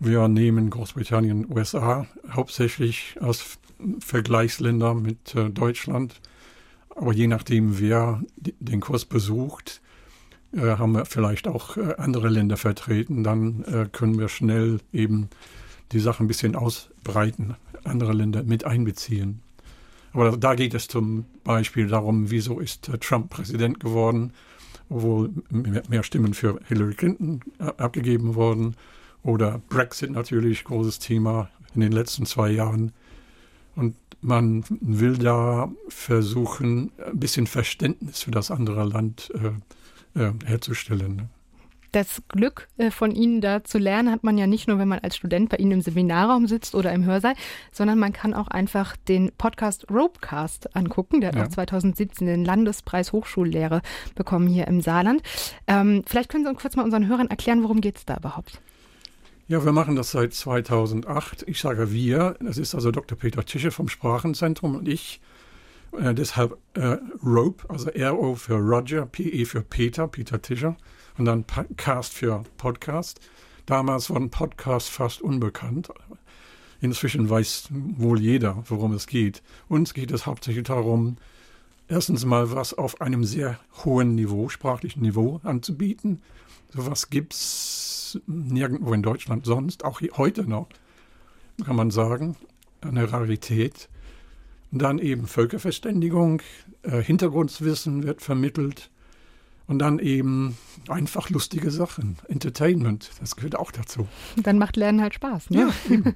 wir 0.00 0.28
nehmen 0.28 0.70
Großbritannien, 0.70 1.46
USA 1.50 2.06
hauptsächlich 2.30 3.16
als 3.20 3.58
Vergleichsländer 4.00 4.94
mit 4.94 5.34
äh, 5.34 5.50
Deutschland. 5.50 6.20
Aber 6.90 7.12
je 7.12 7.26
nachdem, 7.26 7.78
wer 7.78 8.22
den 8.36 8.80
Kurs 8.80 9.04
besucht, 9.04 9.80
äh, 10.52 10.76
haben 10.76 10.92
wir 10.92 11.04
vielleicht 11.06 11.48
auch 11.48 11.76
äh, 11.76 11.94
andere 11.98 12.28
Länder 12.28 12.56
vertreten. 12.56 13.24
Dann 13.24 13.64
äh, 13.64 13.88
können 13.90 14.18
wir 14.18 14.28
schnell 14.28 14.80
eben 14.92 15.28
die 15.92 16.00
Sache 16.00 16.24
ein 16.24 16.28
bisschen 16.28 16.56
ausbreiten, 16.56 17.56
andere 17.84 18.12
Länder 18.12 18.42
mit 18.42 18.64
einbeziehen. 18.64 19.42
Aber 20.12 20.36
da 20.36 20.54
geht 20.54 20.74
es 20.74 20.86
zum 20.86 21.24
Beispiel 21.42 21.88
darum, 21.88 22.30
wieso 22.30 22.60
ist 22.60 22.88
äh, 22.88 22.98
Trump 22.98 23.30
Präsident 23.30 23.80
geworden, 23.80 24.32
obwohl 24.88 25.30
mehr 25.50 26.02
Stimmen 26.02 26.34
für 26.34 26.60
Hillary 26.68 26.94
Clinton 26.94 27.40
äh, 27.58 27.64
abgegeben 27.64 28.34
wurden 28.34 28.76
oder 29.24 29.60
Brexit 29.68 30.10
natürlich, 30.10 30.64
großes 30.64 31.00
Thema 31.00 31.48
in 31.74 31.80
den 31.80 31.92
letzten 31.92 32.26
zwei 32.26 32.50
Jahren. 32.50 32.92
Und 33.74 33.96
man 34.20 34.64
will 34.68 35.18
da 35.18 35.70
versuchen, 35.88 36.92
ein 37.04 37.18
bisschen 37.18 37.46
Verständnis 37.46 38.22
für 38.22 38.30
das 38.30 38.50
andere 38.50 38.84
Land 38.84 39.32
äh, 39.34 40.20
äh, 40.20 40.32
herzustellen. 40.44 41.28
Das 41.92 42.22
Glück 42.26 42.68
äh, 42.76 42.90
von 42.90 43.12
Ihnen 43.12 43.40
da 43.40 43.62
zu 43.62 43.78
lernen 43.78 44.10
hat 44.10 44.24
man 44.24 44.36
ja 44.36 44.48
nicht 44.48 44.66
nur, 44.66 44.78
wenn 44.78 44.88
man 44.88 44.98
als 44.98 45.16
Student 45.16 45.48
bei 45.48 45.58
Ihnen 45.58 45.72
im 45.72 45.80
Seminarraum 45.80 46.48
sitzt 46.48 46.74
oder 46.74 46.92
im 46.92 47.04
Hörsaal, 47.04 47.34
sondern 47.70 47.98
man 47.98 48.12
kann 48.12 48.34
auch 48.34 48.48
einfach 48.48 48.96
den 48.96 49.30
Podcast 49.38 49.86
Ropecast 49.90 50.74
angucken. 50.74 51.20
Der 51.20 51.28
hat 51.28 51.36
ja. 51.36 51.44
auch 51.44 51.48
2017 51.48 52.26
den 52.26 52.44
Landespreis 52.44 53.12
Hochschullehre 53.12 53.80
bekommen 54.16 54.48
hier 54.48 54.66
im 54.66 54.80
Saarland. 54.80 55.22
Ähm, 55.68 56.02
vielleicht 56.04 56.30
können 56.30 56.44
Sie 56.44 56.50
uns 56.50 56.60
kurz 56.60 56.74
mal 56.74 56.82
unseren 56.82 57.06
Hörern 57.06 57.28
erklären, 57.28 57.62
worum 57.62 57.80
geht 57.80 57.98
es 57.98 58.04
da 58.04 58.16
überhaupt? 58.16 58.60
Ja, 59.46 59.62
wir 59.62 59.72
machen 59.72 59.94
das 59.94 60.12
seit 60.12 60.32
2008. 60.32 61.44
Ich 61.46 61.60
sage 61.60 61.92
wir, 61.92 62.34
das 62.40 62.56
ist 62.56 62.74
also 62.74 62.90
Dr. 62.90 63.18
Peter 63.18 63.44
Tische 63.44 63.70
vom 63.70 63.88
Sprachenzentrum 63.88 64.74
und 64.74 64.88
ich. 64.88 65.20
Äh, 65.92 66.14
deshalb 66.14 66.56
äh, 66.72 66.96
ROPE, 67.22 67.68
also 67.68 67.90
R-O 67.90 68.36
für 68.36 68.54
Roger, 68.54 69.04
P-E 69.04 69.44
für 69.44 69.60
Peter, 69.60 70.08
Peter 70.08 70.40
Tischer 70.40 70.78
und 71.18 71.26
dann 71.26 71.44
Cast 71.76 72.14
für 72.14 72.42
Podcast. 72.56 73.20
Damals 73.66 74.08
war 74.08 74.16
ein 74.16 74.30
Podcast 74.30 74.88
fast 74.88 75.20
unbekannt. 75.20 75.90
Inzwischen 76.80 77.28
weiß 77.28 77.68
wohl 77.70 78.20
jeder, 78.20 78.64
worum 78.66 78.94
es 78.94 79.06
geht. 79.06 79.42
Uns 79.68 79.92
geht 79.92 80.10
es 80.10 80.24
hauptsächlich 80.24 80.64
darum, 80.64 81.18
erstens 81.86 82.24
mal 82.24 82.50
was 82.50 82.72
auf 82.72 83.02
einem 83.02 83.24
sehr 83.24 83.58
hohen 83.84 84.14
Niveau, 84.14 84.48
sprachlichen 84.48 85.02
Niveau 85.02 85.40
anzubieten. 85.44 86.22
Sowas 86.74 87.10
gibt 87.10 87.34
nirgendwo 88.26 88.92
in 88.92 89.02
Deutschland 89.02 89.46
sonst, 89.46 89.84
auch 89.84 90.00
heute 90.16 90.48
noch, 90.48 90.68
kann 91.64 91.76
man 91.76 91.90
sagen. 91.90 92.36
Eine 92.80 93.10
Rarität. 93.12 93.88
Dann 94.70 94.98
eben 94.98 95.26
Völkerverständigung, 95.26 96.42
äh, 96.82 97.00
Hintergrundwissen 97.00 98.02
wird 98.02 98.22
vermittelt. 98.22 98.90
Und 99.66 99.78
dann 99.78 99.98
eben 99.98 100.58
einfach 100.88 101.30
lustige 101.30 101.70
Sachen. 101.70 102.18
Entertainment, 102.28 103.10
das 103.20 103.34
gehört 103.34 103.56
auch 103.56 103.70
dazu. 103.70 104.06
Dann 104.36 104.58
macht 104.58 104.76
Lernen 104.76 105.00
halt 105.00 105.14
Spaß. 105.14 105.48
Ne? 105.48 105.72
Ja, 105.88 105.96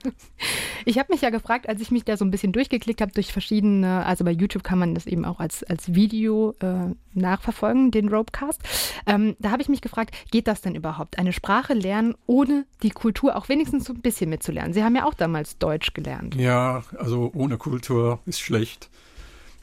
ich 0.84 0.98
habe 0.98 1.12
mich 1.12 1.22
ja 1.22 1.30
gefragt, 1.30 1.66
als 1.66 1.80
ich 1.80 1.90
mich 1.90 2.04
da 2.04 2.18
so 2.18 2.26
ein 2.26 2.30
bisschen 2.30 2.52
durchgeklickt 2.52 3.00
habe 3.00 3.12
durch 3.12 3.32
verschiedene, 3.32 4.04
also 4.04 4.24
bei 4.24 4.32
YouTube 4.32 4.64
kann 4.64 4.78
man 4.78 4.94
das 4.94 5.06
eben 5.06 5.24
auch 5.24 5.40
als, 5.40 5.64
als 5.64 5.94
Video 5.94 6.54
äh, 6.60 6.94
nachverfolgen, 7.14 7.90
den 7.90 8.08
Ropecast. 8.08 8.60
Ähm, 9.06 9.34
da 9.38 9.50
habe 9.50 9.62
ich 9.62 9.70
mich 9.70 9.80
gefragt, 9.80 10.14
geht 10.30 10.46
das 10.46 10.60
denn 10.60 10.74
überhaupt? 10.74 11.18
Eine 11.18 11.32
Sprache 11.32 11.72
lernen, 11.72 12.14
ohne 12.26 12.66
die 12.82 12.90
Kultur 12.90 13.34
auch 13.34 13.48
wenigstens 13.48 13.84
so 13.84 13.94
ein 13.94 14.00
bisschen 14.00 14.28
mitzulernen? 14.28 14.74
Sie 14.74 14.84
haben 14.84 14.94
ja 14.94 15.04
auch 15.04 15.14
damals 15.14 15.56
Deutsch 15.56 15.94
gelernt. 15.94 16.34
Ja, 16.34 16.82
also 16.98 17.30
ohne 17.34 17.56
Kultur 17.56 18.20
ist 18.26 18.40
schlecht. 18.40 18.90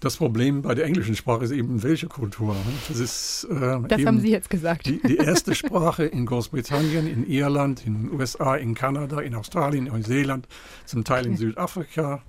Das 0.06 0.18
Problem 0.18 0.62
bei 0.62 0.76
der 0.76 0.86
englischen 0.86 1.16
Sprache 1.16 1.45
ist 1.45 1.49
eben, 1.49 1.82
welche 1.82 2.06
Kultur. 2.06 2.56
Das 2.88 2.99
ist 2.99 3.47
äh, 3.49 3.80
das 3.88 4.06
haben 4.06 4.20
Sie 4.20 4.30
jetzt 4.30 4.51
gesagt. 4.51 4.86
Die, 4.86 5.01
die 5.01 5.18
erste 5.18 5.56
Sprache 5.56 6.06
in 6.06 6.28
Großbritannien, 6.28 7.08
in 7.08 7.28
Irland, 7.28 7.84
in 7.88 8.03
den 8.03 8.14
USA, 8.14 8.56
in 8.56 8.76
Kanada, 8.76 9.20
in 9.22 9.34
Australien, 9.34 9.88
in 9.88 9.93
Neuseeland, 9.93 10.47
zum 10.86 11.06
Teil 11.06 11.26
in 11.26 11.38
Südafrika. 11.38 12.22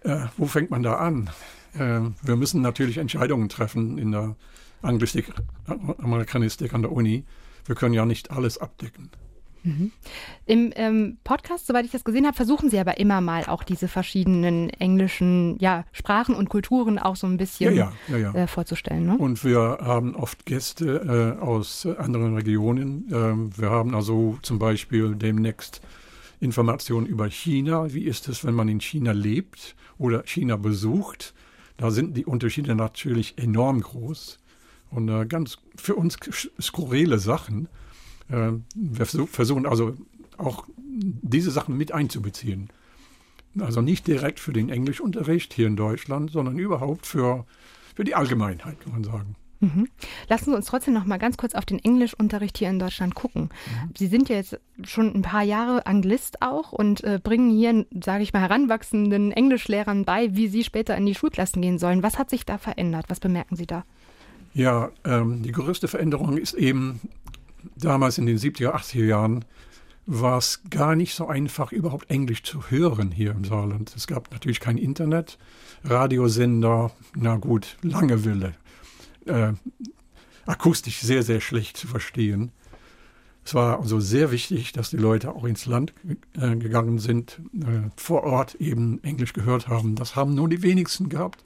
Äh, 0.00 0.26
wo 0.36 0.44
fängt 0.44 0.70
man 0.70 0.82
da 0.82 0.96
an? 0.96 1.30
Äh, 1.72 2.00
wir 2.20 2.36
müssen 2.36 2.60
natürlich 2.60 2.98
Entscheidungen 2.98 3.48
treffen 3.48 3.96
in 3.96 4.12
der 4.12 4.36
Anglistik, 4.82 5.32
Amerikanistik 5.96 6.74
an 6.74 6.82
der 6.82 6.92
Uni. 6.92 7.24
Wir 7.64 7.74
können 7.74 7.94
ja 7.94 8.04
nicht 8.04 8.32
alles 8.32 8.58
abdecken. 8.58 9.08
Mhm. 9.68 9.92
Im 10.46 10.72
ähm, 10.76 11.18
Podcast, 11.24 11.66
soweit 11.66 11.84
ich 11.84 11.90
das 11.90 12.04
gesehen 12.04 12.26
habe, 12.26 12.34
versuchen 12.34 12.70
Sie 12.70 12.78
aber 12.78 12.98
immer 12.98 13.20
mal 13.20 13.44
auch 13.44 13.62
diese 13.62 13.86
verschiedenen 13.86 14.70
englischen 14.70 15.58
ja, 15.60 15.84
Sprachen 15.92 16.34
und 16.34 16.48
Kulturen 16.48 16.98
auch 16.98 17.16
so 17.16 17.26
ein 17.26 17.36
bisschen 17.36 17.74
ja, 17.74 17.92
ja, 18.08 18.32
äh, 18.32 18.46
vorzustellen. 18.46 19.06
Ne? 19.06 19.18
Und 19.18 19.44
wir 19.44 19.78
haben 19.80 20.14
oft 20.14 20.46
Gäste 20.46 21.36
äh, 21.38 21.42
aus 21.42 21.86
anderen 21.86 22.34
Regionen. 22.34 23.08
Ähm, 23.12 23.50
wir 23.56 23.70
haben 23.70 23.94
also 23.94 24.38
zum 24.42 24.58
Beispiel 24.58 25.14
demnächst 25.14 25.82
Informationen 26.40 27.06
über 27.06 27.28
China. 27.28 27.92
Wie 27.92 28.04
ist 28.04 28.28
es, 28.28 28.44
wenn 28.44 28.54
man 28.54 28.68
in 28.68 28.80
China 28.80 29.12
lebt 29.12 29.76
oder 29.98 30.22
China 30.24 30.56
besucht? 30.56 31.34
Da 31.76 31.90
sind 31.90 32.16
die 32.16 32.24
Unterschiede 32.24 32.74
natürlich 32.74 33.38
enorm 33.38 33.80
groß 33.80 34.38
und 34.90 35.08
äh, 35.08 35.26
ganz 35.26 35.58
für 35.76 35.94
uns 35.94 36.16
skurrile 36.60 37.18
Sachen. 37.18 37.68
Äh, 38.30 38.52
wir 38.74 39.06
versuchen 39.06 39.66
also 39.66 39.94
auch 40.36 40.66
diese 40.76 41.50
Sachen 41.50 41.76
mit 41.76 41.92
einzubeziehen. 41.92 42.68
Also 43.58 43.80
nicht 43.80 44.06
direkt 44.06 44.40
für 44.40 44.52
den 44.52 44.68
Englischunterricht 44.68 45.52
hier 45.52 45.66
in 45.66 45.76
Deutschland, 45.76 46.30
sondern 46.30 46.58
überhaupt 46.58 47.06
für, 47.06 47.44
für 47.94 48.04
die 48.04 48.14
Allgemeinheit, 48.14 48.80
kann 48.80 48.92
man 48.92 49.04
sagen. 49.04 49.36
Mhm. 49.60 49.88
Lassen 50.28 50.50
Sie 50.50 50.56
uns 50.56 50.66
trotzdem 50.66 50.94
noch 50.94 51.04
mal 51.04 51.18
ganz 51.18 51.36
kurz 51.36 51.54
auf 51.54 51.64
den 51.64 51.80
Englischunterricht 51.80 52.58
hier 52.58 52.70
in 52.70 52.78
Deutschland 52.78 53.16
gucken. 53.16 53.42
Mhm. 53.42 53.90
Sie 53.96 54.06
sind 54.06 54.28
ja 54.28 54.36
jetzt 54.36 54.60
schon 54.84 55.12
ein 55.12 55.22
paar 55.22 55.42
Jahre 55.42 55.86
Anglist 55.86 56.42
auch 56.42 56.72
und 56.72 57.02
äh, 57.02 57.18
bringen 57.20 57.50
hier, 57.50 57.84
sage 58.02 58.22
ich 58.22 58.32
mal, 58.32 58.40
heranwachsenden 58.40 59.32
Englischlehrern 59.32 60.04
bei, 60.04 60.36
wie 60.36 60.46
sie 60.46 60.62
später 60.62 60.96
in 60.96 61.06
die 61.06 61.14
Schulklassen 61.14 61.60
gehen 61.60 61.78
sollen. 61.78 62.04
Was 62.04 62.18
hat 62.18 62.30
sich 62.30 62.46
da 62.46 62.58
verändert? 62.58 63.06
Was 63.08 63.18
bemerken 63.18 63.56
Sie 63.56 63.66
da? 63.66 63.84
Ja, 64.54 64.90
ähm, 65.04 65.42
die 65.42 65.52
größte 65.52 65.88
Veränderung 65.88 66.36
ist 66.36 66.54
eben 66.54 67.00
damals 67.76 68.18
in 68.18 68.26
den 68.26 68.38
70er, 68.38 68.74
80er 68.74 69.04
Jahren 69.04 69.44
war 70.06 70.38
es 70.38 70.62
gar 70.70 70.96
nicht 70.96 71.14
so 71.14 71.28
einfach, 71.28 71.70
überhaupt 71.70 72.10
Englisch 72.10 72.42
zu 72.42 72.70
hören 72.70 73.10
hier 73.10 73.32
im 73.32 73.44
Saarland. 73.44 73.92
Es 73.94 74.06
gab 74.06 74.32
natürlich 74.32 74.58
kein 74.58 74.78
Internet, 74.78 75.38
Radiosender, 75.84 76.92
na 77.14 77.36
gut, 77.36 77.76
Langewille. 77.82 78.54
Äh, 79.26 79.52
akustisch 80.46 81.00
sehr, 81.00 81.22
sehr 81.22 81.40
schlecht 81.40 81.76
zu 81.76 81.86
verstehen. 81.86 82.52
Es 83.44 83.54
war 83.54 83.80
also 83.80 84.00
sehr 84.00 84.30
wichtig, 84.30 84.72
dass 84.72 84.90
die 84.90 84.96
Leute 84.96 85.34
auch 85.34 85.44
ins 85.44 85.66
Land 85.66 85.92
äh, 86.38 86.56
gegangen 86.56 86.98
sind, 86.98 87.40
äh, 87.54 87.90
vor 87.96 88.24
Ort 88.24 88.54
eben 88.56 89.02
Englisch 89.04 89.32
gehört 89.34 89.68
haben. 89.68 89.94
Das 89.94 90.16
haben 90.16 90.34
nur 90.34 90.48
die 90.48 90.62
wenigsten 90.62 91.08
gehabt. 91.08 91.44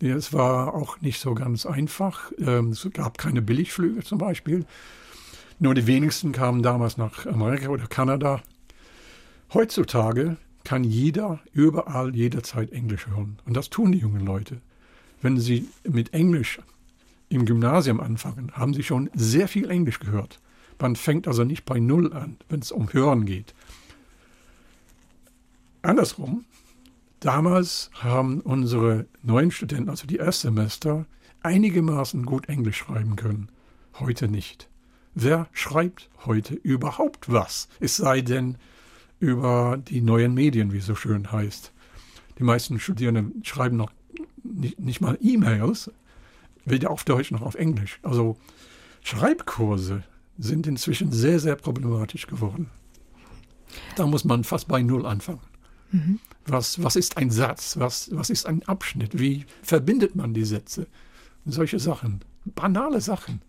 Es 0.00 0.32
war 0.32 0.74
auch 0.74 1.00
nicht 1.00 1.20
so 1.20 1.34
ganz 1.34 1.66
einfach. 1.66 2.32
Ähm, 2.38 2.70
es 2.70 2.88
gab 2.92 3.18
keine 3.18 3.42
Billigflüge 3.42 4.02
zum 4.02 4.18
Beispiel. 4.18 4.66
Nur 5.62 5.74
die 5.74 5.86
wenigsten 5.86 6.32
kamen 6.32 6.60
damals 6.60 6.96
nach 6.96 7.24
Amerika 7.24 7.68
oder 7.68 7.86
Kanada. 7.86 8.42
Heutzutage 9.54 10.36
kann 10.64 10.82
jeder 10.82 11.38
überall 11.52 12.16
jederzeit 12.16 12.72
Englisch 12.72 13.06
hören. 13.06 13.38
Und 13.44 13.56
das 13.56 13.70
tun 13.70 13.92
die 13.92 14.00
jungen 14.00 14.26
Leute. 14.26 14.60
Wenn 15.20 15.38
sie 15.38 15.68
mit 15.84 16.14
Englisch 16.14 16.58
im 17.28 17.46
Gymnasium 17.46 18.00
anfangen, 18.00 18.50
haben 18.54 18.74
sie 18.74 18.82
schon 18.82 19.08
sehr 19.14 19.46
viel 19.46 19.70
Englisch 19.70 20.00
gehört. 20.00 20.40
Man 20.80 20.96
fängt 20.96 21.28
also 21.28 21.44
nicht 21.44 21.64
bei 21.64 21.78
Null 21.78 22.12
an, 22.12 22.38
wenn 22.48 22.58
es 22.58 22.72
um 22.72 22.92
Hören 22.92 23.24
geht. 23.24 23.54
Andersrum, 25.82 26.44
damals 27.20 27.92
haben 27.94 28.40
unsere 28.40 29.06
neuen 29.22 29.52
Studenten, 29.52 29.90
also 29.90 30.08
die 30.08 30.16
Erstsemester, 30.16 31.06
einigermaßen 31.40 32.26
gut 32.26 32.48
Englisch 32.48 32.78
schreiben 32.78 33.14
können. 33.14 33.48
Heute 34.00 34.26
nicht. 34.26 34.68
Wer 35.14 35.48
schreibt 35.52 36.08
heute 36.24 36.54
überhaupt 36.54 37.30
was? 37.30 37.68
Es 37.80 37.96
sei 37.96 38.22
denn 38.22 38.56
über 39.20 39.76
die 39.76 40.00
neuen 40.00 40.34
Medien, 40.34 40.72
wie 40.72 40.78
es 40.78 40.86
so 40.86 40.94
schön 40.94 41.30
heißt. 41.30 41.72
Die 42.38 42.44
meisten 42.44 42.80
Studierenden 42.80 43.44
schreiben 43.44 43.76
noch 43.76 43.92
nicht, 44.42 44.80
nicht 44.80 45.00
mal 45.00 45.18
E-Mails, 45.20 45.90
weder 46.64 46.90
auf 46.90 47.04
Deutsch 47.04 47.30
noch 47.30 47.42
auf 47.42 47.54
Englisch. 47.54 48.00
Also 48.02 48.36
Schreibkurse 49.02 50.02
sind 50.38 50.66
inzwischen 50.66 51.12
sehr, 51.12 51.38
sehr 51.38 51.56
problematisch 51.56 52.26
geworden. 52.26 52.70
Da 53.96 54.06
muss 54.06 54.24
man 54.24 54.44
fast 54.44 54.66
bei 54.66 54.82
Null 54.82 55.06
anfangen. 55.06 55.40
Mhm. 55.92 56.20
Was, 56.46 56.82
was 56.82 56.96
ist 56.96 57.16
ein 57.18 57.30
Satz? 57.30 57.76
Was, 57.76 58.10
was 58.14 58.30
ist 58.30 58.46
ein 58.46 58.62
Abschnitt? 58.66 59.18
Wie 59.18 59.44
verbindet 59.62 60.16
man 60.16 60.34
die 60.34 60.44
Sätze? 60.44 60.86
Solche 61.44 61.78
Sachen, 61.78 62.20
banale 62.44 63.00
Sachen, 63.00 63.42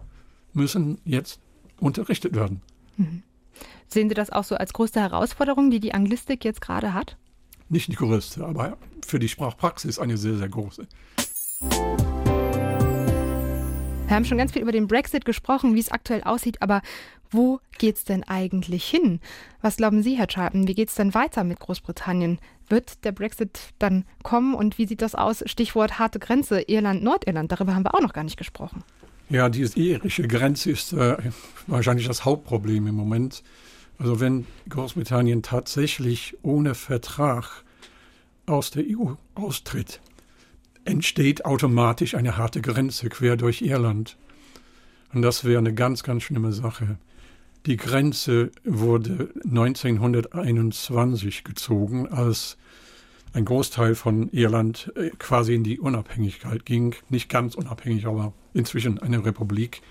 müssen 0.54 1.00
jetzt 1.06 1.40
unterrichtet 1.84 2.36
werden. 2.36 2.62
Mhm. 2.98 3.24
Sehen 3.88 4.10
Sie 4.10 4.16
das 4.16 4.32
auch 4.32 4.44
so 4.44 4.56
als 4.56 4.74
größte 4.74 5.00
Herausforderung, 5.00 5.70
die 5.70 5.80
die 5.80 5.94
Anglistik 5.94 6.44
jetzt 6.44 6.62
gerade 6.62 6.94
hat? 6.94 7.18
Nicht 7.70 7.92
die 7.92 7.96
größte, 7.96 8.46
aber 8.46 8.78
für 9.06 9.20
die 9.20 9.30
Sprachpraxis 9.30 10.00
eine 10.00 10.18
sehr, 10.18 10.36
sehr 10.36 10.50
große. 10.50 10.88
Wir 14.08 14.16
haben 14.16 14.26
schon 14.26 14.38
ganz 14.38 14.52
viel 14.52 14.62
über 14.62 14.72
den 14.72 14.88
Brexit 14.88 15.26
gesprochen, 15.26 15.76
wie 15.76 15.80
es 15.80 15.92
aktuell 15.92 16.24
aussieht, 16.24 16.62
aber 16.62 16.82
wo 17.32 17.60
geht 17.80 17.96
es 17.98 18.04
denn 18.04 18.24
eigentlich 18.24 18.86
hin? 18.86 19.20
Was 19.62 19.78
glauben 19.78 20.04
Sie, 20.04 20.16
Herr 20.18 20.28
Charlton? 20.28 20.68
Wie 20.68 20.76
geht 20.76 20.90
es 20.90 20.96
denn 20.96 21.16
weiter 21.16 21.44
mit 21.44 21.60
Großbritannien? 21.60 22.40
Wird 22.70 23.04
der 23.06 23.12
Brexit 23.12 23.74
dann 23.80 24.06
kommen 24.22 24.54
und 24.54 24.78
wie 24.78 24.86
sieht 24.86 25.02
das 25.02 25.16
aus? 25.16 25.44
Stichwort 25.48 25.98
harte 25.98 26.20
Grenze, 26.20 26.62
Irland, 26.62 27.04
Nordirland. 27.04 27.52
Darüber 27.52 27.74
haben 27.74 27.86
wir 27.86 27.96
auch 27.96 28.02
noch 28.02 28.14
gar 28.14 28.24
nicht 28.24 28.38
gesprochen. 28.38 28.84
Ja, 29.34 29.50
diese 29.50 29.80
irische 29.80 30.28
Grenze 30.28 30.70
ist 30.70 30.94
äh, 30.94 31.18
wahrscheinlich 31.66 32.06
das 32.06 32.24
Hauptproblem 32.24 32.86
im 32.86 32.94
Moment. 32.94 33.42
Also 33.98 34.20
wenn 34.20 34.46
Großbritannien 34.70 35.42
tatsächlich 35.42 36.38
ohne 36.44 36.76
Vertrag 36.76 37.64
aus 38.46 38.70
der 38.70 38.84
EU 38.88 39.14
austritt, 39.34 40.02
entsteht 40.86 41.46
automatisch 41.46 42.14
eine 42.14 42.38
harte 42.38 42.62
Grenze 42.62 43.10
quer 43.10 43.36
durch 43.36 43.64
Irland. 43.64 44.18
Und 45.16 45.24
das 45.24 45.44
wäre 45.46 45.58
eine 45.58 45.74
ganz, 45.74 46.04
ganz 46.04 46.22
schlimme 46.22 46.54
Sache. 46.54 47.00
Die 47.66 47.78
Grenze 47.78 48.52
wurde 48.64 49.34
1921 49.46 51.44
gezogen, 51.44 52.08
als 52.08 52.56
ein 53.34 53.46
Großteil 53.46 53.96
von 53.96 54.30
Irland 54.30 54.92
äh, 54.96 55.10
quasi 55.18 55.56
in 55.56 55.64
die 55.64 55.80
Unabhängigkeit 55.80 56.66
ging. 56.66 56.96
Nicht 57.10 57.30
ganz 57.30 57.56
unabhängig, 57.56 58.06
aber 58.06 58.34
inzwischen 58.54 59.00
eine 59.00 59.26
Republik. 59.26 59.82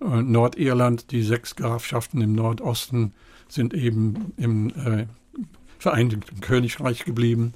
Äh, 0.00 0.22
Nordirland, 0.22 1.10
die 1.10 1.22
sechs 1.22 1.56
Grafschaften 1.56 2.20
im 2.20 2.34
Nordosten 2.34 3.14
sind 3.48 3.74
eben 3.74 4.32
im 4.36 4.68
äh, 4.70 5.06
Vereinigten 5.78 6.40
Königreich 6.40 7.04
geblieben. 7.04 7.54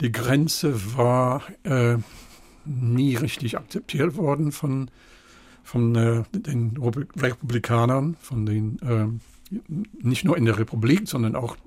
Die 0.00 0.10
Grenze 0.10 0.96
war 0.96 1.42
äh, 1.64 1.98
nie 2.64 3.16
richtig 3.16 3.58
akzeptiert 3.58 4.16
worden 4.16 4.50
von, 4.50 4.90
von 5.68 5.94
äh, 5.96 6.22
den 6.32 6.78
Republikanern, 6.78 8.16
von 8.22 8.46
den 8.46 8.78
äh, 8.80 9.06
nicht 10.00 10.24
nur 10.24 10.38
in 10.38 10.46
der 10.46 10.58
Republik, 10.58 11.06
sondern 11.06 11.36
auch 11.36 11.58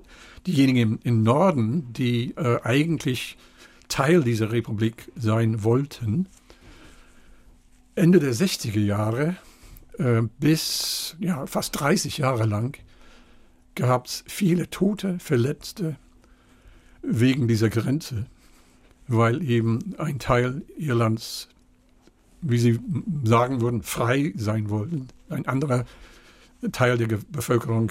diejenigen 0.44 0.78
im, 0.78 0.98
im 1.04 1.22
Norden, 1.22 1.92
die 1.92 2.32
äh, 2.36 2.60
eigentlich 2.64 3.36
Teil 3.86 4.24
dieser 4.24 4.50
Republik 4.50 5.12
sein 5.14 5.62
wollten. 5.62 6.26
Ende 7.94 8.18
der 8.18 8.34
60er 8.34 8.80
Jahre 8.80 9.36
äh, 9.98 10.22
bis 10.40 11.16
ja, 11.20 11.46
fast 11.46 11.78
30 11.78 12.18
Jahre 12.18 12.44
lang 12.46 12.76
gab 13.76 14.06
es 14.06 14.24
viele 14.26 14.68
Tote, 14.68 15.20
Verletzte 15.20 15.96
wegen 17.02 17.46
dieser 17.46 17.70
Grenze, 17.70 18.26
weil 19.06 19.48
eben 19.48 19.94
ein 19.98 20.18
Teil 20.18 20.62
Irlands, 20.76 21.51
wie 22.42 22.58
sie 22.58 22.78
sagen 23.24 23.60
würden, 23.60 23.82
frei 23.82 24.32
sein 24.36 24.68
wollten. 24.68 25.08
Ein 25.28 25.46
anderer 25.46 25.84
Teil 26.72 26.98
der 26.98 27.18
Bevölkerung 27.30 27.90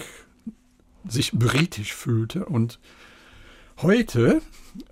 sich 1.07 1.31
britisch 1.31 1.93
fühlte. 1.93 2.45
Und 2.45 2.79
heute 3.81 4.41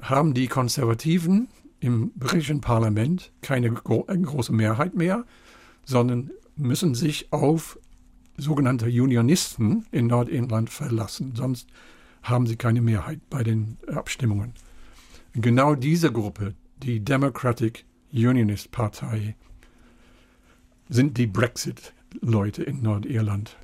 haben 0.02 0.34
die 0.34 0.48
Konservativen 0.48 1.50
im 1.80 2.12
britischen 2.16 2.62
Parlament 2.62 3.32
keine 3.42 3.72
gro 3.72 4.04
große 4.04 4.52
Mehrheit 4.52 4.96
mehr, 4.96 5.26
sondern 5.86 6.32
müssen 6.56 6.96
sich 6.96 7.32
auf 7.32 7.80
sogenannte 8.38 8.88
Unionisten 8.88 9.86
in 9.92 10.08
Nordirland 10.08 10.70
verlassen. 10.70 11.34
Sonst 11.36 11.70
haben 12.24 12.48
sie 12.48 12.56
keine 12.56 12.82
Mehrheit 12.82 13.20
bei 13.30 13.44
den 13.44 13.78
Abstimmungen. 13.88 14.54
Genau 15.34 15.76
diese 15.76 16.12
Gruppe, 16.12 16.56
die 16.78 17.00
Democratic 17.00 17.86
Unionist 18.12 18.72
Partei, 18.72 19.36
sind 20.90 21.18
die 21.18 21.28
Brexit-Leute 21.28 22.64
in 22.64 22.82
Nordirland. 22.82 23.56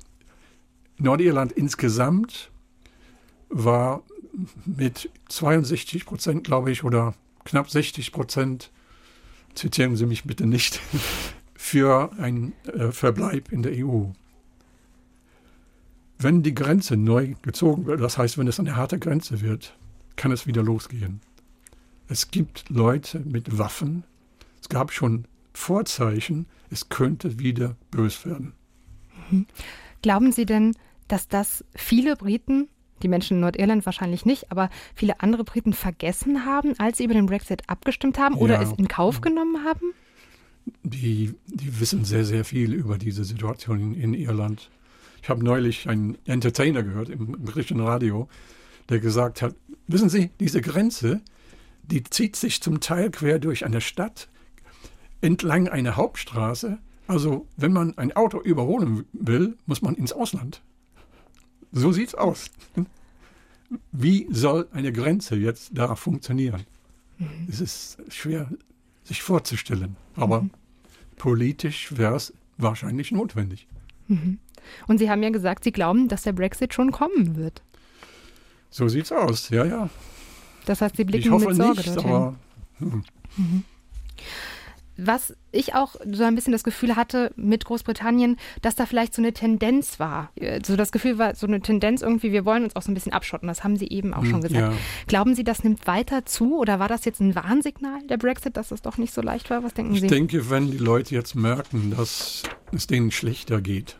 Nordirland 0.98 1.52
insgesamt 1.52 2.50
war 3.48 4.02
mit 4.64 5.10
62 5.28 6.06
Prozent, 6.06 6.44
glaube 6.44 6.70
ich, 6.70 6.84
oder 6.84 7.14
knapp 7.44 7.70
60 7.70 8.12
Prozent, 8.12 8.70
zitieren 9.54 9.96
Sie 9.96 10.06
mich 10.06 10.24
bitte 10.24 10.46
nicht, 10.46 10.80
für 11.54 12.12
einen 12.18 12.52
äh, 12.66 12.92
Verbleib 12.92 13.50
in 13.50 13.62
der 13.62 13.72
EU. 13.84 14.04
Wenn 16.18 16.42
die 16.42 16.54
Grenze 16.54 16.96
neu 16.96 17.34
gezogen 17.42 17.86
wird, 17.86 18.00
das 18.00 18.16
heißt, 18.16 18.38
wenn 18.38 18.46
es 18.46 18.60
eine 18.60 18.76
harte 18.76 18.98
Grenze 18.98 19.40
wird, 19.40 19.76
kann 20.16 20.32
es 20.32 20.46
wieder 20.46 20.62
losgehen. 20.62 21.20
Es 22.08 22.30
gibt 22.30 22.70
Leute 22.70 23.20
mit 23.20 23.58
Waffen. 23.58 24.04
Es 24.60 24.68
gab 24.68 24.92
schon 24.92 25.26
Vorzeichen, 25.56 26.46
es 26.70 26.90
könnte 26.90 27.38
wieder 27.38 27.76
bös 27.90 28.26
werden. 28.26 28.52
Mhm. 29.30 29.46
Glauben 30.02 30.30
Sie 30.30 30.44
denn, 30.44 30.76
dass 31.08 31.28
das 31.28 31.64
viele 31.74 32.14
Briten, 32.14 32.68
die 33.02 33.08
Menschen 33.08 33.38
in 33.38 33.40
Nordirland 33.40 33.86
wahrscheinlich 33.86 34.26
nicht, 34.26 34.52
aber 34.52 34.68
viele 34.94 35.20
andere 35.20 35.44
Briten 35.44 35.72
vergessen 35.72 36.44
haben, 36.44 36.78
als 36.78 36.98
sie 36.98 37.04
über 37.04 37.14
den 37.14 37.26
Brexit 37.26 37.62
abgestimmt 37.68 38.18
haben 38.18 38.34
oder 38.34 38.54
ja. 38.54 38.62
es 38.62 38.72
in 38.76 38.86
Kauf 38.86 39.22
genommen 39.22 39.64
haben? 39.64 39.92
Die, 40.82 41.34
die 41.46 41.80
wissen 41.80 42.04
sehr, 42.04 42.24
sehr 42.24 42.44
viel 42.44 42.72
über 42.72 42.98
diese 42.98 43.24
Situation 43.24 43.80
in, 43.80 43.94
in 43.94 44.14
Irland. 44.14 44.70
Ich 45.22 45.30
habe 45.30 45.42
neulich 45.42 45.88
einen 45.88 46.18
Entertainer 46.26 46.82
gehört 46.82 47.08
im 47.08 47.32
britischen 47.32 47.80
Radio, 47.80 48.28
der 48.90 49.00
gesagt 49.00 49.42
hat, 49.42 49.54
wissen 49.86 50.10
Sie, 50.10 50.30
diese 50.38 50.60
Grenze, 50.60 51.22
die 51.82 52.04
zieht 52.04 52.36
sich 52.36 52.60
zum 52.60 52.80
Teil 52.80 53.10
quer 53.10 53.38
durch 53.38 53.64
eine 53.64 53.80
Stadt, 53.80 54.28
entlang 55.26 55.68
einer 55.68 55.96
Hauptstraße. 55.96 56.78
Also 57.08 57.46
wenn 57.56 57.72
man 57.72 57.98
ein 57.98 58.14
Auto 58.14 58.40
überholen 58.40 59.04
will, 59.12 59.56
muss 59.66 59.82
man 59.82 59.94
ins 59.96 60.12
Ausland. 60.12 60.62
So 61.72 61.92
sieht's 61.92 62.14
aus. 62.14 62.50
Wie 63.90 64.28
soll 64.30 64.68
eine 64.72 64.92
Grenze 64.92 65.36
jetzt 65.36 65.70
da 65.74 65.96
funktionieren? 65.96 66.62
Mhm. 67.18 67.48
Es 67.48 67.60
ist 67.60 67.98
schwer 68.08 68.48
sich 69.02 69.22
vorzustellen, 69.22 69.96
aber 70.14 70.42
mhm. 70.42 70.50
politisch 71.16 71.96
wäre 71.96 72.14
es 72.14 72.32
wahrscheinlich 72.56 73.10
notwendig. 73.10 73.66
Mhm. 74.06 74.38
Und 74.86 74.98
Sie 74.98 75.10
haben 75.10 75.22
ja 75.22 75.30
gesagt, 75.30 75.64
Sie 75.64 75.72
glauben, 75.72 76.08
dass 76.08 76.22
der 76.22 76.32
Brexit 76.32 76.72
schon 76.74 76.92
kommen 76.92 77.36
wird. 77.36 77.62
So 78.70 78.88
sieht's 78.88 79.12
aus, 79.12 79.48
ja, 79.50 79.64
ja. 79.64 79.90
Das 80.66 80.80
heißt, 80.80 80.96
Sie 80.96 81.04
blicken 81.04 81.26
ich 81.26 81.30
hoffe 81.30 81.48
mit 81.48 81.56
Sorge 81.56 81.76
nicht, 81.76 81.96
dorthin. 81.96 82.10
Aber, 82.10 82.34
hm. 82.78 83.64
Was 84.96 85.34
ich 85.52 85.74
auch 85.74 85.96
so 86.10 86.24
ein 86.24 86.34
bisschen 86.34 86.52
das 86.52 86.64
Gefühl 86.64 86.96
hatte 86.96 87.32
mit 87.36 87.64
Großbritannien, 87.64 88.36
dass 88.62 88.76
da 88.76 88.86
vielleicht 88.86 89.14
so 89.14 89.22
eine 89.22 89.32
Tendenz 89.32 90.00
war. 90.00 90.30
So 90.64 90.76
das 90.76 90.92
Gefühl 90.92 91.18
war 91.18 91.34
so 91.34 91.46
eine 91.46 91.60
Tendenz 91.60 92.02
irgendwie, 92.02 92.32
wir 92.32 92.44
wollen 92.44 92.64
uns 92.64 92.76
auch 92.76 92.82
so 92.82 92.90
ein 92.90 92.94
bisschen 92.94 93.12
abschotten. 93.12 93.48
Das 93.48 93.64
haben 93.64 93.76
Sie 93.76 93.88
eben 93.88 94.14
auch 94.14 94.24
schon 94.24 94.34
hm, 94.34 94.40
gesagt. 94.42 94.72
Ja. 94.72 94.78
Glauben 95.06 95.34
Sie, 95.34 95.44
das 95.44 95.64
nimmt 95.64 95.86
weiter 95.86 96.24
zu 96.24 96.58
oder 96.58 96.78
war 96.78 96.88
das 96.88 97.04
jetzt 97.04 97.20
ein 97.20 97.34
Warnsignal 97.34 98.06
der 98.08 98.16
Brexit, 98.16 98.56
dass 98.56 98.70
es 98.70 98.82
doch 98.82 98.98
nicht 98.98 99.12
so 99.12 99.20
leicht 99.20 99.50
war? 99.50 99.62
Was 99.62 99.74
denken 99.74 99.94
ich 99.94 100.00
Sie? 100.00 100.06
Ich 100.06 100.12
denke, 100.12 100.50
wenn 100.50 100.70
die 100.70 100.78
Leute 100.78 101.14
jetzt 101.14 101.34
merken, 101.34 101.92
dass 101.96 102.42
es 102.72 102.86
denen 102.86 103.10
schlechter 103.10 103.60
geht, 103.60 103.96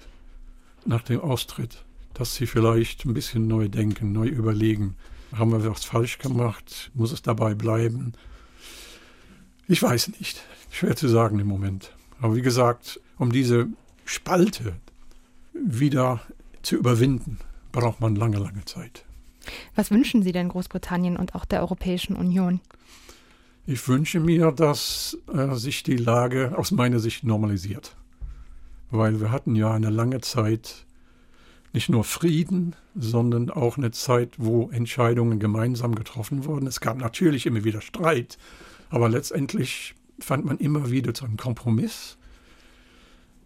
nach 0.87 1.03
dem 1.03 1.21
Austritt, 1.21 1.85
dass 2.15 2.35
sie 2.35 2.47
vielleicht 2.47 3.05
ein 3.05 3.15
bisschen 3.15 3.47
neu 3.47 3.69
denken, 3.69 4.13
neu 4.13 4.27
überlegen. 4.27 4.97
Haben 5.33 5.53
wir 5.53 5.71
was 5.71 5.85
falsch 5.85 6.19
gemacht? 6.19 6.91
Muss 6.95 7.13
es 7.13 7.23
dabei 7.23 7.55
bleiben? 7.55 8.13
Ich 9.69 9.83
weiß 9.83 10.13
nicht. 10.19 10.43
Schwer 10.71 10.97
zu 10.97 11.09
sagen 11.09 11.39
im 11.39 11.47
Moment. 11.47 11.93
Aber 12.21 12.37
wie 12.37 12.43
gesagt, 12.43 13.01
um 13.19 13.33
diese 13.33 13.69
Spalte 14.05 14.75
wieder 15.53 16.21
zu 16.63 16.77
überwinden, 16.77 17.39
braucht 17.73 18.01
man 18.01 18.17
lange, 18.17 18.39
lange 18.39 18.65
Zeit. 18.65 19.05
Was 19.75 19.91
wünschen 19.91 20.23
Sie 20.23 20.33
denn 20.33 20.49
Großbritannien 20.49 21.17
und 21.17 21.35
auch 21.35 21.45
der 21.45 21.61
Europäischen 21.61 22.17
Union? 22.17 22.61
Ich 23.67 23.87
wünsche 23.89 24.21
mir, 24.21 24.53
dass 24.53 25.19
äh, 25.33 25.55
sich 25.55 25.83
die 25.83 25.97
Lage 25.97 26.57
aus 26.57 26.71
meiner 26.71 27.01
Sicht 27.01 27.25
normalisiert 27.25 27.97
weil 28.91 29.21
wir 29.21 29.31
hatten 29.31 29.55
ja 29.55 29.73
eine 29.73 29.91
lange 29.91 30.21
Zeit 30.21 30.85
nicht 31.73 31.89
nur 31.89 32.05
Frieden, 32.05 32.75
sondern 32.95 33.51
auch 33.51 33.77
eine 33.77 33.91
Zeit, 33.91 34.35
wo 34.39 34.71
Entscheidungen 34.71 35.39
gemeinsam 35.39 35.95
getroffen 35.95 36.45
wurden. 36.45 36.67
Es 36.67 36.81
gab 36.81 36.97
natürlich 36.97 37.45
immer 37.45 37.65
wieder 37.65 37.83
Streit, 37.83 38.39
aber 38.91 39.09
letztendlich 39.09 39.95
fand 40.19 40.45
man 40.45 40.59
immer 40.59 40.91
wieder 40.91 41.15
zu 41.15 41.25
einem 41.25 41.37
Kompromiss. 41.37 42.17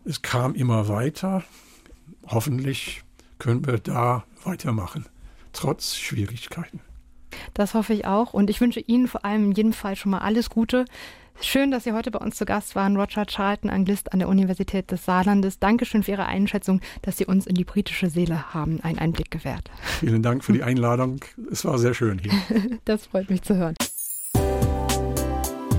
Es 0.05 0.23
kam 0.23 0.55
immer 0.55 0.89
weiter. 0.89 1.43
Hoffentlich 2.27 3.03
können 3.39 3.67
wir 3.67 3.79
da 3.79 4.25
weitermachen, 4.45 5.07
trotz 5.53 5.97
Schwierigkeiten. 5.97 6.81
Das 7.55 7.75
hoffe 7.75 7.95
ich 7.95 8.07
auch. 8.07 8.35
Und 8.35 8.51
ich 8.51 8.61
wünsche 8.61 8.81
Ihnen 8.81 9.09
vor 9.09 9.25
allem 9.25 9.47
in 9.47 9.53
jedem 9.53 9.73
Fall 9.73 9.97
schon 9.97 10.11
mal 10.11 10.19
alles 10.19 10.51
Gute. 10.51 10.85
Schön, 11.43 11.71
dass 11.71 11.85
Sie 11.85 11.93
heute 11.93 12.11
bei 12.11 12.19
uns 12.19 12.37
zu 12.37 12.45
Gast 12.45 12.75
waren. 12.75 12.97
Roger 12.97 13.25
Charlton, 13.25 13.71
Anglist 13.71 14.13
an 14.13 14.19
der 14.19 14.29
Universität 14.29 14.91
des 14.91 15.05
Saarlandes. 15.07 15.59
Dankeschön 15.59 16.03
für 16.03 16.13
Ihre 16.13 16.27
Einschätzung, 16.27 16.81
dass 17.03 17.17
Sie 17.17 17.25
uns 17.25 17.47
in 17.47 17.55
die 17.55 17.65
britische 17.65 18.11
Seele 18.11 18.53
haben 18.53 18.81
einen 18.83 18.99
Einblick 18.99 19.31
gewährt. 19.31 19.71
Vielen 20.01 20.23
Dank 20.23 20.45
für 20.45 20.53
die 20.53 20.63
Einladung. 20.63 21.21
Es 21.51 21.65
war 21.65 21.79
sehr 21.79 21.95
schön 21.95 22.19
hier. 22.19 22.79
das 22.85 23.07
freut 23.07 23.31
mich 23.31 23.43
zu 23.43 23.57
hören. 23.57 23.75